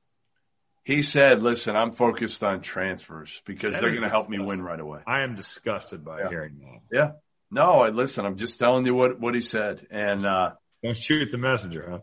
He 0.83 1.01
said, 1.01 1.41
"Listen, 1.41 1.75
I'm 1.75 1.93
focused 1.93 2.43
on 2.43 2.61
transfers 2.61 3.41
because 3.45 3.73
That 3.73 3.81
they're 3.81 3.91
going 3.91 4.03
to 4.03 4.09
help 4.09 4.29
me 4.29 4.37
win 4.39 4.61
right 4.61 4.79
away." 4.79 4.99
I 5.07 5.21
am 5.21 5.35
disgusted 5.35 6.05
by 6.05 6.19
Yeah. 6.21 6.29
hearing 6.29 6.59
that. 6.59 6.95
Yeah. 6.95 7.11
No, 7.49 7.81
I 7.81 7.89
listen. 7.89 8.25
I'm 8.25 8.35
just 8.37 8.59
telling 8.59 8.85
you 8.85 8.93
what 8.93 9.19
what 9.19 9.33
he 9.33 9.41
said, 9.41 9.87
and 9.89 10.25
uh, 10.27 10.51
Don't 10.83 10.95
shoot 10.97 11.31
the 11.31 11.37
messenger, 11.39 11.87
huh? 11.89 11.99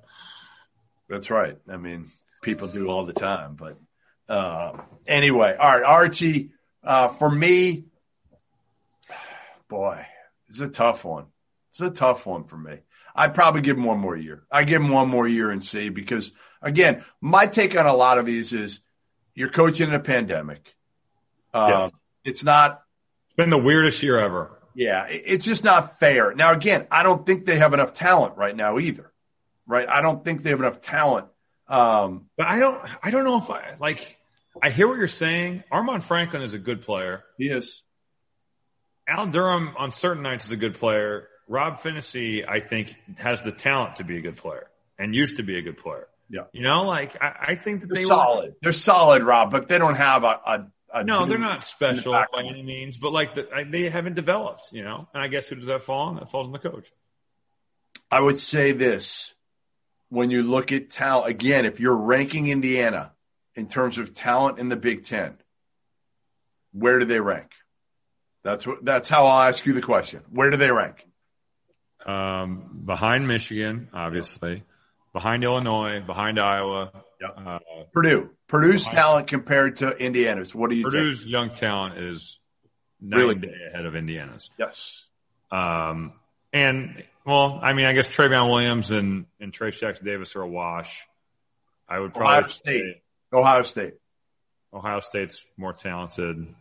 that's 1.09 1.31
right. 1.31 1.59
I 1.71 1.77
mean, 1.77 2.11
people 2.43 2.67
do 2.67 2.89
all 2.89 3.07
the 3.07 3.13
time, 3.13 3.55
but 3.57 3.79
uh, 4.33 4.79
anyway, 5.07 5.55
all 5.59 5.71
right, 5.79 5.85
Archie. 5.85 6.51
Uh, 6.83 7.07
for 7.09 7.31
me, 7.31 7.85
boy, 9.73 10.07
it's 10.49 10.61
a 10.61 10.69
tough 10.69 11.05
one. 11.05 11.27
It's 11.71 11.81
a 11.81 11.91
tough 11.91 12.27
one 12.27 12.45
for 12.45 12.57
me. 12.59 12.79
I'd 13.15 13.35
probably 13.35 13.63
give 13.63 13.77
him 13.77 13.85
one 13.85 13.99
more 13.99 14.17
year. 14.17 14.45
I 14.51 14.65
give 14.65 14.83
him 14.83 14.91
one 14.91 15.09
more 15.09 15.27
year 15.27 15.51
and 15.51 15.63
see 15.63 15.89
because 15.89 16.33
again, 16.61 17.05
my 17.21 17.47
take 17.47 17.77
on 17.77 17.87
a 17.87 17.95
lot 17.95 18.19
of 18.19 18.27
these 18.27 18.53
is 18.53 18.81
you're 19.35 19.49
coaching 19.49 19.89
in 19.89 19.95
a 19.95 20.01
pandemic. 20.01 20.75
Um, 21.55 21.71
Yeah. 21.71 21.89
It's 22.25 22.45
not 22.45 22.83
It's 23.29 23.37
been 23.37 23.51
the 23.51 23.59
weirdest 23.59 24.03
year 24.03 24.19
ever. 24.19 24.59
Yeah, 24.75 25.07
it's 25.09 25.45
just 25.45 25.65
not 25.65 25.99
fair. 25.99 26.35
Now, 26.35 26.53
again, 26.53 26.87
I 26.91 27.03
don't 27.03 27.27
think 27.27 27.45
they 27.45 27.59
have 27.59 27.75
enough 27.75 27.93
talent 27.95 28.37
right 28.37 28.57
now 28.57 28.79
either. 28.79 29.13
right? 29.67 29.89
I 29.89 30.01
don't 30.03 30.25
think 30.25 30.43
they 30.43 30.51
have 30.51 30.61
enough 30.61 30.81
talent. 30.81 31.27
Um, 31.69 32.27
but 32.37 32.47
I 32.47 32.59
don't, 32.59 32.81
I 33.03 33.11
don't 33.11 33.25
know 33.25 33.39
if 33.39 33.51
I 33.51 33.77
like. 33.81 34.19
I 34.63 34.71
hear 34.71 34.87
what 34.87 34.99
you're 34.99 35.09
saying. 35.09 35.65
Armaan 35.73 36.03
Franklin 36.03 36.43
is 36.43 36.55
a 36.55 36.59
good 36.59 36.83
player. 36.83 37.25
He 37.39 37.49
is. 37.49 37.83
Al 39.07 39.27
Durham 39.27 39.75
on 39.77 39.93
certain 39.93 40.23
nights 40.23 40.45
is 40.47 40.51
a 40.53 40.57
good 40.57 40.75
player. 40.75 41.29
Rob 41.49 41.81
Phinisee, 41.81 42.49
I 42.49 42.61
think, 42.61 42.95
has 43.17 43.43
the 43.43 43.53
talent 43.53 43.97
to 43.97 44.05
be 44.05 44.17
a 44.17 44.21
good 44.21 44.37
player 44.37 44.69
and 44.99 45.15
used 45.15 45.37
to 45.37 45.43
be 45.43 45.59
a 45.59 45.63
good 45.63 45.79
player. 45.79 46.09
Yeah. 46.31 46.45
You 46.53 46.63
know, 46.63 46.85
like 46.85 47.21
I, 47.23 47.35
I 47.49 47.55
think 47.57 47.83
that 47.83 47.89
they're 47.89 47.97
they 47.97 48.05
solid. 48.05 48.51
Were, 48.51 48.57
they're 48.63 48.73
solid, 48.73 49.23
Rob, 49.23 49.51
but 49.51 49.69
they 49.69 49.77
don't 49.79 49.97
have 49.97 50.25
a, 50.25 50.27
a, 50.27 50.67
a 50.95 51.05
no, 51.05 51.27
they're 51.27 51.39
not 51.39 51.65
special 51.65 52.13
the 52.13 52.27
by 52.33 52.43
any 52.43 52.63
means, 52.63 52.97
but 52.97 53.13
like 53.13 53.35
the, 53.35 53.49
they 53.69 53.91
haven't 53.91 54.15
developed, 54.15 54.73
you 54.73 54.83
know. 54.83 55.09
And 55.13 55.23
I 55.23 55.29
guess 55.29 55.49
who 55.49 55.57
does 55.57 55.67
that 55.67 55.83
fall 55.83 56.09
on? 56.09 56.17
That 56.17 56.31
falls 56.31 56.47
on 56.47 56.53
the 56.53 56.59
coach. 56.59 56.91
I 58.11 58.21
would 58.21 58.39
say 58.39 58.73
this: 58.73 59.35
when 60.09 60.31
you 60.31 60.43
look 60.43 60.73
at 60.73 60.89
talent 60.89 61.29
again, 61.29 61.67
if 61.67 61.81
you're 61.81 61.97
ranking 61.97 62.49
Indiana 62.49 63.13
in 63.55 63.67
terms 63.67 63.99
of 63.99 64.15
talent 64.15 64.59
in 64.59 64.71
the 64.71 64.77
Big 64.77 65.05
Ten, 65.05 65.37
where 66.73 66.99
do 66.99 67.05
they 67.05 67.21
rank? 67.21 67.51
That's 68.45 68.67
what. 68.67 68.85
That's 68.85 69.09
how 69.09 69.27
I'll 69.27 69.49
ask 69.49 69.65
you 69.67 69.73
the 69.73 69.83
question. 69.83 70.23
Where 70.31 70.51
do 70.51 70.57
they 70.57 70.71
rank? 70.71 71.07
Um, 72.05 72.83
behind 72.85 73.29
Michigan, 73.29 73.89
obviously, 73.93 74.65
behind 75.13 75.45
Illinois, 75.45 76.01
behind 76.01 76.41
Iowa. 76.41 76.93
Uh, 77.25 77.59
Purdue. 77.93 78.31
Purdue's 78.49 78.83
behind, 78.83 78.97
talent 78.97 79.27
compared 79.29 79.77
to 79.77 79.91
Indiana's. 79.97 80.55
What 80.55 80.71
do 80.71 80.77
you 80.77 80.83
think? 80.83 80.95
Purdue's 80.95 81.21
think? 81.21 81.31
young 81.31 81.55
talent 81.55 81.99
is 81.99 82.39
really? 83.01 83.37
day 83.37 83.55
ahead 83.73 83.87
of 83.87 83.95
Indiana's. 83.95 84.51
Yes. 84.59 85.07
Um, 85.53 86.15
and 86.53 87.05
well, 87.25 87.61
I 87.63 87.73
mean, 87.75 87.87
I 87.87 87.93
guess 87.93 88.11
Trevion 88.11 88.51
Williams 88.51 88.91
and 88.91 89.27
and 89.41 89.53
Trayce 89.53 89.79
Jackson 89.79 90.05
Davis 90.05 90.35
are 90.35 90.43
a 90.43 90.49
wash. 90.49 91.07
I 91.89 91.99
would 91.99 92.13
probably 92.15 92.39
Ohio 92.39 92.49
State. 92.49 93.03
Ohio 93.33 93.63
State. 93.63 93.95
Ohio 94.75 95.01
State's 95.01 95.45
more 95.57 95.73
talented. 95.73 96.55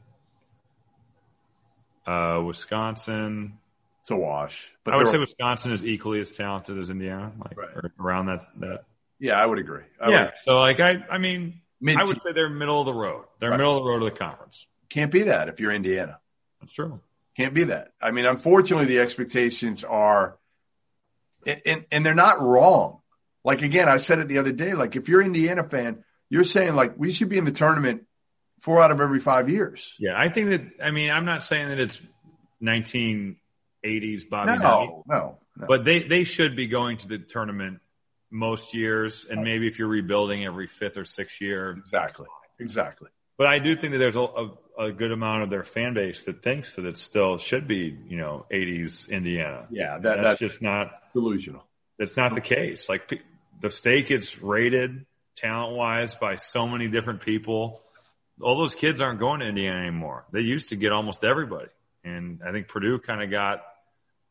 Uh, 2.05 2.41
Wisconsin. 2.45 3.57
It's 4.01 4.09
a 4.09 4.15
wash. 4.15 4.71
But 4.83 4.95
I 4.95 4.97
would 4.97 5.09
say 5.09 5.19
Wisconsin 5.19 5.71
is 5.73 5.85
equally 5.85 6.21
as 6.21 6.35
talented 6.35 6.79
as 6.79 6.89
Indiana, 6.89 7.31
like 7.37 7.57
right. 7.57 7.91
around 7.99 8.25
that 8.27 8.47
that. 8.59 8.83
Yeah, 9.19 9.33
I 9.33 9.45
would 9.45 9.59
agree. 9.59 9.83
I 9.99 10.09
yeah, 10.09 10.23
would. 10.23 10.33
so 10.43 10.59
like 10.59 10.79
I, 10.79 11.05
I 11.09 11.19
mean, 11.19 11.61
Mid- 11.79 11.97
I 11.97 12.03
would 12.03 12.21
say 12.23 12.31
they're 12.31 12.49
middle 12.49 12.79
of 12.79 12.87
the 12.87 12.93
road. 12.93 13.25
They're 13.39 13.51
right. 13.51 13.57
middle 13.57 13.77
of 13.77 13.83
the 13.83 13.89
road 13.89 14.01
of 14.01 14.11
the 14.11 14.17
conference. 14.19 14.65
Can't 14.89 15.11
be 15.11 15.23
that 15.23 15.49
if 15.49 15.59
you're 15.59 15.71
Indiana. 15.71 16.19
That's 16.59 16.73
true. 16.73 16.99
Can't 17.37 17.53
be 17.53 17.65
that. 17.65 17.93
I 18.01 18.11
mean, 18.11 18.25
unfortunately, 18.25 18.85
the 18.85 18.99
expectations 18.99 19.83
are, 19.83 20.37
and, 21.45 21.61
and, 21.65 21.85
and 21.91 22.05
they're 22.05 22.13
not 22.13 22.41
wrong. 22.41 22.99
Like 23.43 23.61
again, 23.61 23.87
I 23.87 23.97
said 23.97 24.19
it 24.19 24.27
the 24.27 24.39
other 24.39 24.51
day. 24.51 24.73
Like 24.73 24.95
if 24.95 25.07
you're 25.07 25.21
Indiana 25.21 25.63
fan, 25.63 26.03
you're 26.29 26.43
saying 26.43 26.75
like 26.75 26.93
we 26.97 27.13
should 27.13 27.29
be 27.29 27.37
in 27.37 27.45
the 27.45 27.51
tournament 27.51 28.05
four 28.61 28.81
out 28.81 28.91
of 28.91 29.01
every 29.01 29.19
five 29.19 29.49
years. 29.49 29.93
Yeah, 29.99 30.13
I 30.17 30.29
think 30.29 30.49
that. 30.49 30.61
I 30.83 30.91
mean, 30.91 31.11
I'm 31.11 31.25
not 31.25 31.43
saying 31.43 31.69
that 31.69 31.79
it's 31.79 32.01
1980s 32.63 34.29
Bobby. 34.29 34.57
No, 34.57 35.03
no, 35.07 35.39
no, 35.57 35.67
But 35.67 35.83
they 35.83 36.03
they 36.03 36.23
should 36.23 36.55
be 36.55 36.67
going 36.67 36.97
to 36.99 37.07
the 37.07 37.17
tournament 37.17 37.79
most 38.31 38.73
years, 38.73 39.25
and 39.29 39.43
maybe 39.43 39.67
if 39.67 39.77
you're 39.77 39.87
rebuilding 39.87 40.45
every 40.45 40.67
fifth 40.67 40.97
or 40.97 41.05
sixth 41.05 41.41
year. 41.41 41.71
Exactly. 41.71 42.27
Exactly. 42.59 43.09
But 43.37 43.47
I 43.47 43.59
do 43.59 43.75
think 43.75 43.93
that 43.93 43.97
there's 43.97 44.15
a, 44.15 44.21
a, 44.21 44.51
a, 44.77 44.91
good 44.91 45.11
amount 45.11 45.41
of 45.41 45.49
their 45.49 45.63
fan 45.63 45.95
base 45.95 46.23
that 46.25 46.43
thinks 46.43 46.75
that 46.75 46.85
it 46.85 46.95
still 46.95 47.39
should 47.39 47.67
be, 47.67 47.97
you 48.07 48.17
know, 48.17 48.45
80s 48.51 49.09
Indiana. 49.09 49.65
Yeah, 49.71 49.97
that, 49.97 50.01
that's, 50.03 50.21
that's, 50.21 50.39
just 50.39 50.61
not 50.61 50.91
delusional. 51.15 51.63
That's 51.97 52.15
not 52.15 52.35
the 52.35 52.41
case. 52.41 52.87
Like 52.87 53.11
the 53.59 53.71
state 53.71 54.07
gets 54.07 54.41
rated 54.41 55.05
talent 55.37 55.75
wise 55.75 56.13
by 56.13 56.35
so 56.35 56.67
many 56.67 56.87
different 56.87 57.21
people. 57.21 57.81
All 58.41 58.57
those 58.57 58.75
kids 58.75 59.01
aren't 59.01 59.19
going 59.19 59.39
to 59.41 59.47
Indiana 59.47 59.79
anymore. 59.79 60.25
They 60.31 60.41
used 60.41 60.69
to 60.69 60.75
get 60.75 60.91
almost 60.91 61.23
everybody. 61.23 61.69
And 62.03 62.41
I 62.45 62.51
think 62.51 62.67
Purdue 62.67 62.99
kind 62.99 63.21
of 63.21 63.29
got 63.29 63.61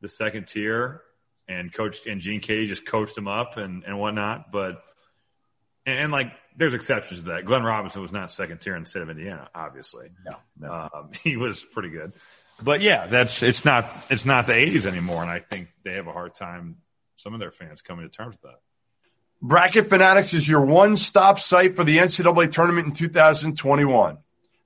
the 0.01 0.09
second 0.09 0.47
tier 0.47 1.03
and 1.49 1.73
coached 1.73 2.07
and 2.07 2.21
Gene 2.21 2.41
Keady 2.41 2.67
just 2.67 2.87
coached 2.87 3.15
them 3.15 3.29
up 3.29 3.57
and, 3.57 3.85
and 3.85 3.99
whatnot. 3.99 4.51
But, 4.53 4.83
and, 5.87 5.99
and, 5.99 6.13
like, 6.13 6.33
there's 6.57 6.75
exceptions 6.75 7.23
to 7.23 7.31
that. 7.31 7.45
Glenn 7.45 7.63
Robinson 7.63 8.03
was 8.03 8.13
not 8.13 8.31
second 8.31 8.61
tier 8.61 8.77
in 8.77 8.83
the 8.83 8.89
state 8.89 9.03
of 9.03 9.11
Indiana, 9.11 9.49
obviously. 9.55 10.09
No, 10.25 10.37
no. 10.59 10.89
Um, 10.93 11.11
he 11.25 11.37
was 11.37 11.63
pretty 11.63 11.91
good. 11.91 12.13
But 12.63 12.83
yeah, 12.83 13.07
that's, 13.07 13.43
it's 13.43 13.65
not, 13.65 13.91
it's 14.11 14.27
not 14.27 14.47
the 14.47 14.53
80s 14.53 14.87
anymore. 14.87 15.23
And 15.23 15.31
I 15.31 15.41
think 15.41 15.69
they 15.85 15.95
have 15.95 16.07
a 16.07 16.13
hard 16.13 16.35
time, 16.35 16.77
some 17.17 17.35
of 17.35 17.41
their 17.41 17.51
fans 17.51 17.81
coming 17.83 18.09
to 18.09 18.15
terms 18.15 18.35
with 18.35 18.43
that. 18.43 18.61
Bracket 19.43 19.87
Fanatics 19.87 20.35
is 20.35 20.47
your 20.47 20.61
one 20.67 20.97
stop 20.97 21.41
site 21.41 21.75
for 21.75 21.83
the 21.83 21.97
NCAA 21.97 22.53
tournament 22.53 22.89
in 22.89 22.93
2021. 22.93 24.19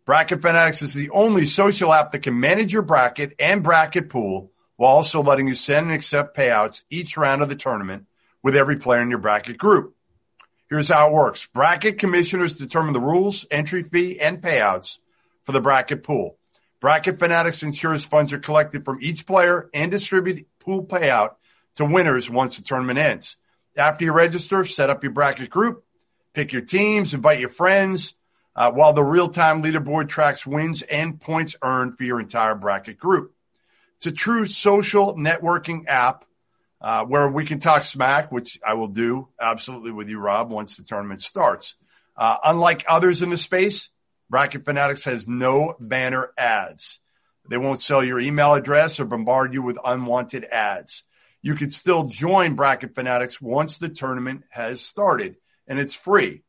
Bracket 0.04 0.42
Fanatics 0.42 0.82
is 0.82 0.92
the 0.92 1.10
only 1.10 1.46
social 1.46 1.92
app 1.92 2.10
that 2.10 2.24
can 2.24 2.40
manage 2.40 2.72
your 2.72 2.82
bracket 2.82 3.36
and 3.38 3.62
bracket 3.62 4.10
pool 4.10 4.50
while 4.74 4.90
also 4.90 5.22
letting 5.22 5.46
you 5.46 5.54
send 5.54 5.86
and 5.86 5.94
accept 5.94 6.36
payouts 6.36 6.82
each 6.90 7.16
round 7.16 7.40
of 7.40 7.48
the 7.48 7.54
tournament 7.54 8.06
with 8.42 8.56
every 8.56 8.76
player 8.76 9.00
in 9.00 9.10
your 9.10 9.20
bracket 9.20 9.58
group. 9.58 9.94
Here's 10.68 10.88
how 10.88 11.06
it 11.06 11.12
works. 11.12 11.46
Bracket 11.46 12.00
commissioners 12.00 12.56
determine 12.56 12.94
the 12.94 13.00
rules, 13.00 13.46
entry 13.52 13.84
fee, 13.84 14.18
and 14.18 14.42
payouts 14.42 14.98
for 15.44 15.52
the 15.52 15.60
bracket 15.60 16.02
pool. 16.02 16.36
Bracket 16.80 17.20
Fanatics 17.20 17.62
ensures 17.62 18.04
funds 18.04 18.32
are 18.32 18.40
collected 18.40 18.84
from 18.84 18.98
each 19.00 19.24
player 19.24 19.70
and 19.72 19.92
distribute 19.92 20.48
pool 20.58 20.84
payout 20.84 21.36
to 21.76 21.84
winners 21.84 22.28
once 22.28 22.56
the 22.56 22.64
tournament 22.64 22.98
ends. 22.98 23.36
After 23.76 24.04
you 24.04 24.12
register, 24.12 24.64
set 24.64 24.90
up 24.90 25.02
your 25.02 25.12
bracket 25.12 25.50
group, 25.50 25.84
pick 26.32 26.52
your 26.52 26.62
teams, 26.62 27.12
invite 27.12 27.40
your 27.40 27.48
friends, 27.48 28.14
uh, 28.54 28.70
while 28.70 28.92
the 28.92 29.02
real 29.02 29.28
time 29.28 29.62
leaderboard 29.62 30.08
tracks 30.08 30.46
wins 30.46 30.82
and 30.82 31.20
points 31.20 31.56
earned 31.62 31.98
for 31.98 32.04
your 32.04 32.20
entire 32.20 32.54
bracket 32.54 32.98
group. 32.98 33.34
It's 33.96 34.06
a 34.06 34.12
true 34.12 34.46
social 34.46 35.16
networking 35.16 35.88
app 35.88 36.24
uh, 36.80 37.04
where 37.04 37.28
we 37.28 37.46
can 37.46 37.58
talk 37.58 37.82
smack, 37.82 38.30
which 38.30 38.60
I 38.64 38.74
will 38.74 38.88
do 38.88 39.28
absolutely 39.40 39.90
with 39.90 40.08
you, 40.08 40.18
Rob, 40.18 40.50
once 40.50 40.76
the 40.76 40.84
tournament 40.84 41.20
starts. 41.20 41.74
Uh, 42.16 42.36
unlike 42.44 42.84
others 42.86 43.22
in 43.22 43.30
the 43.30 43.36
space, 43.36 43.90
Bracket 44.30 44.64
Fanatics 44.64 45.04
has 45.04 45.26
no 45.26 45.74
banner 45.80 46.30
ads. 46.38 47.00
They 47.48 47.56
won't 47.56 47.80
sell 47.80 48.04
your 48.04 48.20
email 48.20 48.54
address 48.54 49.00
or 49.00 49.04
bombard 49.04 49.52
you 49.52 49.62
with 49.62 49.78
unwanted 49.84 50.44
ads 50.44 51.04
you 51.44 51.54
can 51.54 51.68
still 51.68 52.04
join 52.04 52.54
Bracket 52.54 52.94
Fanatics 52.94 53.38
once 53.38 53.76
the 53.76 53.90
tournament 53.90 54.44
has 54.48 54.80
started, 54.80 55.36
and 55.68 55.78
it's 55.78 55.94
free. 55.94 56.42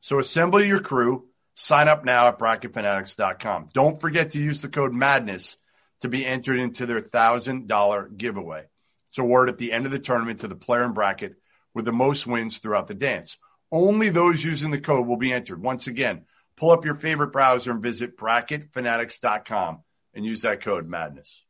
So 0.00 0.18
assemble 0.18 0.64
your 0.64 0.80
crew. 0.80 1.26
Sign 1.54 1.86
up 1.86 2.02
now 2.02 2.28
at 2.28 2.38
bracketfanatics.com. 2.38 3.68
Don't 3.74 4.00
forget 4.00 4.30
to 4.30 4.38
use 4.38 4.62
the 4.62 4.70
code 4.70 4.94
MADNESS 4.94 5.58
to 6.00 6.08
be 6.08 6.24
entered 6.24 6.58
into 6.58 6.86
their 6.86 7.02
$1,000 7.02 8.16
giveaway. 8.16 8.64
It's 9.10 9.18
awarded 9.18 9.56
at 9.56 9.58
the 9.58 9.72
end 9.74 9.84
of 9.84 9.92
the 9.92 9.98
tournament 9.98 10.40
to 10.40 10.48
the 10.48 10.54
player 10.54 10.84
in 10.84 10.94
bracket 10.94 11.34
with 11.74 11.84
the 11.84 11.92
most 11.92 12.26
wins 12.26 12.56
throughout 12.56 12.86
the 12.86 12.94
dance. 12.94 13.36
Only 13.70 14.08
those 14.08 14.42
using 14.42 14.70
the 14.70 14.80
code 14.80 15.06
will 15.06 15.18
be 15.18 15.30
entered. 15.30 15.60
Once 15.60 15.86
again, 15.86 16.22
pull 16.56 16.70
up 16.70 16.86
your 16.86 16.94
favorite 16.94 17.32
browser 17.32 17.72
and 17.72 17.82
visit 17.82 18.16
bracketfanatics.com 18.16 19.82
and 20.14 20.24
use 20.24 20.40
that 20.40 20.62
code 20.62 20.88
MADNESS. 20.88 21.44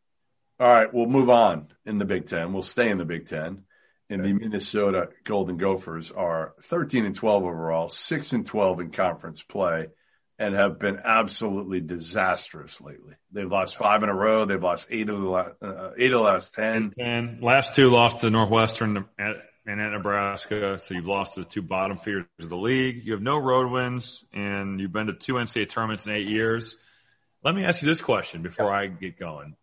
All 0.61 0.69
right, 0.69 0.93
we'll 0.93 1.07
move 1.07 1.31
on 1.31 1.69
in 1.87 1.99
the 1.99 2.05
Big 2.05 2.27
Ten. 2.27 2.53
We'll 2.53 2.63
stay 2.63 2.91
in 2.91 2.99
the 2.99 3.05
Big 3.05 3.27
Ten. 3.27 3.63
And 4.11 4.25
the 4.25 4.33
Minnesota 4.33 5.11
Golden 5.25 5.59
Gophers 5.59 6.11
are 6.11 6.55
13 6.63 7.05
and 7.05 7.15
12 7.15 7.45
overall, 7.45 7.91
6 7.91 8.33
and 8.33 8.47
12 8.47 8.81
in 8.81 8.91
conference 8.91 9.43
play, 9.43 9.89
and 10.39 10.55
have 10.55 10.79
been 10.79 10.99
absolutely 11.05 11.81
disastrous 11.81 12.81
lately. 12.81 13.15
They've 13.33 13.51
lost 13.51 13.77
five 13.77 14.03
in 14.03 14.09
a 14.09 14.15
row. 14.15 14.47
They've 14.47 14.63
lost 14.63 14.89
eight 14.91 15.11
of 15.11 15.21
the 15.21 15.29
last, 15.29 15.55
uh, 15.63 15.91
eight 15.99 16.13
of 16.13 16.21
the 16.21 16.25
last 16.25 16.55
10. 16.55 16.95
And 16.99 17.43
last 17.43 17.75
two 17.75 17.91
lost 17.91 18.23
to 18.23 18.31
Northwestern 18.31 19.05
and 19.19 19.81
at 19.81 19.93
Nebraska. 19.93 20.79
So 20.79 20.95
you've 20.95 21.07
lost 21.07 21.35
to 21.35 21.41
the 21.41 21.47
two 21.47 21.63
bottom 21.63 21.99
feeders 21.99 22.25
of 22.41 22.49
the 22.49 22.57
league. 22.57 23.05
You 23.05 23.13
have 23.13 23.23
no 23.23 23.37
road 23.37 23.71
wins, 23.71 24.25
and 24.33 24.81
you've 24.81 24.93
been 24.93 25.09
to 25.09 25.13
two 25.13 25.35
NCAA 25.35 25.69
tournaments 25.69 26.07
in 26.07 26.15
eight 26.15 26.29
years. 26.29 26.79
Let 27.45 27.55
me 27.55 27.65
ask 27.65 27.83
you 27.83 27.89
this 27.89 28.01
question 28.01 28.43
before 28.43 28.75
I 28.75 28.87
get 28.87 29.19
going 29.19 29.55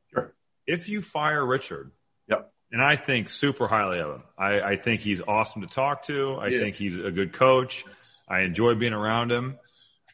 if 0.68 0.90
you 0.90 1.02
fire 1.02 1.46
Richard, 1.46 1.92
yep. 2.28 2.52
and 2.72 2.82
I 2.82 2.96
think 2.96 3.30
super 3.30 3.68
highly 3.68 4.00
of 4.00 4.16
him. 4.16 4.24
I, 4.38 4.62
I 4.62 4.76
think 4.78 5.02
he's 5.02 5.22
awesome 5.22 5.62
to 5.62 5.68
talk 5.68 6.04
to. 6.04 6.36
I 6.36 6.48
yeah. 6.48 6.60
think 6.60 6.76
he's 6.76 7.00
a 7.00 7.12
good 7.12 7.34
coach. 7.34 7.86
I 8.28 8.42
enjoy 8.42 8.76
being 8.76 8.94
around 8.94 9.32
him. 9.32 9.58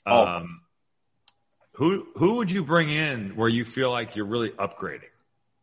Oh. 0.06 0.26
Um, 0.26 0.62
who 1.74 2.08
who 2.16 2.36
would 2.36 2.52
you 2.52 2.64
bring 2.64 2.89
in 2.89 3.36
where 3.36 3.49
you 3.49 3.66
feel 3.66 3.91
like 3.91 4.16
you're 4.16 4.26
really 4.26 4.49
upgrading? 4.49 5.10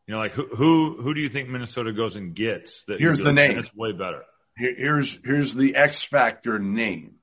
You 0.06 0.14
know, 0.14 0.18
like 0.18 0.32
who 0.32 0.46
who 0.46 1.02
who 1.02 1.14
do 1.14 1.20
you 1.20 1.28
think 1.28 1.48
Minnesota 1.48 1.92
goes 1.92 2.16
and 2.16 2.34
gets? 2.34 2.84
That 2.84 2.98
here's 2.98 3.20
the 3.20 3.32
name. 3.32 3.56
That's 3.56 3.74
way 3.74 3.92
better. 3.92 4.22
Here, 4.56 4.74
here's 4.76 5.18
here's 5.22 5.54
the 5.54 5.76
X 5.76 6.02
factor 6.02 6.58
name. 6.58 7.16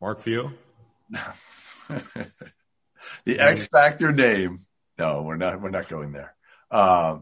Mark 0.00 0.20
Few. 0.20 0.52
the 1.10 2.30
X 3.40 3.66
factor 3.66 4.12
name. 4.12 4.66
No, 4.98 5.22
we're 5.22 5.36
not. 5.36 5.60
We're 5.60 5.70
not 5.70 5.88
going 5.88 6.12
there. 6.12 6.34
Uh, 6.72 7.18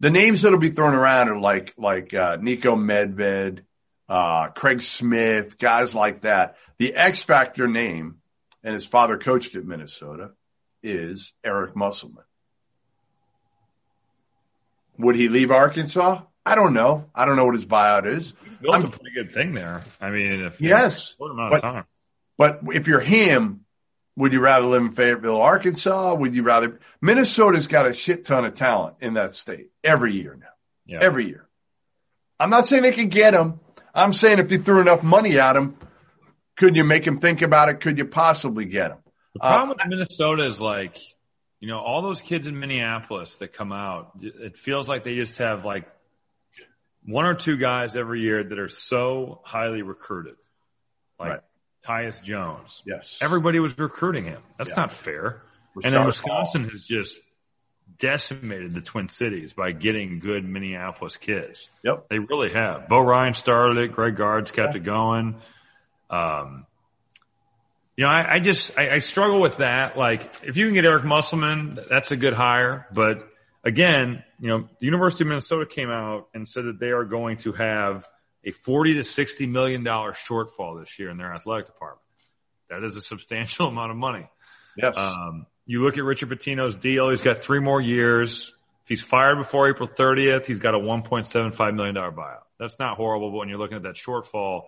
the 0.00 0.10
names 0.10 0.42
that'll 0.42 0.58
be 0.58 0.70
thrown 0.70 0.94
around 0.94 1.28
are 1.28 1.38
like 1.38 1.74
like 1.76 2.12
uh, 2.14 2.38
Niko 2.38 2.74
Medved, 2.74 3.60
uh, 4.08 4.48
Craig 4.48 4.80
Smith, 4.80 5.58
guys 5.58 5.94
like 5.94 6.22
that. 6.22 6.56
The 6.78 6.94
X 6.94 7.22
factor 7.22 7.68
name, 7.68 8.16
and 8.64 8.74
his 8.74 8.86
father 8.86 9.18
coached 9.18 9.54
at 9.56 9.64
Minnesota, 9.64 10.30
is 10.82 11.32
Eric 11.44 11.76
Musselman. 11.76 12.24
Would 14.98 15.16
he 15.16 15.28
leave 15.28 15.50
Arkansas? 15.50 16.22
I 16.46 16.54
don't 16.54 16.72
know. 16.72 17.10
I 17.14 17.26
don't 17.26 17.36
know 17.36 17.44
what 17.44 17.54
his 17.54 17.66
buyout 17.66 18.06
is. 18.06 18.32
Built 18.62 18.74
I'm, 18.74 18.84
a 18.86 18.88
pretty 18.88 19.14
good 19.14 19.34
thing 19.34 19.52
there. 19.52 19.82
I 20.00 20.10
mean, 20.10 20.44
if 20.44 20.60
yes, 20.60 21.14
but, 21.18 21.74
but 22.38 22.60
if 22.72 22.86
you're 22.86 23.00
him, 23.00 23.65
would 24.16 24.32
you 24.32 24.40
rather 24.40 24.66
live 24.66 24.82
in 24.82 24.90
Fayetteville, 24.90 25.40
Arkansas? 25.40 26.14
Would 26.14 26.34
you 26.34 26.42
rather? 26.42 26.80
Minnesota's 27.00 27.66
got 27.66 27.86
a 27.86 27.92
shit 27.92 28.24
ton 28.24 28.44
of 28.44 28.54
talent 28.54 28.96
in 29.00 29.14
that 29.14 29.34
state 29.34 29.70
every 29.84 30.14
year 30.14 30.36
now. 30.40 30.46
Yeah. 30.86 30.98
Every 31.02 31.26
year. 31.26 31.48
I'm 32.40 32.50
not 32.50 32.66
saying 32.66 32.82
they 32.82 32.92
can 32.92 33.08
get 33.08 33.32
them. 33.32 33.60
I'm 33.94 34.12
saying 34.12 34.38
if 34.38 34.50
you 34.50 34.58
threw 34.58 34.80
enough 34.80 35.02
money 35.02 35.38
at 35.38 35.54
them, 35.54 35.76
could 36.56 36.76
you 36.76 36.84
make 36.84 37.06
him 37.06 37.18
think 37.18 37.42
about 37.42 37.68
it? 37.68 37.80
Could 37.80 37.98
you 37.98 38.04
possibly 38.04 38.64
get 38.64 38.90
him? 38.90 38.98
The 39.34 39.40
problem 39.40 39.70
uh, 39.70 39.74
with 39.74 39.86
Minnesota 39.88 40.44
is 40.44 40.60
like, 40.60 40.98
you 41.60 41.68
know, 41.68 41.78
all 41.78 42.02
those 42.02 42.22
kids 42.22 42.46
in 42.46 42.58
Minneapolis 42.58 43.36
that 43.36 43.52
come 43.52 43.72
out, 43.72 44.12
it 44.20 44.56
feels 44.56 44.88
like 44.88 45.04
they 45.04 45.14
just 45.14 45.38
have 45.38 45.64
like 45.64 45.86
one 47.04 47.24
or 47.24 47.34
two 47.34 47.56
guys 47.56 47.96
every 47.96 48.20
year 48.20 48.42
that 48.42 48.58
are 48.58 48.68
so 48.68 49.40
highly 49.44 49.82
recruited. 49.82 50.36
Like 51.18 51.30
right. 51.30 51.40
Tyus 51.86 52.22
Jones. 52.22 52.82
Yes. 52.86 53.18
Everybody 53.20 53.60
was 53.60 53.78
recruiting 53.78 54.24
him. 54.24 54.42
That's 54.58 54.70
yeah. 54.70 54.76
not 54.76 54.92
fair. 54.92 55.42
and 55.82 55.94
then 55.94 56.04
Wisconsin 56.04 56.62
Hall. 56.62 56.70
has 56.70 56.84
just 56.84 57.20
decimated 57.98 58.74
the 58.74 58.80
Twin 58.80 59.08
Cities 59.08 59.54
by 59.54 59.72
getting 59.72 60.18
good 60.18 60.44
Minneapolis 60.44 61.16
kids. 61.16 61.70
Yep. 61.84 62.08
They 62.10 62.18
really 62.18 62.52
have. 62.52 62.88
Bo 62.88 63.00
Ryan 63.00 63.34
started 63.34 63.78
it. 63.78 63.92
Greg 63.92 64.16
Gard's 64.16 64.52
kept 64.52 64.74
yeah. 64.74 64.80
it 64.80 64.84
going. 64.84 65.36
Um, 66.10 66.66
you 67.96 68.04
know, 68.04 68.10
I, 68.10 68.34
I 68.34 68.40
just, 68.40 68.78
I, 68.78 68.90
I, 68.90 68.98
struggle 68.98 69.40
with 69.40 69.56
that. 69.56 69.96
Like, 69.96 70.30
if 70.44 70.56
you 70.56 70.66
can 70.66 70.74
get 70.74 70.84
Eric 70.84 71.04
Musselman, 71.04 71.78
that's 71.88 72.12
a 72.12 72.16
good 72.16 72.34
hire. 72.34 72.86
But 72.92 73.26
again, 73.64 74.22
you 74.38 74.48
know, 74.48 74.68
the 74.78 74.86
University 74.86 75.24
of 75.24 75.28
Minnesota 75.28 75.66
came 75.66 75.90
out 75.90 76.28
and 76.34 76.48
said 76.48 76.66
that 76.66 76.78
they 76.78 76.90
are 76.90 77.04
going 77.04 77.38
to 77.38 77.52
have 77.52 78.06
a 78.46 78.52
40 78.52 78.94
to 78.94 79.04
60 79.04 79.46
million 79.46 79.82
dollar 79.82 80.12
shortfall 80.12 80.80
this 80.80 80.98
year 80.98 81.10
in 81.10 81.18
their 81.18 81.34
athletic 81.34 81.66
department. 81.66 82.02
That 82.70 82.84
is 82.84 82.96
a 82.96 83.00
substantial 83.00 83.66
amount 83.68 83.90
of 83.90 83.96
money. 83.96 84.28
Yes. 84.76 84.96
Um, 84.96 85.46
you 85.66 85.82
look 85.82 85.98
at 85.98 86.04
Richard 86.04 86.30
Pitino's 86.30 86.76
deal. 86.76 87.10
He's 87.10 87.22
got 87.22 87.38
three 87.38 87.60
more 87.60 87.80
years. 87.80 88.54
If 88.84 88.88
he's 88.88 89.02
fired 89.02 89.36
before 89.36 89.68
April 89.68 89.88
30th, 89.88 90.46
he's 90.46 90.60
got 90.60 90.74
a 90.74 90.78
$1.75 90.78 91.74
million 91.74 91.94
buyout. 91.96 92.42
That's 92.58 92.78
not 92.78 92.96
horrible, 92.96 93.32
but 93.32 93.38
when 93.38 93.48
you're 93.48 93.58
looking 93.58 93.76
at 93.76 93.82
that 93.82 93.96
shortfall, 93.96 94.62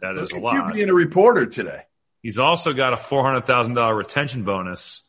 that 0.00 0.14
look 0.14 0.24
is 0.24 0.30
a 0.30 0.38
lot. 0.38 0.68
You 0.68 0.72
being 0.72 0.88
a 0.88 0.94
reporter 0.94 1.46
today. 1.46 1.82
He's 2.22 2.38
also 2.38 2.72
got 2.72 2.94
a 2.94 2.96
$400,000 2.96 3.96
retention 3.96 4.44
bonus 4.44 5.02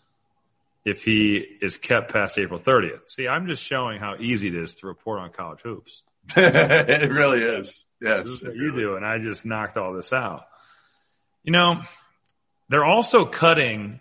if 0.84 1.04
he 1.04 1.38
is 1.38 1.78
kept 1.78 2.12
past 2.12 2.38
April 2.38 2.60
30th. 2.60 3.08
See, 3.08 3.28
I'm 3.28 3.47
just 3.47 3.64
showing 3.64 3.99
how 3.99 4.16
easy 4.20 4.49
it 4.49 4.56
is 4.56 4.74
to 4.76 4.88
report 4.88 5.20
on 5.20 5.32
college 5.32 5.62
hoops. 5.62 6.01
it 6.36 7.11
really 7.11 7.41
is. 7.41 7.86
Yes. 8.01 8.43
you 8.43 8.71
do. 8.76 8.95
And 8.95 9.05
I 9.05 9.19
just 9.19 9.45
knocked 9.45 9.78
all 9.78 9.93
this 9.93 10.13
out. 10.13 10.45
You 11.43 11.51
know, 11.51 11.82
they're 12.69 12.86
also 12.86 13.26
cutting 13.26 13.99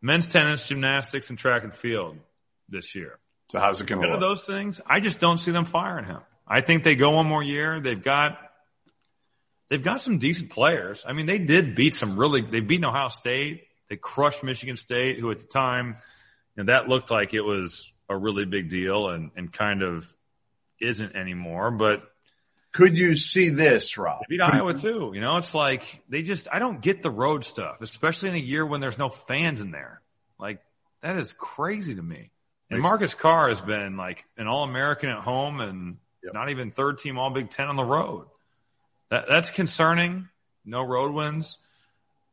men's 0.00 0.26
tennis, 0.26 0.68
gymnastics, 0.68 1.30
and 1.30 1.38
track 1.38 1.64
and 1.64 1.74
field 1.74 2.18
this 2.68 2.94
year. 2.94 3.18
So 3.50 3.58
how's 3.58 3.80
it 3.80 3.86
going 3.86 4.02
to 4.02 4.08
look? 4.08 4.20
those 4.20 4.44
things, 4.44 4.80
I 4.86 5.00
just 5.00 5.20
don't 5.20 5.38
see 5.38 5.50
them 5.50 5.64
firing 5.64 6.06
him. 6.06 6.20
I 6.46 6.60
think 6.60 6.84
they 6.84 6.96
go 6.96 7.12
one 7.12 7.26
more 7.26 7.42
year. 7.42 7.80
They've 7.80 8.02
got 8.02 8.38
they've 9.70 9.82
got 9.82 10.02
some 10.02 10.18
decent 10.18 10.50
players. 10.50 11.04
I 11.06 11.12
mean, 11.12 11.26
they 11.26 11.38
did 11.38 11.74
beat 11.74 11.94
some 11.94 12.18
really. 12.18 12.42
They 12.42 12.60
beat 12.60 12.84
Ohio 12.84 13.08
State. 13.08 13.64
They 13.88 13.96
crushed 13.96 14.42
Michigan 14.42 14.76
State, 14.76 15.18
who 15.18 15.30
at 15.30 15.38
the 15.38 15.46
time, 15.46 15.96
you 16.56 16.64
know, 16.64 16.72
that 16.72 16.88
looked 16.88 17.10
like 17.10 17.34
it 17.34 17.42
was 17.42 17.90
a 18.08 18.16
really 18.16 18.44
big 18.44 18.70
deal, 18.70 19.08
and 19.08 19.30
and 19.36 19.52
kind 19.52 19.82
of 19.82 20.12
isn't 20.80 21.16
anymore. 21.16 21.70
But 21.70 22.02
could 22.72 22.96
you 22.96 23.16
see 23.16 23.50
this, 23.50 23.96
Rob? 23.96 24.22
Beat 24.28 24.40
Iowa 24.40 24.74
too. 24.74 25.12
You 25.14 25.20
know, 25.20 25.36
it's 25.36 25.54
like 25.54 26.02
they 26.08 26.22
just 26.22 26.48
I 26.52 26.58
don't 26.58 26.80
get 26.80 27.02
the 27.02 27.10
road 27.10 27.44
stuff, 27.44 27.80
especially 27.80 28.30
in 28.30 28.34
a 28.34 28.38
year 28.38 28.66
when 28.66 28.80
there's 28.80 28.98
no 28.98 29.08
fans 29.08 29.60
in 29.60 29.70
there. 29.70 30.00
Like 30.38 30.60
that 31.02 31.16
is 31.16 31.32
crazy 31.32 31.94
to 31.94 32.02
me. 32.02 32.30
And 32.70 32.80
Marcus 32.80 33.14
Carr 33.14 33.50
has 33.50 33.60
been 33.60 33.96
like 33.96 34.24
an 34.36 34.48
All 34.48 34.64
American 34.64 35.10
at 35.10 35.20
home 35.20 35.60
and 35.60 35.98
yep. 36.24 36.34
not 36.34 36.50
even 36.50 36.72
third 36.72 36.98
team 36.98 37.18
All 37.18 37.30
Big 37.30 37.50
Ten 37.50 37.68
on 37.68 37.76
the 37.76 37.84
road. 37.84 38.26
That 39.10 39.26
that's 39.28 39.50
concerning. 39.50 40.28
No 40.64 40.82
road 40.82 41.12
wins. 41.12 41.58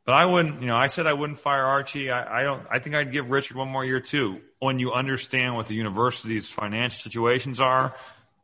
But 0.06 0.14
I 0.14 0.26
wouldn't, 0.26 0.62
you 0.62 0.68
know, 0.68 0.76
I 0.76 0.88
said 0.88 1.06
I 1.06 1.14
wouldn't 1.14 1.38
fire 1.38 1.64
Archie. 1.64 2.10
I, 2.10 2.42
I 2.42 2.44
don't. 2.44 2.66
I 2.72 2.80
think 2.80 2.96
I'd 2.96 3.12
give 3.12 3.30
Richard 3.30 3.56
one 3.58 3.70
more 3.70 3.86
year 3.86 4.00
too. 4.00 4.42
When 4.60 4.80
you 4.80 4.94
understand 4.94 5.56
what 5.56 5.68
the 5.68 5.76
university's 5.76 6.50
financial 6.50 6.98
situations 6.98 7.60
are, 7.60 7.94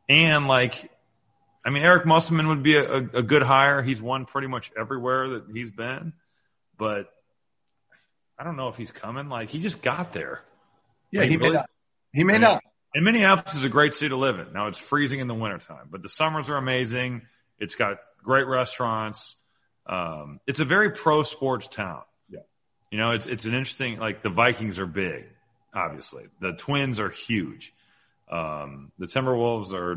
and 0.08 0.46
like 0.48 0.90
I 1.64 1.70
mean, 1.70 1.82
Eric 1.82 2.06
Musselman 2.06 2.48
would 2.48 2.62
be 2.62 2.76
a, 2.76 2.82
a, 2.82 2.96
a, 2.96 3.22
good 3.22 3.42
hire. 3.42 3.82
He's 3.82 4.00
won 4.00 4.24
pretty 4.24 4.46
much 4.46 4.72
everywhere 4.78 5.28
that 5.30 5.44
he's 5.52 5.70
been, 5.70 6.14
but 6.78 7.12
I 8.38 8.44
don't 8.44 8.56
know 8.56 8.68
if 8.68 8.76
he's 8.76 8.92
coming. 8.92 9.28
Like 9.28 9.50
he 9.50 9.60
just 9.60 9.82
got 9.82 10.12
there. 10.12 10.40
Yeah, 11.10 11.22
like, 11.22 11.30
he 11.30 11.36
really, 11.36 11.50
may 11.50 11.56
not. 11.56 11.70
He 12.12 12.24
may 12.24 12.34
I 12.34 12.36
mean, 12.36 12.42
not. 12.42 12.62
And 12.94 13.04
Minneapolis 13.04 13.54
is 13.56 13.64
a 13.64 13.68
great 13.68 13.94
city 13.94 14.08
to 14.08 14.16
live 14.16 14.38
in. 14.38 14.52
Now 14.52 14.68
it's 14.68 14.78
freezing 14.78 15.20
in 15.20 15.28
the 15.28 15.34
wintertime, 15.34 15.88
but 15.90 16.02
the 16.02 16.08
summers 16.08 16.48
are 16.48 16.56
amazing. 16.56 17.22
It's 17.58 17.74
got 17.74 17.98
great 18.22 18.46
restaurants. 18.46 19.36
Um, 19.86 20.40
it's 20.46 20.60
a 20.60 20.64
very 20.64 20.92
pro 20.92 21.22
sports 21.22 21.68
town. 21.68 22.02
Yeah. 22.30 22.40
You 22.90 22.98
know, 22.98 23.10
it's 23.10 23.26
it's 23.26 23.44
an 23.44 23.54
interesting 23.54 23.98
like 23.98 24.22
the 24.22 24.30
Vikings 24.30 24.78
are 24.78 24.86
big, 24.86 25.26
obviously. 25.74 26.24
The 26.40 26.52
Twins 26.52 26.98
are 26.98 27.10
huge. 27.10 27.74
Um, 28.30 28.92
the 28.98 29.06
Timberwolves 29.06 29.72
are 29.72 29.96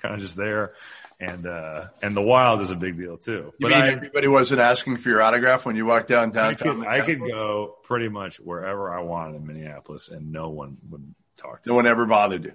kind 0.00 0.14
of 0.14 0.20
just 0.20 0.36
there. 0.36 0.72
And 1.18 1.46
uh, 1.46 1.86
and 2.02 2.14
the 2.14 2.20
wild 2.20 2.60
is 2.60 2.70
a 2.70 2.74
big 2.74 2.98
deal 2.98 3.16
too. 3.16 3.32
You 3.32 3.52
but 3.58 3.70
mean 3.70 3.80
I, 3.80 3.88
everybody 3.92 4.28
wasn't 4.28 4.60
asking 4.60 4.98
for 4.98 5.08
your 5.08 5.22
autograph 5.22 5.64
when 5.64 5.74
you 5.74 5.86
walked 5.86 6.08
downtown? 6.08 6.44
I 6.44 6.54
could, 6.54 6.86
I 6.86 7.00
could 7.00 7.20
go 7.20 7.76
pretty 7.84 8.08
much 8.10 8.36
wherever 8.38 8.92
I 8.92 9.00
wanted 9.00 9.36
in 9.36 9.46
Minneapolis, 9.46 10.10
and 10.10 10.30
no 10.30 10.50
one 10.50 10.76
would 10.90 11.14
talk 11.38 11.62
to. 11.62 11.70
No 11.70 11.72
me. 11.72 11.76
one 11.76 11.86
ever 11.86 12.04
bothered 12.04 12.44
you. 12.44 12.52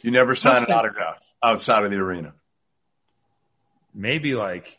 You 0.00 0.10
never 0.10 0.34
signed 0.34 0.66
an 0.66 0.72
autograph 0.72 1.18
outside 1.40 1.84
of 1.84 1.92
the 1.92 1.98
arena. 1.98 2.34
Maybe 3.94 4.34
like 4.34 4.76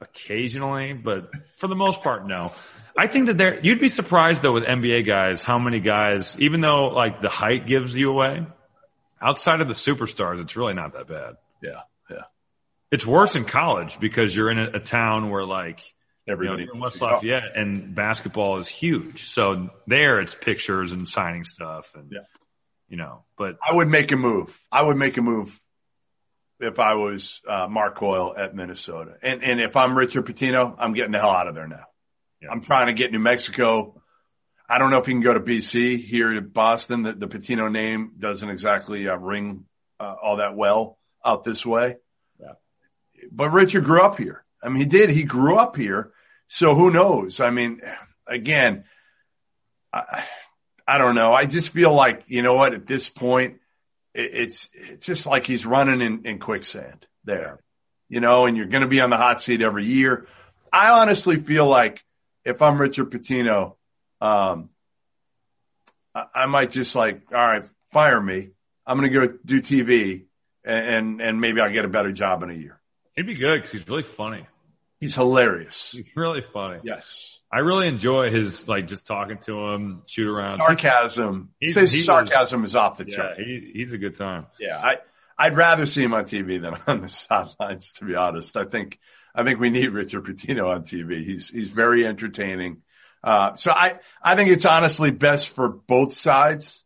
occasionally, 0.00 0.92
but 0.92 1.32
for 1.56 1.66
the 1.66 1.74
most 1.74 2.02
part, 2.02 2.28
no. 2.28 2.52
I 2.98 3.06
think 3.06 3.26
that 3.26 3.38
there, 3.38 3.60
you'd 3.60 3.78
be 3.78 3.90
surprised 3.90 4.42
though 4.42 4.52
with 4.52 4.64
NBA 4.64 5.06
guys, 5.06 5.44
how 5.44 5.60
many 5.60 5.78
guys, 5.78 6.34
even 6.40 6.60
though 6.60 6.88
like 6.88 7.22
the 7.22 7.28
height 7.28 7.64
gives 7.64 7.96
you 7.96 8.10
away, 8.10 8.44
outside 9.22 9.60
of 9.60 9.68
the 9.68 9.74
superstars, 9.74 10.40
it's 10.40 10.56
really 10.56 10.74
not 10.74 10.94
that 10.94 11.06
bad. 11.06 11.36
Yeah. 11.62 11.82
Yeah. 12.10 12.22
It's 12.90 13.06
worse 13.06 13.36
in 13.36 13.44
college 13.44 14.00
because 14.00 14.34
you're 14.34 14.50
in 14.50 14.58
a, 14.58 14.70
a 14.74 14.80
town 14.80 15.30
where 15.30 15.44
like 15.44 15.80
everybody 16.26 16.62
you 16.62 16.66
know, 16.66 16.74
in 16.74 16.80
West 16.80 17.00
Lafayette 17.00 17.54
and 17.54 17.94
basketball 17.94 18.58
is 18.58 18.66
huge. 18.66 19.26
So 19.26 19.70
there 19.86 20.20
it's 20.20 20.34
pictures 20.34 20.90
and 20.90 21.08
signing 21.08 21.44
stuff 21.44 21.94
and, 21.94 22.10
yeah. 22.10 22.22
you 22.88 22.96
know, 22.96 23.22
but 23.36 23.58
I 23.64 23.74
would 23.74 23.88
make 23.88 24.10
a 24.10 24.16
move. 24.16 24.58
I 24.72 24.82
would 24.82 24.96
make 24.96 25.16
a 25.18 25.22
move 25.22 25.56
if 26.58 26.80
I 26.80 26.94
was 26.94 27.42
uh, 27.46 27.68
Mark 27.68 27.94
Coyle 27.94 28.34
at 28.36 28.56
Minnesota. 28.56 29.14
And, 29.22 29.44
and 29.44 29.60
if 29.60 29.76
I'm 29.76 29.96
Richard 29.96 30.26
Pitino, 30.26 30.74
I'm 30.76 30.94
getting 30.94 31.12
the 31.12 31.20
hell 31.20 31.30
out 31.30 31.46
of 31.46 31.54
there 31.54 31.68
now. 31.68 31.84
Yeah. 32.42 32.50
I'm 32.50 32.60
trying 32.60 32.86
to 32.86 32.92
get 32.92 33.12
New 33.12 33.18
Mexico 33.18 33.98
I 34.68 34.78
don't 34.78 34.90
know 34.90 34.98
if 34.98 35.06
he 35.06 35.12
can 35.12 35.22
go 35.22 35.32
to 35.32 35.40
BC 35.40 36.04
here 36.04 36.34
to 36.34 36.42
Boston. 36.42 37.02
The, 37.02 37.14
the 37.14 37.26
Pitino 37.26 37.72
name 37.72 38.12
doesn't 38.18 38.48
exactly 38.48 39.08
uh, 39.08 39.16
ring 39.16 39.64
uh, 39.98 40.14
all 40.22 40.36
that 40.36 40.56
well 40.56 40.98
out 41.24 41.42
this 41.42 41.64
way. 41.64 41.96
Yeah. 42.38 42.52
But 43.32 43.50
Richard 43.50 43.84
grew 43.84 44.02
up 44.02 44.18
here. 44.18 44.44
I 44.62 44.68
mean, 44.68 44.80
he 44.80 44.84
did. 44.84 45.08
He 45.08 45.24
grew 45.24 45.56
up 45.56 45.76
here. 45.76 46.12
So 46.48 46.74
who 46.74 46.90
knows? 46.90 47.40
I 47.40 47.48
mean, 47.48 47.80
again, 48.26 48.84
I, 49.90 50.24
I 50.86 50.98
don't 50.98 51.14
know. 51.14 51.32
I 51.32 51.46
just 51.46 51.70
feel 51.70 51.94
like, 51.94 52.24
you 52.26 52.42
know 52.42 52.54
what, 52.54 52.74
at 52.74 52.86
this 52.86 53.08
point, 53.08 53.60
it, 54.12 54.30
it's, 54.34 54.68
it's 54.74 55.06
just 55.06 55.24
like 55.24 55.46
he's 55.46 55.64
running 55.64 56.02
in, 56.02 56.26
in 56.26 56.38
quicksand 56.38 57.06
there, 57.24 57.58
you 58.10 58.20
know, 58.20 58.44
and 58.44 58.56
you're 58.56 58.66
going 58.66 58.82
to 58.82 58.88
be 58.88 59.00
on 59.00 59.08
the 59.08 59.16
hot 59.16 59.40
seat 59.40 59.62
every 59.62 59.86
year. 59.86 60.26
I 60.70 61.00
honestly 61.00 61.36
feel 61.36 61.66
like 61.66 62.04
if 62.48 62.62
I'm 62.62 62.80
Richard 62.80 63.10
Pitino, 63.10 63.74
um, 64.20 64.70
I, 66.14 66.24
I 66.34 66.46
might 66.46 66.70
just 66.70 66.94
like, 66.94 67.22
all 67.32 67.38
right, 67.38 67.64
fire 67.92 68.20
me. 68.20 68.50
I'm 68.86 68.98
going 68.98 69.12
to 69.12 69.26
go 69.28 69.38
do 69.44 69.60
TV 69.60 70.24
and, 70.64 70.86
and, 70.88 71.20
and 71.20 71.40
maybe 71.40 71.60
I'll 71.60 71.72
get 71.72 71.84
a 71.84 71.88
better 71.88 72.12
job 72.12 72.42
in 72.42 72.50
a 72.50 72.54
year. 72.54 72.80
He'd 73.16 73.26
be 73.26 73.34
good 73.34 73.56
because 73.58 73.72
he's 73.72 73.86
really 73.88 74.02
funny. 74.02 74.46
He's 75.00 75.14
hilarious. 75.14 75.92
He's 75.92 76.06
really 76.16 76.42
funny. 76.52 76.80
Yes. 76.82 77.38
I 77.52 77.58
really 77.60 77.86
enjoy 77.86 78.30
his 78.30 78.66
like 78.66 78.88
just 78.88 79.06
talking 79.06 79.38
to 79.42 79.68
him, 79.68 80.02
shoot 80.06 80.28
around. 80.28 80.58
Sarcasm. 80.60 81.50
He's- 81.60 81.74
His 81.74 81.92
he 81.92 82.00
sarcasm 82.00 82.64
is 82.64 82.74
off 82.74 82.96
the 82.98 83.04
Yeah, 83.06 83.16
chart. 83.16 83.36
he, 83.38 83.70
he's 83.74 83.92
a 83.92 83.98
good 83.98 84.16
time. 84.16 84.46
Yeah, 84.58 84.76
I 84.78 84.96
I'd 85.38 85.56
rather 85.56 85.86
see 85.86 86.02
him 86.02 86.14
on 86.14 86.24
TV 86.24 86.60
than 86.60 86.74
on 86.88 87.02
the 87.02 87.08
sidelines. 87.08 87.92
To 87.98 88.06
be 88.06 88.16
honest, 88.16 88.56
I 88.56 88.64
think 88.64 88.98
I 89.38 89.44
think 89.44 89.60
we 89.60 89.70
need 89.70 89.90
Richard 89.90 90.24
Pitino 90.24 90.74
on 90.74 90.82
TV. 90.82 91.24
He's 91.24 91.48
he's 91.48 91.70
very 91.70 92.04
entertaining. 92.04 92.82
Uh, 93.22 93.54
so 93.54 93.70
I 93.70 94.00
I 94.20 94.34
think 94.34 94.50
it's 94.50 94.64
honestly 94.64 95.12
best 95.12 95.50
for 95.50 95.68
both 95.68 96.12
sides 96.12 96.84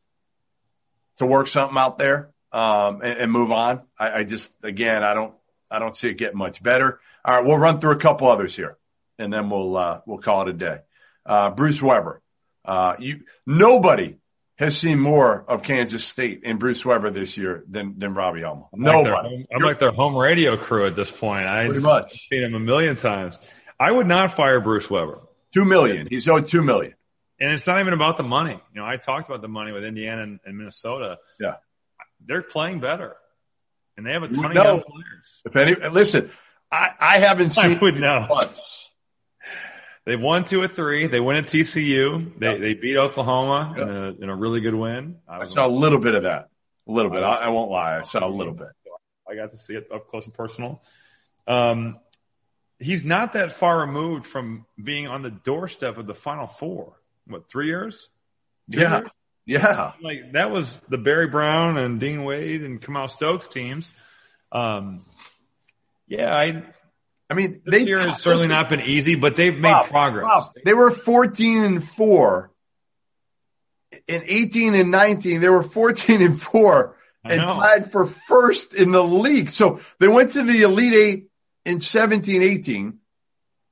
to 1.16 1.24
work 1.24 1.46
something 1.46 1.78
out 1.78 1.96
there 1.96 2.30
um, 2.52 3.00
and, 3.00 3.20
and 3.20 3.32
move 3.32 3.52
on. 3.52 3.80
I, 3.98 4.10
I 4.10 4.24
just 4.24 4.52
again 4.62 5.02
I 5.02 5.14
don't 5.14 5.32
I 5.70 5.78
don't 5.78 5.96
see 5.96 6.10
it 6.10 6.18
getting 6.18 6.36
much 6.36 6.62
better. 6.62 7.00
All 7.24 7.34
right, 7.34 7.46
we'll 7.46 7.56
run 7.56 7.80
through 7.80 7.92
a 7.92 7.96
couple 7.96 8.28
others 8.28 8.54
here, 8.54 8.76
and 9.18 9.32
then 9.32 9.48
we'll 9.48 9.74
uh, 9.74 10.00
we'll 10.04 10.18
call 10.18 10.42
it 10.42 10.48
a 10.48 10.52
day. 10.52 10.80
Uh, 11.24 11.48
Bruce 11.52 11.80
Weber, 11.80 12.20
uh, 12.66 12.96
you 12.98 13.24
nobody 13.46 14.18
has 14.56 14.76
seen 14.76 14.98
more 15.00 15.44
of 15.48 15.62
Kansas 15.62 16.04
State 16.04 16.42
and 16.44 16.58
Bruce 16.58 16.84
Weber 16.84 17.10
this 17.10 17.36
year 17.36 17.64
than 17.68 17.98
than 17.98 18.14
Robbie 18.14 18.42
Hummel. 18.42 18.68
I'm 18.72 18.80
like 18.82 18.94
home- 19.06 19.46
I'm 19.54 19.62
like 19.62 19.78
their 19.78 19.92
home 19.92 20.14
radio 20.16 20.56
crew 20.56 20.86
at 20.86 20.94
this 20.94 21.10
point. 21.10 21.46
I, 21.46 21.66
pretty 21.66 21.80
much 21.80 22.28
seen 22.28 22.42
him 22.42 22.54
a 22.54 22.60
million 22.60 22.96
times. 22.96 23.38
I 23.80 23.90
would 23.90 24.06
not 24.06 24.34
fire 24.34 24.60
Bruce 24.60 24.88
Weber. 24.88 25.20
two 25.52 25.64
million. 25.64 26.06
He's 26.08 26.28
owed 26.28 26.48
two 26.48 26.62
million. 26.62 26.94
And 27.40 27.50
it's 27.52 27.66
not 27.66 27.80
even 27.80 27.92
about 27.92 28.18
the 28.18 28.22
money. 28.22 28.52
You 28.72 28.80
know, 28.80 28.86
I 28.86 28.98
talked 28.98 29.28
about 29.28 29.42
the 29.42 29.48
money 29.48 29.72
with 29.72 29.84
Indiana 29.84 30.22
and, 30.22 30.38
and 30.44 30.56
Minnesota. 30.56 31.18
Yeah. 31.40 31.54
They're 32.24 32.42
playing 32.42 32.78
better. 32.78 33.16
And 33.96 34.06
they 34.06 34.12
have 34.12 34.22
a 34.22 34.28
ton 34.28 34.44
of 34.44 34.54
young 34.54 34.80
players. 34.82 35.42
If 35.44 35.56
any, 35.56 35.74
listen, 35.90 36.30
I 36.70 36.90
I 37.00 37.18
haven't 37.18 37.58
I 37.58 37.68
seen 37.68 37.78
would 37.80 37.96
know. 37.96 38.26
once. 38.30 38.88
They've 40.04 40.20
won 40.20 40.44
two 40.44 40.60
or 40.60 40.68
three. 40.68 41.06
They 41.06 41.20
win 41.20 41.36
at 41.36 41.44
TCU. 41.44 42.38
They 42.38 42.46
Yeah. 42.52 42.58
they 42.58 42.74
beat 42.74 42.96
Oklahoma 42.96 43.74
Yeah. 43.76 43.82
in, 43.84 43.88
a, 43.90 44.10
in 44.24 44.28
a 44.30 44.34
really 44.36 44.60
good 44.60 44.74
win. 44.74 45.18
I 45.28 45.40
I 45.40 45.44
saw 45.44 45.66
a 45.66 45.68
little 45.68 45.98
bit 46.00 46.14
of 46.14 46.24
that. 46.24 46.48
A 46.88 46.92
little 46.92 47.10
bit. 47.10 47.22
I, 47.22 47.32
I 47.42 47.48
won't 47.50 47.70
lie. 47.70 47.98
I 47.98 48.02
saw 48.02 48.26
a 48.26 48.28
little 48.28 48.54
bit. 48.54 48.68
I 49.30 49.36
got 49.36 49.52
to 49.52 49.56
see 49.56 49.74
it 49.74 49.86
up 49.94 50.08
close 50.08 50.24
and 50.26 50.34
personal. 50.34 50.82
Um, 51.46 51.98
he's 52.80 53.04
not 53.04 53.34
that 53.34 53.52
far 53.52 53.78
removed 53.78 54.26
from 54.26 54.66
being 54.82 55.06
on 55.06 55.22
the 55.22 55.30
doorstep 55.30 55.96
of 55.98 56.06
the 56.06 56.14
Final 56.14 56.48
Four. 56.48 56.94
What 57.28 57.48
three 57.48 57.66
years? 57.66 58.08
Two 58.70 58.80
Yeah. 58.80 58.98
years? 59.00 59.10
Yeah. 59.44 59.92
like 60.02 60.32
that 60.32 60.50
was 60.50 60.76
the 60.88 60.98
Barry 60.98 61.28
Brown 61.28 61.76
and 61.78 61.98
Dean 62.00 62.24
Wade 62.24 62.62
and 62.62 62.80
Kamau 62.80 63.08
Stokes 63.08 63.46
teams. 63.48 63.92
Um, 64.50 65.04
yeah, 66.08 66.36
I 66.36 66.62
I 67.32 67.34
mean, 67.34 67.62
this 67.64 67.80
they 67.80 67.86
year 67.86 67.98
has 67.98 68.20
certainly 68.20 68.46
not 68.46 68.68
been 68.68 68.82
easy, 68.82 69.14
but 69.14 69.36
they've 69.36 69.56
made 69.56 69.70
Rob, 69.70 69.86
progress. 69.86 70.26
Rob, 70.26 70.52
they 70.66 70.74
were 70.74 70.90
14 70.90 71.64
and 71.64 71.88
4. 71.88 72.52
In 74.06 74.22
18 74.26 74.74
and 74.74 74.90
19, 74.90 75.40
they 75.40 75.48
were 75.48 75.62
14 75.62 76.20
and 76.20 76.40
4 76.40 76.96
and 77.24 77.40
tied 77.40 77.90
for 77.90 78.04
first 78.04 78.74
in 78.74 78.90
the 78.90 79.02
league. 79.02 79.50
So 79.50 79.80
they 79.98 80.08
went 80.08 80.32
to 80.32 80.42
the 80.42 80.60
Elite 80.60 80.92
Eight 80.92 81.26
in 81.64 81.80
17, 81.80 82.42
18. 82.42 82.98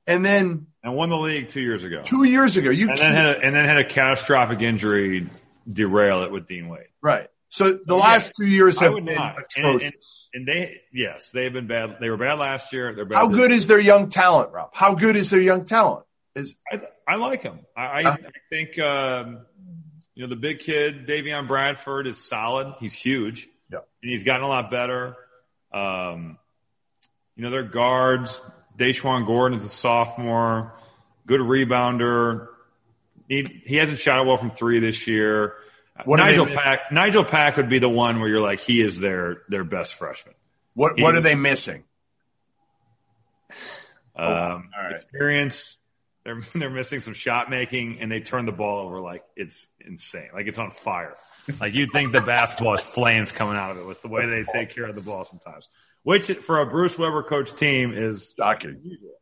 And 0.07 0.25
then 0.25 0.65
and 0.81 0.95
won 0.95 1.11
the 1.11 1.17
league 1.17 1.49
two 1.49 1.61
years 1.61 1.83
ago, 1.83 2.01
two 2.03 2.23
years 2.23 2.57
ago, 2.57 2.71
you 2.71 2.89
and 2.89 2.97
then 2.97 3.13
had 3.13 3.25
a, 3.27 3.41
and 3.41 3.55
then 3.55 3.65
had 3.65 3.77
a 3.77 3.85
catastrophic 3.85 4.63
injury 4.63 5.29
derail 5.71 6.23
it 6.23 6.31
with 6.31 6.47
Dean 6.47 6.67
Wade. 6.67 6.87
right. 7.03 7.27
So 7.53 7.77
the 7.85 7.97
last 7.97 8.31
two 8.37 8.45
years 8.45 8.79
have 8.79 8.95
been 8.95 9.03
not. 9.03 9.35
And, 9.57 9.81
and, 9.81 9.93
and 10.33 10.47
they, 10.47 10.79
yes, 10.93 11.31
they've 11.31 11.51
been 11.51 11.67
bad. 11.67 11.97
They 11.99 12.09
were 12.09 12.15
bad 12.15 12.39
last 12.39 12.71
year. 12.71 12.95
They're 12.95 13.03
bad. 13.03 13.17
How 13.17 13.27
good 13.27 13.51
is 13.51 13.67
their 13.67 13.77
young 13.77 14.07
talent, 14.07 14.53
Rob? 14.53 14.69
How 14.71 14.93
good 14.93 15.17
is 15.17 15.29
their 15.29 15.41
young 15.41 15.65
talent? 15.65 16.05
Is 16.33 16.55
I, 16.71 16.79
I 17.05 17.15
like 17.17 17.43
him. 17.43 17.59
I, 17.75 17.83
I, 17.83 18.11
I 18.11 18.17
think, 18.49 18.79
um, 18.79 19.41
you 20.15 20.23
know, 20.23 20.29
the 20.29 20.37
big 20.37 20.59
kid, 20.59 21.05
Davion 21.05 21.45
Bradford 21.45 22.07
is 22.07 22.17
solid. 22.17 22.73
He's 22.79 22.93
huge. 22.93 23.49
Yeah. 23.69 23.79
And 24.01 24.11
he's 24.11 24.23
gotten 24.23 24.45
a 24.45 24.47
lot 24.47 24.71
better. 24.71 25.17
Um, 25.73 26.37
you 27.35 27.43
know, 27.43 27.49
their 27.49 27.63
guards, 27.63 28.41
DaJuan 28.77 29.27
Gordon 29.27 29.57
is 29.57 29.65
a 29.65 29.69
sophomore, 29.69 30.73
good 31.27 31.41
rebounder. 31.41 32.47
He, 33.27 33.61
he 33.65 33.75
hasn't 33.75 33.99
shot 33.99 34.25
well 34.25 34.37
from 34.37 34.51
three 34.51 34.79
this 34.79 35.05
year. 35.05 35.55
What 36.05 36.17
Nigel? 36.17 36.45
Pack, 36.45 36.91
Nigel 36.91 37.23
Pack 37.23 37.57
would 37.57 37.69
be 37.69 37.79
the 37.79 37.89
one 37.89 38.19
where 38.19 38.29
you're 38.29 38.39
like, 38.41 38.59
he 38.59 38.81
is 38.81 38.99
their, 38.99 39.43
their 39.49 39.63
best 39.63 39.95
freshman. 39.95 40.35
what 40.73 40.99
what 40.99 41.15
are 41.15 41.21
they 41.21 41.35
missing? 41.35 41.83
Um, 44.15 44.69
all 44.75 44.83
right. 44.83 44.93
experience. 44.93 45.77
They're 46.23 46.41
they're 46.55 46.69
missing 46.69 46.99
some 46.99 47.13
shot 47.13 47.49
making, 47.49 47.99
and 47.99 48.11
they 48.11 48.19
turn 48.19 48.45
the 48.45 48.51
ball 48.51 48.85
over 48.85 48.99
like 48.99 49.23
it's 49.35 49.67
insane, 49.79 50.29
like 50.33 50.47
it's 50.47 50.59
on 50.59 50.71
fire. 50.71 51.15
Like 51.59 51.73
you'd 51.73 51.91
think 51.91 52.11
the 52.11 52.21
basketball 52.21 52.75
is 52.75 52.81
flames 52.81 53.31
coming 53.31 53.55
out 53.55 53.71
of 53.71 53.77
it 53.79 53.87
with 53.87 54.01
the 54.01 54.07
way 54.07 54.27
they 54.27 54.43
take 54.51 54.69
care 54.69 54.85
of 54.85 54.95
the 54.95 55.01
ball 55.01 55.25
sometimes. 55.25 55.67
Which 56.03 56.31
for 56.31 56.59
a 56.59 56.65
Bruce 56.65 56.97
Weber 56.97 57.23
coach 57.23 57.53
team 57.55 57.93
is 57.93 58.33
Shocking. 58.37 58.79
unusual. 58.83 59.13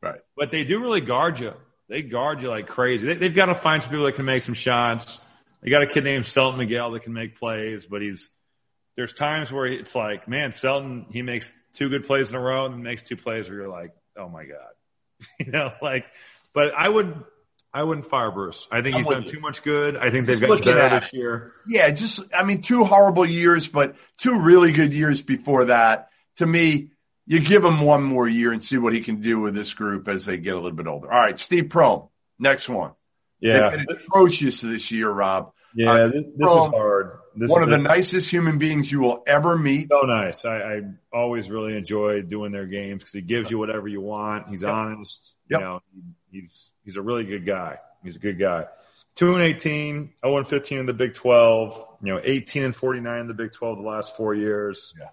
Right. 0.00 0.20
But 0.36 0.50
they 0.50 0.64
do 0.64 0.80
really 0.80 1.00
guard 1.00 1.40
you. 1.40 1.52
They 1.88 2.02
guard 2.02 2.42
you 2.42 2.48
like 2.48 2.66
crazy. 2.66 3.06
They, 3.06 3.14
they've 3.14 3.34
got 3.34 3.46
to 3.46 3.54
find 3.54 3.82
some 3.82 3.90
people 3.90 4.06
that 4.06 4.14
can 4.14 4.24
make 4.24 4.42
some 4.42 4.54
shots. 4.54 5.20
They 5.64 5.70
got 5.70 5.82
a 5.82 5.86
kid 5.86 6.04
named 6.04 6.26
Selton 6.26 6.58
Miguel 6.58 6.90
that 6.92 7.02
can 7.02 7.14
make 7.14 7.38
plays, 7.38 7.86
but 7.86 8.02
he's 8.02 8.30
there's 8.96 9.14
times 9.14 9.50
where 9.50 9.66
it's 9.66 9.94
like, 9.94 10.28
man, 10.28 10.52
Selton 10.52 11.06
he 11.10 11.22
makes 11.22 11.50
two 11.72 11.88
good 11.88 12.06
plays 12.06 12.28
in 12.28 12.36
a 12.36 12.40
row 12.40 12.66
and 12.66 12.82
makes 12.82 13.02
two 13.02 13.16
plays 13.16 13.48
where 13.48 13.58
you're 13.58 13.68
like, 13.68 13.92
oh 14.16 14.28
my 14.28 14.44
god, 14.44 15.26
you 15.40 15.50
know, 15.50 15.72
like. 15.82 16.06
But 16.52 16.72
I 16.72 16.88
would 16.88 17.24
I 17.72 17.82
wouldn't 17.82 18.06
fire 18.06 18.30
Bruce. 18.30 18.68
I 18.70 18.82
think 18.82 18.96
he's 18.96 19.06
done 19.06 19.24
too 19.24 19.40
much 19.40 19.64
good. 19.64 19.96
I 19.96 20.10
think 20.10 20.28
they've 20.28 20.40
got 20.40 20.64
better 20.64 21.00
this 21.00 21.12
year. 21.12 21.52
Yeah, 21.66 21.90
just 21.90 22.20
I 22.32 22.44
mean, 22.44 22.62
two 22.62 22.84
horrible 22.84 23.26
years, 23.26 23.66
but 23.66 23.96
two 24.18 24.40
really 24.42 24.70
good 24.70 24.94
years 24.94 25.20
before 25.20 25.64
that. 25.64 26.10
To 26.36 26.46
me, 26.46 26.90
you 27.26 27.40
give 27.40 27.64
him 27.64 27.80
one 27.80 28.04
more 28.04 28.28
year 28.28 28.52
and 28.52 28.62
see 28.62 28.78
what 28.78 28.92
he 28.92 29.00
can 29.00 29.20
do 29.20 29.40
with 29.40 29.54
this 29.54 29.74
group 29.74 30.06
as 30.06 30.26
they 30.26 30.36
get 30.36 30.54
a 30.54 30.56
little 30.56 30.76
bit 30.76 30.86
older. 30.86 31.12
All 31.12 31.18
right, 31.18 31.36
Steve 31.36 31.64
Prohm, 31.64 32.10
next 32.38 32.68
one. 32.68 32.92
Yeah, 33.40 33.70
They've 33.70 33.86
been 33.86 33.96
atrocious 33.96 34.60
this 34.60 34.90
year, 34.90 35.10
Rob. 35.10 35.52
yeah. 35.74 35.90
Uh, 35.92 36.08
This, 36.08 36.24
this 36.36 36.50
is 36.50 36.66
hard. 36.68 37.18
This 37.36 37.50
one 37.50 37.62
is 37.62 37.64
of 37.64 37.70
the 37.70 37.78
nicest 37.78 38.30
human 38.30 38.58
beings 38.58 38.90
you 38.92 39.00
will 39.00 39.22
ever 39.26 39.58
meet. 39.58 39.88
so 39.90 40.02
nice. 40.02 40.44
I, 40.44 40.56
I 40.56 40.80
always 41.12 41.50
really 41.50 41.76
enjoy 41.76 42.22
doing 42.22 42.52
their 42.52 42.66
games 42.66 43.00
because 43.00 43.12
he 43.12 43.20
gives 43.22 43.50
you 43.50 43.58
whatever 43.58 43.88
you 43.88 44.00
want. 44.00 44.48
He's 44.48 44.62
Yep. 44.62 44.70
honest. 44.72 45.36
Yep. 45.50 45.60
You 45.60 45.66
know, 45.66 45.80
he, 46.30 46.40
he's 46.42 46.72
he's 46.84 46.96
a 46.96 47.02
really 47.02 47.24
good 47.24 47.44
guy. 47.44 47.78
He's 48.04 48.16
a 48.16 48.20
good 48.20 48.38
guy. 48.38 48.66
Two 49.16 49.34
and 49.34 49.42
18, 49.42 50.12
0 50.24 50.36
and 50.38 50.46
15 50.48 50.78
in 50.78 50.86
the 50.86 50.92
Big 50.94 51.14
12. 51.14 51.86
You 52.02 52.14
know, 52.14 52.20
18 52.22 52.62
and 52.64 52.74
49 52.76 53.20
in 53.20 53.26
the 53.26 53.34
Big 53.34 53.52
12 53.52 53.78
the 53.78 53.84
last 53.88 54.16
four 54.16 54.34
years. 54.34 54.94
Yeah, 54.98 55.08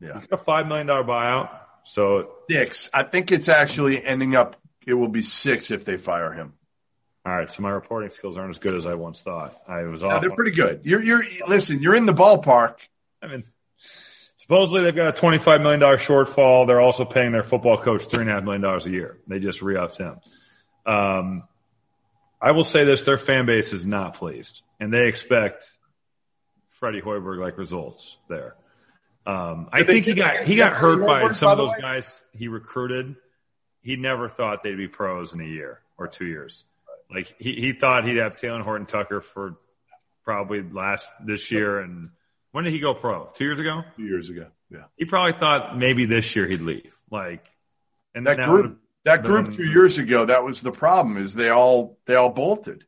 yeah. 0.00 0.18
He's 0.18 0.26
got 0.28 0.40
a 0.40 0.44
five 0.44 0.66
million 0.68 0.86
dollar 0.86 1.04
buyout. 1.04 1.50
So 1.84 2.30
Six. 2.48 2.88
I 2.94 3.02
think 3.02 3.30
it's 3.32 3.48
actually 3.48 4.02
ending 4.04 4.36
up. 4.36 4.56
It 4.86 4.94
will 4.94 5.08
be 5.08 5.22
six 5.22 5.70
if 5.72 5.84
they 5.84 5.96
fire 5.96 6.32
him. 6.32 6.52
All 7.24 7.34
right. 7.34 7.50
So 7.50 7.62
my 7.62 7.70
reporting 7.70 8.10
skills 8.10 8.36
aren't 8.36 8.50
as 8.50 8.58
good 8.58 8.74
as 8.74 8.86
I 8.86 8.94
once 8.94 9.22
thought. 9.22 9.56
I 9.66 9.82
was 9.84 10.02
No, 10.02 10.20
they're 10.20 10.30
pretty 10.30 10.50
good. 10.50 10.80
You're, 10.84 11.02
you're. 11.02 11.24
Listen, 11.48 11.80
you're 11.80 11.94
in 11.94 12.06
the 12.06 12.12
ballpark. 12.12 12.76
I 13.22 13.28
mean, 13.28 13.44
supposedly 14.36 14.82
they've 14.82 14.94
got 14.94 15.18
a 15.18 15.20
$25 15.20 15.62
million 15.62 15.80
shortfall. 15.80 16.66
They're 16.66 16.80
also 16.80 17.04
paying 17.04 17.32
their 17.32 17.42
football 17.42 17.78
coach 17.78 18.06
$3.5 18.08 18.44
million 18.44 18.64
a 18.64 18.90
year. 18.90 19.18
They 19.26 19.38
just 19.38 19.62
re 19.62 19.76
upped 19.76 19.96
him. 19.96 20.20
Um, 20.84 21.44
I 22.40 22.50
will 22.50 22.64
say 22.64 22.84
this 22.84 23.02
their 23.02 23.16
fan 23.16 23.46
base 23.46 23.72
is 23.72 23.86
not 23.86 24.14
pleased, 24.14 24.62
and 24.78 24.92
they 24.92 25.08
expect 25.08 25.66
Freddie 26.68 27.00
Hoiberg 27.00 27.40
like 27.40 27.56
results 27.56 28.18
there. 28.28 28.54
Um, 29.26 29.70
I 29.72 29.84
think 29.84 30.04
he 30.04 30.12
got 30.12 30.42
he 30.42 30.56
got 30.56 30.74
hurt 30.74 31.06
by 31.06 31.32
some 31.32 31.52
of 31.52 31.56
those 31.56 31.72
guys 31.80 32.20
he 32.32 32.48
recruited. 32.48 33.16
He 33.80 33.96
never 33.96 34.28
thought 34.28 34.62
they'd 34.62 34.76
be 34.76 34.88
pros 34.88 35.32
in 35.32 35.40
a 35.40 35.44
year 35.44 35.80
or 35.96 36.06
two 36.08 36.26
years. 36.26 36.66
Like 37.10 37.34
he, 37.38 37.52
he 37.54 37.72
thought 37.72 38.06
he'd 38.06 38.16
have 38.16 38.36
Talen 38.36 38.62
Horton 38.62 38.86
Tucker 38.86 39.20
for 39.20 39.56
probably 40.24 40.62
last 40.62 41.08
this 41.24 41.50
year. 41.50 41.80
And 41.80 42.10
when 42.52 42.64
did 42.64 42.72
he 42.72 42.78
go 42.80 42.94
pro? 42.94 43.26
Two 43.34 43.44
years 43.44 43.58
ago. 43.58 43.82
Two 43.96 44.04
years 44.04 44.30
ago. 44.30 44.46
Yeah. 44.70 44.84
He 44.96 45.04
probably 45.04 45.38
thought 45.38 45.76
maybe 45.78 46.06
this 46.06 46.34
year 46.34 46.46
he'd 46.46 46.60
leave. 46.60 46.92
Like, 47.10 47.44
and 48.14 48.26
That 48.26 48.48
group. 48.48 48.80
That 49.04 49.22
group 49.22 49.46
then- 49.46 49.56
two 49.56 49.64
years 49.66 49.98
ago. 49.98 50.26
That 50.26 50.44
was 50.44 50.62
the 50.62 50.72
problem. 50.72 51.18
Is 51.18 51.34
they 51.34 51.50
all 51.50 51.98
they 52.06 52.14
all 52.14 52.30
bolted. 52.30 52.84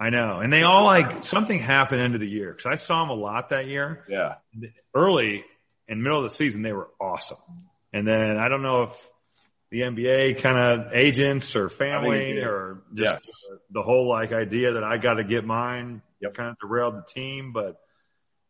I 0.00 0.10
know, 0.10 0.38
and 0.38 0.52
they 0.52 0.62
all 0.62 0.84
like 0.84 1.24
something 1.24 1.58
happened 1.58 2.02
into 2.02 2.18
the 2.18 2.28
year 2.28 2.52
because 2.52 2.66
I 2.66 2.76
saw 2.76 3.02
him 3.02 3.08
a 3.08 3.14
lot 3.14 3.48
that 3.48 3.66
year. 3.66 4.04
Yeah. 4.08 4.34
Early 4.94 5.44
and 5.88 6.04
middle 6.04 6.18
of 6.18 6.24
the 6.24 6.30
season, 6.30 6.62
they 6.62 6.72
were 6.72 6.88
awesome, 7.00 7.38
and 7.92 8.06
then 8.06 8.36
I 8.36 8.48
don't 8.48 8.62
know 8.62 8.84
if 8.84 9.12
the 9.70 9.80
NBA 9.80 10.38
kind 10.40 10.56
of 10.56 10.92
agents 10.94 11.54
or 11.56 11.68
family 11.68 12.34
did. 12.34 12.44
or 12.44 12.82
just 12.94 13.30
the 13.70 13.82
whole 13.82 14.08
like 14.08 14.32
idea 14.32 14.72
that 14.72 14.84
I 14.84 14.96
got 14.98 15.14
to 15.14 15.24
get 15.24 15.44
mine 15.44 16.02
Yep. 16.20 16.34
kind 16.34 16.50
of 16.50 16.58
derailed 16.58 16.96
the 16.96 17.02
team. 17.02 17.52
But 17.52 17.76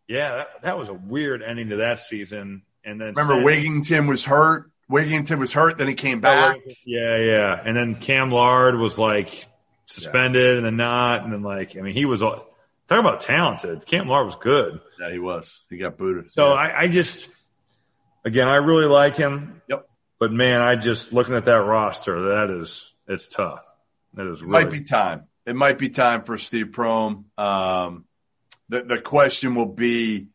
yeah, 0.07 0.37
that, 0.37 0.63
that 0.63 0.79
was 0.79 0.89
a 0.89 0.95
weird 0.95 1.43
ending 1.43 1.71
to 1.71 1.77
that 1.77 1.99
season. 1.99 2.63
And 2.85 3.01
then 3.01 3.15
Remember, 3.15 3.35
Wigginton 3.35 4.09
was 4.09 4.25
hurt. 4.25 4.71
Wigginton 4.91 5.39
was 5.39 5.53
hurt, 5.53 5.77
then 5.77 5.87
he 5.89 5.95
came 5.95 6.21
back. 6.21 6.57
Oh, 6.67 6.73
yeah, 6.87 7.17
yeah. 7.19 7.63
And 7.63 7.77
then 7.77 7.95
Cam 7.95 8.31
Lard 8.31 8.79
was 8.79 8.99
like 8.99 9.47
suspended 9.85 10.57
and 10.57 10.65
then 10.65 10.77
not. 10.77 11.25
And 11.25 11.33
then 11.33 11.43
like, 11.43 11.77
I 11.77 11.81
mean, 11.83 11.93
he 11.93 12.07
was 12.07 12.23
all, 12.23 12.47
talk 12.89 12.99
about 12.99 13.21
talented. 13.21 13.85
Cam 13.85 14.09
Lard 14.09 14.25
was 14.25 14.37
good. 14.37 14.81
Yeah, 14.99 15.11
he 15.13 15.19
was. 15.19 15.65
He 15.69 15.77
got 15.77 15.99
booted. 15.99 16.33
So 16.33 16.55
yeah. 16.55 16.61
I, 16.61 16.81
I 16.83 16.89
just, 16.89 17.29
again, 18.25 18.49
I 18.49 18.57
really 18.57 18.87
like 18.87 19.15
him. 19.15 19.61
Yep. 19.69 19.87
But 20.19 20.33
man, 20.33 20.61
I 20.61 20.77
just 20.77 21.13
looking 21.13 21.35
at 21.35 21.45
that 21.47 21.65
roster, 21.65 22.37
that 22.37 22.51
is, 22.51 22.93
it's 23.07 23.29
tough. 23.29 23.63
That 24.15 24.27
is 24.27 24.43
really, 24.43 24.65
might 24.65 24.71
be 24.71 24.83
time. 24.83 25.25
It 25.47 25.55
might 25.55 25.79
be 25.79 25.89
time 25.89 26.25
for 26.25 26.37
Steve 26.37 26.67
Prohm. 26.67 27.25
Um, 27.39 28.05
the, 28.69 28.83
the 28.83 28.99
question 28.99 29.55
will 29.55 29.67
be, 29.67 30.29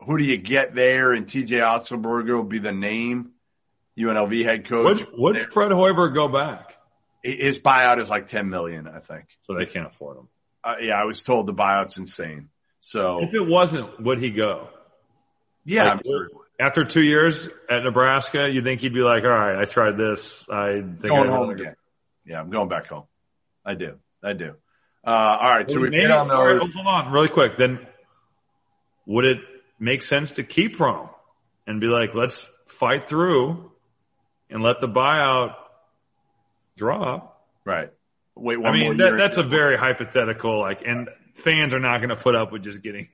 who 0.00 0.18
do 0.18 0.24
you 0.24 0.36
get 0.36 0.74
there? 0.74 1.12
And 1.12 1.26
TJ 1.26 1.60
Otzelberger 1.60 2.36
will 2.36 2.44
be 2.44 2.58
the 2.58 2.72
name. 2.72 3.30
UNLV 3.98 4.44
head 4.44 4.66
coach. 4.66 5.00
Would, 5.00 5.36
would 5.36 5.52
Fred 5.52 5.70
Hoiberg 5.70 6.14
go 6.14 6.28
back? 6.28 6.76
His 7.22 7.58
buyout 7.58 8.00
is 8.00 8.10
like 8.10 8.26
ten 8.26 8.50
million, 8.50 8.86
I 8.88 8.98
think. 8.98 9.26
So 9.42 9.54
they 9.54 9.66
can't 9.66 9.86
afford 9.86 10.18
him. 10.18 10.28
Uh, 10.62 10.74
yeah, 10.80 11.00
I 11.00 11.04
was 11.04 11.22
told 11.22 11.46
the 11.46 11.54
buyout's 11.54 11.96
insane. 11.96 12.48
So 12.80 13.22
if 13.22 13.32
it 13.32 13.46
wasn't, 13.46 14.00
would 14.02 14.18
he 14.18 14.30
go? 14.30 14.68
Yeah, 15.64 15.94
like, 15.94 16.04
sure 16.04 16.28
after 16.58 16.84
two 16.84 17.02
years 17.02 17.48
at 17.68 17.82
Nebraska, 17.82 18.50
you 18.50 18.62
think 18.62 18.80
he'd 18.80 18.94
be 18.94 19.00
like, 19.00 19.24
"All 19.24 19.30
right, 19.30 19.56
I 19.56 19.64
tried 19.64 19.96
this. 19.96 20.48
I 20.48 20.74
think 20.74 21.00
going 21.02 21.30
I 21.30 21.32
home 21.32 21.50
again." 21.50 21.76
Yeah, 22.24 22.40
I'm 22.40 22.50
going 22.50 22.68
back 22.68 22.86
home. 22.86 23.04
I 23.64 23.74
do. 23.74 23.98
I 24.22 24.32
do. 24.32 24.54
Uh, 25.06 25.10
all 25.10 25.50
right, 25.50 25.70
so 25.70 25.80
we 25.80 25.90
hit 25.90 26.10
on 26.10 26.28
the. 26.28 26.36
Right, 26.36 26.58
hold 26.58 26.86
on, 26.86 27.12
really 27.12 27.28
quick. 27.28 27.58
Then, 27.58 27.86
would 29.06 29.24
it 29.24 29.38
make 29.78 30.02
sense 30.02 30.32
to 30.32 30.44
keep 30.44 30.76
Prohm 30.76 31.10
and 31.66 31.80
be 31.80 31.86
like, 31.86 32.14
"Let's 32.14 32.50
fight 32.66 33.08
through 33.08 33.70
and 34.48 34.62
let 34.62 34.80
the 34.80 34.88
buyout 34.88 35.56
drop"? 36.76 37.42
Right. 37.64 37.90
Wait 38.36 38.58
I 38.64 38.72
mean, 38.72 38.96
that, 38.96 39.16
that's 39.16 39.36
a 39.36 39.44
very 39.44 39.76
hypothetical. 39.76 40.58
Like, 40.58 40.82
and 40.84 41.08
fans 41.34 41.72
are 41.72 41.78
not 41.78 41.98
going 41.98 42.08
to 42.08 42.16
put 42.16 42.34
up 42.34 42.50
with 42.50 42.64
just 42.64 42.82
getting 42.82 43.08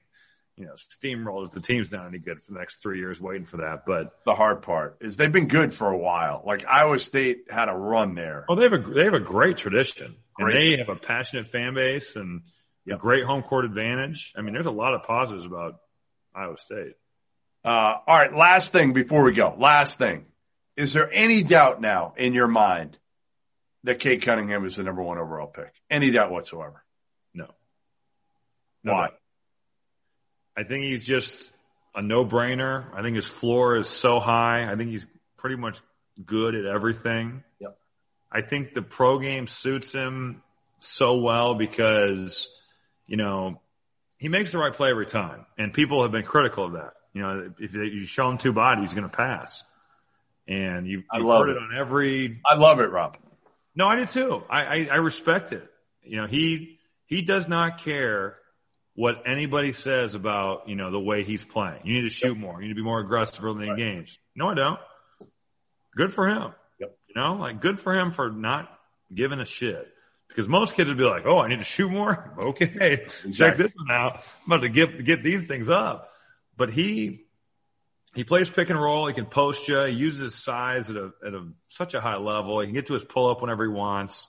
you 0.57 0.67
know, 0.67 0.75
steamrolled 0.75 1.47
if 1.47 1.53
the 1.53 1.61
team's 1.61 1.91
not 1.91 2.07
any 2.07 2.19
good 2.19 2.43
for 2.43 2.53
the 2.53 2.59
next 2.59 2.83
three 2.83 2.99
years 2.99 3.21
waiting 3.21 3.47
for 3.47 3.59
that. 3.59 3.87
But 3.87 4.13
the 4.25 4.35
hard 4.35 4.63
part 4.63 4.99
is 5.01 5.17
they've 5.17 5.33
been 5.33 5.49
good 5.49 5.73
for 5.73 5.91
a 5.91 5.97
while. 5.97 6.43
Like 6.45 6.67
Iowa 6.67 6.99
State 6.99 7.45
had 7.51 7.69
a 7.69 7.75
run 7.75 8.15
there. 8.15 8.45
Oh, 8.49 8.55
they 8.55 8.65
have 8.65 8.73
a 8.73 8.79
they 8.79 9.05
have 9.05 9.15
a 9.15 9.21
great 9.21 9.57
tradition, 9.57 10.17
great. 10.35 10.55
and 10.55 10.65
they 10.65 10.79
have 10.79 10.89
a 10.89 11.01
passionate 11.01 11.47
fan 11.47 11.75
base 11.75 12.17
and 12.17 12.43
yep. 12.85 12.99
a 12.99 13.01
great 13.01 13.25
home 13.25 13.43
court 13.43 13.65
advantage. 13.65 14.33
I 14.37 14.43
mean, 14.43 14.53
there's 14.53 14.67
a 14.67 14.71
lot 14.71 14.95
of 14.95 15.05
positives 15.05 15.47
about 15.47 15.81
Iowa 16.35 16.59
State. 16.59 16.95
Uh, 17.65 17.97
all 18.07 18.17
right, 18.17 18.35
last 18.35 18.73
thing 18.73 18.93
before 18.93 19.23
we 19.23 19.33
go. 19.33 19.55
Last 19.57 19.99
thing, 19.99 20.27
is 20.77 20.93
there 20.93 21.11
any 21.13 21.43
doubt 21.43 21.81
now 21.81 22.15
in 22.17 22.33
your 22.33 22.49
mind 22.49 22.99
that 23.85 23.99
Cade 23.99 24.23
Cunningham 24.23 24.65
is 24.65 24.77
the 24.77 24.83
number 24.83 25.03
one 25.03 25.19
overall 25.19 25.47
pick? 25.47 25.73
Any 25.91 26.11
doubt 26.11 26.31
whatsoever? 26.31 26.85
No. 27.35 27.49
no 28.83 28.93
Why? 28.93 29.01
Doubt. 29.09 29.20
I 30.61 30.65
think 30.65 30.85
he's 30.85 31.05
just 31.05 31.53
a 31.95 32.03
no 32.03 32.23
brainer. 32.23 32.85
I 32.95 33.01
think 33.01 33.17
his 33.17 33.27
floor 33.27 33.77
is 33.77 33.89
so 33.89 34.21
high. 34.21 34.71
I 34.71 34.77
think 34.77 34.91
he's 34.91 35.07
pretty 35.39 35.57
much 35.57 35.81
good 36.27 36.55
at 36.55 36.67
everything. 36.67 37.43
Yep. 37.61 37.79
I 38.31 38.43
think 38.43 38.75
the 38.75 38.83
pro 38.83 39.19
game 39.19 39.49
suits 39.49 39.91
him 39.91 40.43
so 40.81 41.17
well 41.17 41.55
because, 41.55 42.55
you 43.07 43.17
know, 43.17 43.63
he 44.19 44.29
makes 44.29 44.53
the 44.53 44.59
right 44.59 44.75
play 44.75 44.91
every 44.91 45.07
time. 45.07 45.47
And 45.57 45.73
people 45.73 46.03
have 46.03 46.13
been 46.13 46.25
critical 46.25 46.67
of 46.67 46.73
that. 46.73 46.93
You 47.15 47.23
know, 47.23 47.53
if 47.59 47.75
you 47.75 48.05
show 48.05 48.29
him 48.29 48.37
two 48.37 48.53
bodies, 48.53 48.91
he's 48.91 48.95
going 48.95 49.09
to 49.09 49.17
pass. 49.17 49.65
And 50.47 50.87
you, 50.87 51.05
have 51.11 51.23
heard 51.23 51.49
it. 51.49 51.57
it 51.57 51.63
on 51.63 51.75
every. 51.75 52.39
I 52.45 52.57
love 52.57 52.81
it, 52.81 52.91
Rob. 52.91 53.17
No, 53.75 53.89
I 53.89 53.97
do 53.97 54.05
too. 54.05 54.43
I, 54.51 54.65
I, 54.65 54.89
I 54.93 54.97
respect 54.97 55.53
it. 55.53 55.67
You 56.03 56.19
know, 56.19 56.27
he 56.27 56.79
he 57.07 57.23
does 57.23 57.49
not 57.49 57.79
care 57.79 58.37
what 58.95 59.23
anybody 59.27 59.73
says 59.73 60.15
about, 60.15 60.69
you 60.69 60.77
know, 60.77 60.91
the 60.91 61.01
way 61.01 61.23
he's 61.23 61.45
playing. 61.45 61.81
You 61.85 61.95
need 61.95 62.03
to 62.03 62.11
shoot 62.11 62.37
more. 62.37 62.61
You 62.61 62.69
need 62.69 62.75
to 62.75 62.81
be 62.81 62.85
more 62.85 63.01
aggressive 63.01 63.45
early 63.45 63.65
in 63.65 63.71
right. 63.71 63.79
games. 63.79 64.19
No, 64.35 64.49
I 64.49 64.55
don't. 64.55 64.81
Good 65.97 66.13
for 66.13 66.29
him. 66.29 66.53
Yep. 66.81 66.99
You 67.09 67.21
know, 67.21 67.35
like 67.35 67.61
good 67.61 67.79
for 67.79 67.95
him 67.95 68.11
for 68.13 68.31
not 68.31 68.71
giving 69.15 69.41
a 69.41 69.47
shit. 69.47 69.89
Because 70.29 70.49
most 70.49 70.77
kids 70.77 70.89
would 70.89 70.99
be 70.99 71.05
like, 71.05 71.27
"Oh, 71.27 71.39
I 71.39 71.49
need 71.49 71.59
to 71.59 71.65
shoot 71.65 71.91
more." 71.91 72.35
Okay, 72.41 72.65
exactly. 72.65 73.33
check 73.33 73.57
this 73.57 73.73
one 73.75 73.91
out. 73.91 74.15
I'm 74.47 74.53
about 74.53 74.61
to 74.63 74.69
get 74.69 75.05
get 75.05 75.25
these 75.25 75.45
things 75.45 75.69
up. 75.69 76.13
But 76.57 76.73
he 76.73 77.25
he 78.15 78.23
plays 78.25 78.49
pick 78.49 78.71
and 78.71 78.81
roll. 78.81 79.07
He 79.07 79.15
can 79.15 79.27
post 79.27 79.67
you. 79.67 79.79
He 79.81 79.95
uses 79.95 80.21
his 80.21 80.35
size 80.35 80.89
at 80.89 80.97
a 80.97 81.11
at 81.27 81.35
a 81.35 81.49
such 81.69 81.95
a 81.95 82.01
high 82.01 82.17
level. 82.17 82.61
He 82.61 82.67
can 82.67 82.75
get 82.75 82.87
to 82.87 82.95
his 82.95 83.05
pull 83.05 83.29
up 83.29 83.41
whenever 83.41 83.65
he 83.65 83.71
wants. 83.71 84.29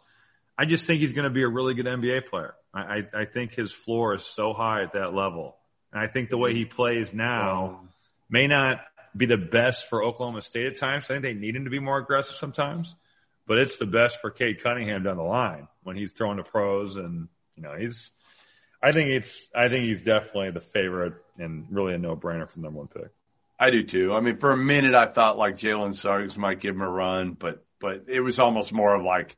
I 0.61 0.65
just 0.65 0.85
think 0.85 1.01
he's 1.01 1.13
going 1.13 1.23
to 1.23 1.31
be 1.31 1.41
a 1.41 1.47
really 1.47 1.73
good 1.73 1.87
NBA 1.87 2.27
player. 2.27 2.53
I, 2.71 3.07
I 3.15 3.25
think 3.25 3.55
his 3.55 3.71
floor 3.71 4.13
is 4.13 4.23
so 4.23 4.53
high 4.53 4.83
at 4.83 4.93
that 4.93 5.11
level. 5.11 5.57
And 5.91 5.99
I 5.99 6.05
think 6.05 6.29
the 6.29 6.37
way 6.37 6.53
he 6.53 6.65
plays 6.65 7.15
now 7.15 7.79
um, 7.79 7.89
may 8.29 8.45
not 8.45 8.81
be 9.17 9.25
the 9.25 9.39
best 9.39 9.89
for 9.89 10.03
Oklahoma 10.03 10.43
State 10.43 10.67
at 10.67 10.77
times. 10.77 11.05
I 11.05 11.15
think 11.15 11.23
they 11.23 11.33
need 11.33 11.55
him 11.55 11.63
to 11.63 11.71
be 11.71 11.79
more 11.79 11.97
aggressive 11.97 12.35
sometimes, 12.35 12.93
but 13.47 13.57
it's 13.57 13.77
the 13.77 13.87
best 13.87 14.21
for 14.21 14.29
Cade 14.29 14.61
Cunningham 14.61 15.01
down 15.01 15.17
the 15.17 15.23
line 15.23 15.67
when 15.81 15.95
he's 15.95 16.11
throwing 16.11 16.37
to 16.37 16.43
pros 16.43 16.95
and, 16.95 17.27
you 17.55 17.63
know, 17.63 17.75
he's, 17.75 18.11
I 18.83 18.91
think 18.91 19.09
it's, 19.09 19.49
I 19.55 19.67
think 19.67 19.85
he's 19.85 20.03
definitely 20.03 20.51
the 20.51 20.59
favorite 20.59 21.15
and 21.39 21.65
really 21.71 21.95
a 21.95 21.97
no 21.97 22.15
brainer 22.15 22.47
for 22.47 22.59
number 22.59 22.77
one 22.77 22.87
pick. 22.87 23.09
I 23.59 23.71
do 23.71 23.81
too. 23.81 24.13
I 24.13 24.19
mean, 24.19 24.35
for 24.35 24.51
a 24.51 24.57
minute, 24.57 24.93
I 24.93 25.07
thought 25.07 25.39
like 25.39 25.55
Jalen 25.55 25.95
Suggs 25.95 26.37
might 26.37 26.59
give 26.59 26.75
him 26.75 26.83
a 26.83 26.87
run, 26.87 27.31
but, 27.33 27.65
but 27.79 28.03
it 28.09 28.19
was 28.19 28.37
almost 28.37 28.71
more 28.71 28.93
of 28.93 29.03
like, 29.03 29.35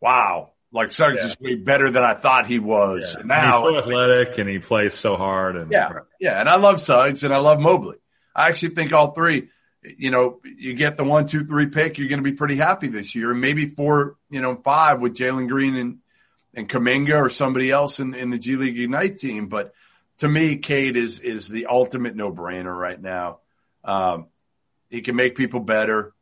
wow, 0.00 0.48
like 0.72 0.90
Suggs 0.90 1.20
yeah. 1.20 1.30
is 1.30 1.40
way 1.40 1.54
better 1.54 1.90
than 1.90 2.02
I 2.02 2.14
thought 2.14 2.46
he 2.46 2.58
was. 2.58 3.14
Yeah. 3.18 3.24
now 3.24 3.62
he's 3.62 3.74
so 3.74 3.78
athletic 3.78 4.38
and 4.38 4.48
he 4.48 4.58
plays 4.58 4.94
so 4.94 5.16
hard. 5.16 5.56
And 5.56 5.70
yeah, 5.70 5.90
yeah. 6.18 6.40
And 6.40 6.48
I 6.48 6.56
love 6.56 6.80
Suggs 6.80 7.24
and 7.24 7.32
I 7.32 7.38
love 7.38 7.60
Mobley. 7.60 7.98
I 8.34 8.48
actually 8.48 8.74
think 8.74 8.92
all 8.92 9.12
three. 9.12 9.48
You 9.84 10.10
know, 10.10 10.40
you 10.44 10.74
get 10.74 10.96
the 10.96 11.04
one, 11.04 11.26
two, 11.26 11.44
three 11.44 11.66
pick, 11.66 11.98
you're 11.98 12.08
going 12.08 12.22
to 12.22 12.30
be 12.30 12.36
pretty 12.36 12.56
happy 12.56 12.88
this 12.88 13.14
year. 13.14 13.34
Maybe 13.34 13.66
four, 13.66 14.16
you 14.30 14.40
know, 14.40 14.54
five 14.54 15.00
with 15.00 15.14
Jalen 15.14 15.48
Green 15.48 15.76
and 15.76 15.98
and 16.54 16.68
Kuminga 16.68 17.20
or 17.20 17.28
somebody 17.28 17.70
else 17.70 17.98
in 17.98 18.14
in 18.14 18.30
the 18.30 18.38
G 18.38 18.56
League 18.56 18.78
Ignite 18.78 19.18
team. 19.18 19.48
But 19.48 19.74
to 20.18 20.28
me, 20.28 20.56
Cade 20.56 20.96
is 20.96 21.18
is 21.18 21.48
the 21.48 21.66
ultimate 21.66 22.14
no 22.14 22.32
brainer 22.32 22.74
right 22.74 23.00
now. 23.00 23.40
Um, 23.84 24.26
he 24.88 25.02
can 25.02 25.16
make 25.16 25.34
people 25.34 25.60
better. 25.60 26.14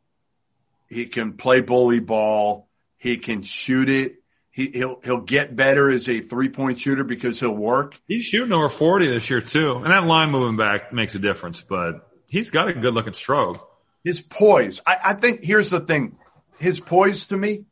He 0.87 1.05
can 1.05 1.33
play 1.33 1.61
bully 1.61 1.99
ball. 1.99 2.67
He 2.97 3.17
can 3.17 3.43
shoot 3.43 3.89
it 3.89 4.20
he, 4.51 4.67
he'll 4.71 4.99
he'll 5.03 5.21
get 5.21 5.55
better 5.55 5.89
as 5.89 6.07
a 6.09 6.21
three 6.21 6.49
point 6.49 6.79
shooter 6.79 7.03
because 7.03 7.39
he'll 7.39 7.51
work. 7.51 7.99
He's 8.07 8.25
shooting 8.25 8.51
over 8.51 8.69
forty 8.69 9.07
this 9.07 9.29
year 9.29 9.41
too, 9.41 9.77
and 9.77 9.87
that 9.87 10.05
line 10.05 10.29
moving 10.29 10.57
back 10.57 10.91
makes 10.91 11.15
a 11.15 11.19
difference. 11.19 11.61
But 11.61 12.07
he's 12.27 12.49
got 12.49 12.67
a 12.67 12.73
good 12.73 12.93
looking 12.93 13.13
stroke. 13.13 13.67
His 14.03 14.19
poise, 14.19 14.81
I, 14.85 14.97
I 15.05 15.13
think. 15.13 15.43
Here's 15.43 15.69
the 15.69 15.79
thing: 15.79 16.17
his 16.59 16.79
poise 16.79 17.27
to 17.27 17.37
me, 17.37 17.65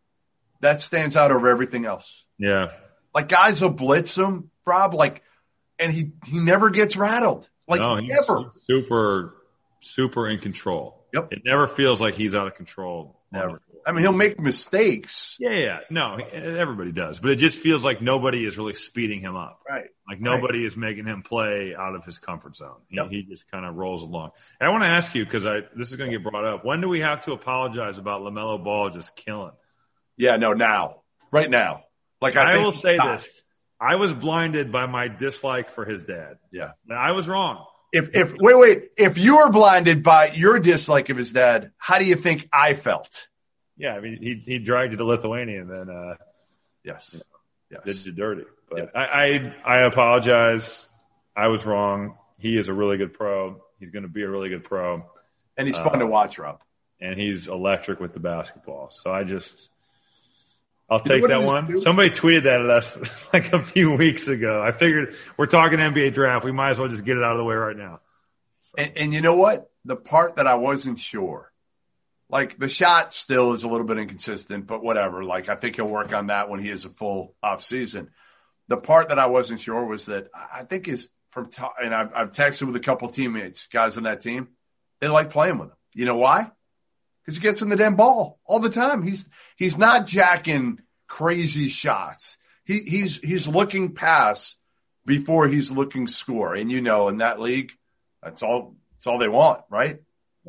that 0.62 0.80
stands 0.80 1.18
out 1.18 1.32
over 1.32 1.50
everything 1.50 1.86
else. 1.86 2.24
Yeah, 2.38 2.72
like 3.14 3.28
guys 3.28 3.62
will 3.62 3.70
blitz 3.70 4.18
him, 4.18 4.50
Rob, 4.66 4.94
like, 4.94 5.22
and 5.78 5.92
he 5.92 6.14
he 6.26 6.40
never 6.40 6.70
gets 6.70 6.96
rattled. 6.96 7.50
Like 7.68 7.82
no, 7.82 8.00
never. 8.00 8.52
Super, 8.66 9.36
super 9.82 10.30
in 10.30 10.40
control. 10.40 11.06
Yep. 11.14 11.28
It 11.32 11.42
never 11.46 11.68
feels 11.68 12.00
like 12.00 12.16
he's 12.16 12.34
out 12.34 12.48
of 12.48 12.56
control. 12.56 13.20
Never. 13.32 13.62
I 13.86 13.92
mean, 13.92 14.02
he'll 14.02 14.12
make 14.12 14.40
mistakes. 14.40 15.36
Yeah, 15.40 15.52
yeah. 15.52 15.80
No, 15.90 16.16
everybody 16.16 16.92
does. 16.92 17.20
But 17.20 17.32
it 17.32 17.38
just 17.38 17.60
feels 17.60 17.84
like 17.84 18.02
nobody 18.02 18.46
is 18.46 18.58
really 18.58 18.74
speeding 18.74 19.20
him 19.20 19.36
up. 19.36 19.62
Right. 19.68 19.90
Like 20.08 20.20
nobody 20.20 20.60
right. 20.60 20.68
is 20.68 20.78
making 20.78 21.06
him 21.06 21.24
play 21.24 21.76
out 21.76 21.96
of 21.96 22.06
his 22.06 22.18
comfort 22.18 22.56
zone. 22.56 22.78
He, 22.88 22.98
yep. 22.98 23.10
he 23.10 23.24
just 23.24 23.50
kind 23.52 23.66
of 23.66 23.76
rolls 23.76 24.02
along. 24.02 24.32
And 24.60 24.68
I 24.68 24.72
want 24.72 24.84
to 24.84 24.90
ask 24.90 25.14
you, 25.16 25.24
because 25.24 25.46
I 25.46 25.62
this 25.76 25.90
is 25.92 25.96
going 25.96 26.12
to 26.12 26.18
get 26.18 26.30
brought 26.30 26.46
up. 26.46 26.66
When 26.66 26.82
do 26.82 26.90
we 26.90 27.02
have 27.02 27.26
to 27.26 27.34
apologize 27.34 27.98
about 27.98 28.22
LaMelo 28.22 28.64
Ball 28.64 28.90
just 28.90 29.16
killing? 29.16 29.52
Yeah, 30.18 30.38
no, 30.38 30.54
now. 30.54 31.02
Right 31.32 31.50
now. 31.50 31.84
Like 32.22 32.36
I, 32.36 32.54
I 32.54 32.58
will 32.58 32.72
say 32.72 32.98
this. 32.98 33.28
I 33.80 33.96
was 33.96 34.14
blinded 34.14 34.72
by 34.72 34.88
my 34.88 35.08
dislike 35.08 35.70
for 35.70 35.86
his 35.86 36.04
dad. 36.04 36.38
Yeah. 36.52 36.72
I 36.92 37.14
was 37.14 37.28
wrong. 37.28 37.66
If 37.92 38.14
if 38.14 38.36
wait 38.38 38.58
wait 38.58 38.84
if 38.98 39.18
you 39.18 39.38
were 39.38 39.50
blinded 39.50 40.04
by 40.04 40.32
your 40.32 40.60
dislike 40.60 41.10
of 41.10 41.18
his 41.18 41.32
dad, 41.32 41.72
how 41.78 41.98
do 41.98 42.06
you 42.06 42.16
think 42.16 42.48
I 42.54 42.74
felt? 42.76 43.28
Yeah, 43.80 43.96
I 43.96 44.02
mean, 44.02 44.18
he 44.22 44.44
he 44.46 44.60
dragged 44.60 44.92
you 44.92 44.98
to 44.98 45.06
Lithuania 45.06 45.62
and 45.62 45.72
then, 45.72 45.90
uh, 45.90 46.16
yes, 46.84 47.10
you 47.14 47.20
know, 47.20 47.26
yes. 47.72 47.84
did 47.86 48.06
you 48.06 48.12
dirty. 48.12 48.44
But 48.70 48.78
yeah. 48.80 48.86
I, 48.94 49.06
I 49.06 49.56
I 49.66 49.80
apologize. 49.80 50.88
I 51.36 51.48
was 51.48 51.66
wrong. 51.66 52.18
He 52.38 52.58
is 52.58 52.68
a 52.68 52.74
really 52.74 52.98
good 52.98 53.14
pro. 53.14 53.62
He's 53.80 53.90
going 53.90 54.04
to 54.04 54.10
be 54.10 54.22
a 54.22 54.30
really 54.30 54.50
good 54.50 54.66
pro, 54.66 55.06
and 55.56 55.66
he's 55.66 55.78
fun 55.78 55.96
uh, 55.96 56.00
to 56.00 56.08
watch, 56.08 56.38
Rob. 56.38 56.62
And 57.00 57.18
he's 57.18 57.48
electric 57.48 58.02
with 58.02 58.14
the 58.14 58.20
basketball. 58.20 58.92
So 58.92 59.12
I 59.12 59.24
just. 59.24 59.70
I'll 60.90 61.00
take 61.00 61.26
that 61.28 61.44
one. 61.44 61.68
Do? 61.68 61.78
Somebody 61.78 62.10
tweeted 62.10 62.44
that 62.46 62.62
at 62.62 62.70
us 62.70 63.28
like 63.34 63.54
a 63.54 63.64
few 63.64 63.96
weeks 63.96 64.28
ago. 64.28 64.62
I 64.62 64.74
figured 64.74 65.16
we're 65.38 65.46
talking 65.46 65.80
NBA 65.80 66.14
draft. 66.16 66.44
We 66.44 66.52
might 66.52 66.72
as 66.72 66.80
well 66.80 66.90
just 66.90 67.06
get 67.06 67.16
it 67.16 67.24
out 67.24 67.34
of 67.34 67.38
the 67.38 67.46
way 67.46 67.56
right 67.56 67.78
now. 67.78 68.02
So. 68.60 68.74
And, 68.80 68.98
and 68.98 69.14
you 69.14 69.22
know 69.22 69.36
what? 69.36 69.72
The 69.86 69.96
part 69.96 70.36
that 70.36 70.48
I 70.48 70.56
wasn't 70.56 71.00
sure 71.00 71.49
like 72.30 72.58
the 72.60 72.70
shot 72.70 73.14
still 73.14 73.54
is 73.54 73.64
a 73.64 73.68
little 73.68 73.88
bit 73.88 73.98
inconsistent, 73.98 74.68
but 74.68 74.84
whatever. 74.84 75.24
Like 75.24 75.50
I 75.50 75.56
think 75.56 75.76
he'll 75.76 75.88
work 75.88 76.14
on 76.14 76.28
that 76.28 76.50
when 76.50 76.60
he 76.60 76.70
has 76.70 76.86
a 76.86 76.90
full 76.90 77.36
off 77.42 77.64
season. 77.64 78.12
The 78.68 78.78
part 78.78 79.10
that 79.10 79.18
I 79.18 79.26
wasn't 79.26 79.60
sure 79.60 79.84
was 79.86 80.06
that 80.06 80.28
I 80.34 80.64
think 80.64 80.88
is 80.88 81.08
from, 81.32 81.50
and 81.82 81.94
I've, 81.94 82.14
I've 82.16 82.32
texted 82.32 82.68
with 82.68 82.76
a 82.76 82.82
couple 82.82 83.10
teammates, 83.10 83.68
guys 83.68 83.98
on 83.98 84.04
that 84.04 84.22
team. 84.22 84.50
They 85.02 85.08
like 85.08 85.32
playing 85.32 85.58
with 85.58 85.70
him. 85.70 85.76
You 85.94 86.06
know 86.06 86.18
why? 86.18 86.52
Because 87.22 87.36
he 87.36 87.42
gets 87.42 87.62
in 87.62 87.70
the 87.70 87.76
damn 87.76 87.96
ball 87.96 88.40
all 88.46 88.60
the 88.60 88.70
time. 88.70 89.02
He's, 89.02 89.28
he's 89.56 89.78
not 89.78 90.08
jacking 90.08 90.80
crazy 91.08 91.70
shots. 91.70 92.38
He, 92.64 92.80
he's, 92.80 93.18
he's 93.18 93.48
looking 93.48 93.96
pass 93.96 94.56
before 95.06 95.48
he's 95.48 95.72
looking 95.72 96.06
score. 96.06 96.54
And 96.54 96.70
you 96.70 96.82
know, 96.82 97.08
in 97.10 97.18
that 97.18 97.40
league, 97.40 97.72
that's 98.22 98.44
all, 98.44 98.76
that's 98.92 99.08
all 99.08 99.18
they 99.18 99.28
want, 99.28 99.62
right? 99.70 100.00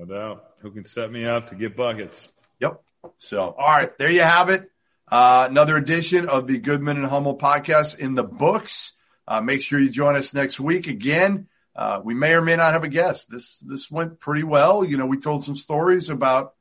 No 0.00 0.06
doubt. 0.06 0.44
Who 0.60 0.70
can 0.70 0.86
set 0.86 1.12
me 1.12 1.26
up 1.26 1.50
to 1.50 1.54
get 1.54 1.76
buckets? 1.76 2.30
Yep. 2.58 2.82
So, 3.18 3.40
all 3.40 3.68
right, 3.68 3.96
there 3.98 4.10
you 4.10 4.22
have 4.22 4.48
it. 4.48 4.70
Uh, 5.06 5.46
another 5.50 5.76
edition 5.76 6.26
of 6.26 6.46
the 6.46 6.58
Goodman 6.58 6.96
and 6.96 7.06
Hummel 7.06 7.36
podcast 7.36 7.98
in 7.98 8.14
the 8.14 8.22
books. 8.22 8.94
Uh, 9.28 9.42
make 9.42 9.60
sure 9.60 9.78
you 9.78 9.90
join 9.90 10.16
us 10.16 10.32
next 10.32 10.58
week 10.58 10.86
again. 10.86 11.48
Uh, 11.76 12.00
we 12.02 12.14
may 12.14 12.32
or 12.32 12.40
may 12.40 12.56
not 12.56 12.72
have 12.72 12.82
a 12.82 12.88
guest. 12.88 13.30
This 13.30 13.58
this 13.58 13.90
went 13.90 14.20
pretty 14.20 14.42
well. 14.42 14.84
You 14.84 14.96
know, 14.96 15.04
we 15.04 15.18
told 15.18 15.44
some 15.44 15.54
stories 15.54 16.08
about 16.08 16.54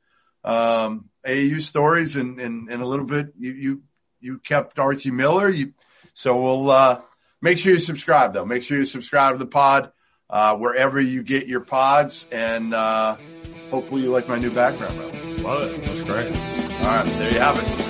um, 0.44 1.08
AAU 1.26 1.62
stories, 1.62 2.16
and, 2.16 2.38
and 2.40 2.68
and 2.68 2.82
a 2.82 2.86
little 2.86 3.06
bit 3.06 3.32
you 3.38 3.52
you 3.52 3.82
you 4.20 4.38
kept 4.38 4.78
Archie 4.78 5.10
Miller. 5.10 5.48
You 5.48 5.72
so 6.12 6.38
we'll 6.40 6.70
uh, 6.70 7.00
make 7.40 7.56
sure 7.56 7.72
you 7.72 7.78
subscribe 7.78 8.34
though. 8.34 8.44
Make 8.44 8.64
sure 8.64 8.76
you 8.76 8.84
subscribe 8.84 9.32
to 9.32 9.38
the 9.38 9.50
pod 9.50 9.92
uh, 10.30 10.56
wherever 10.56 11.00
you 11.00 11.22
get 11.22 11.46
your 11.46 11.60
pods, 11.60 12.26
and 12.30 12.74
uh, 12.74 13.16
hopefully 13.70 14.02
you 14.02 14.10
like 14.10 14.28
my 14.28 14.38
new 14.38 14.50
background. 14.50 14.98
Love 15.42 15.62
it. 15.62 15.84
That's 15.84 16.02
great. 16.02 16.34
All 16.80 16.86
right, 16.86 17.06
there 17.06 17.32
you 17.32 17.40
have 17.40 17.58
it. 17.58 17.89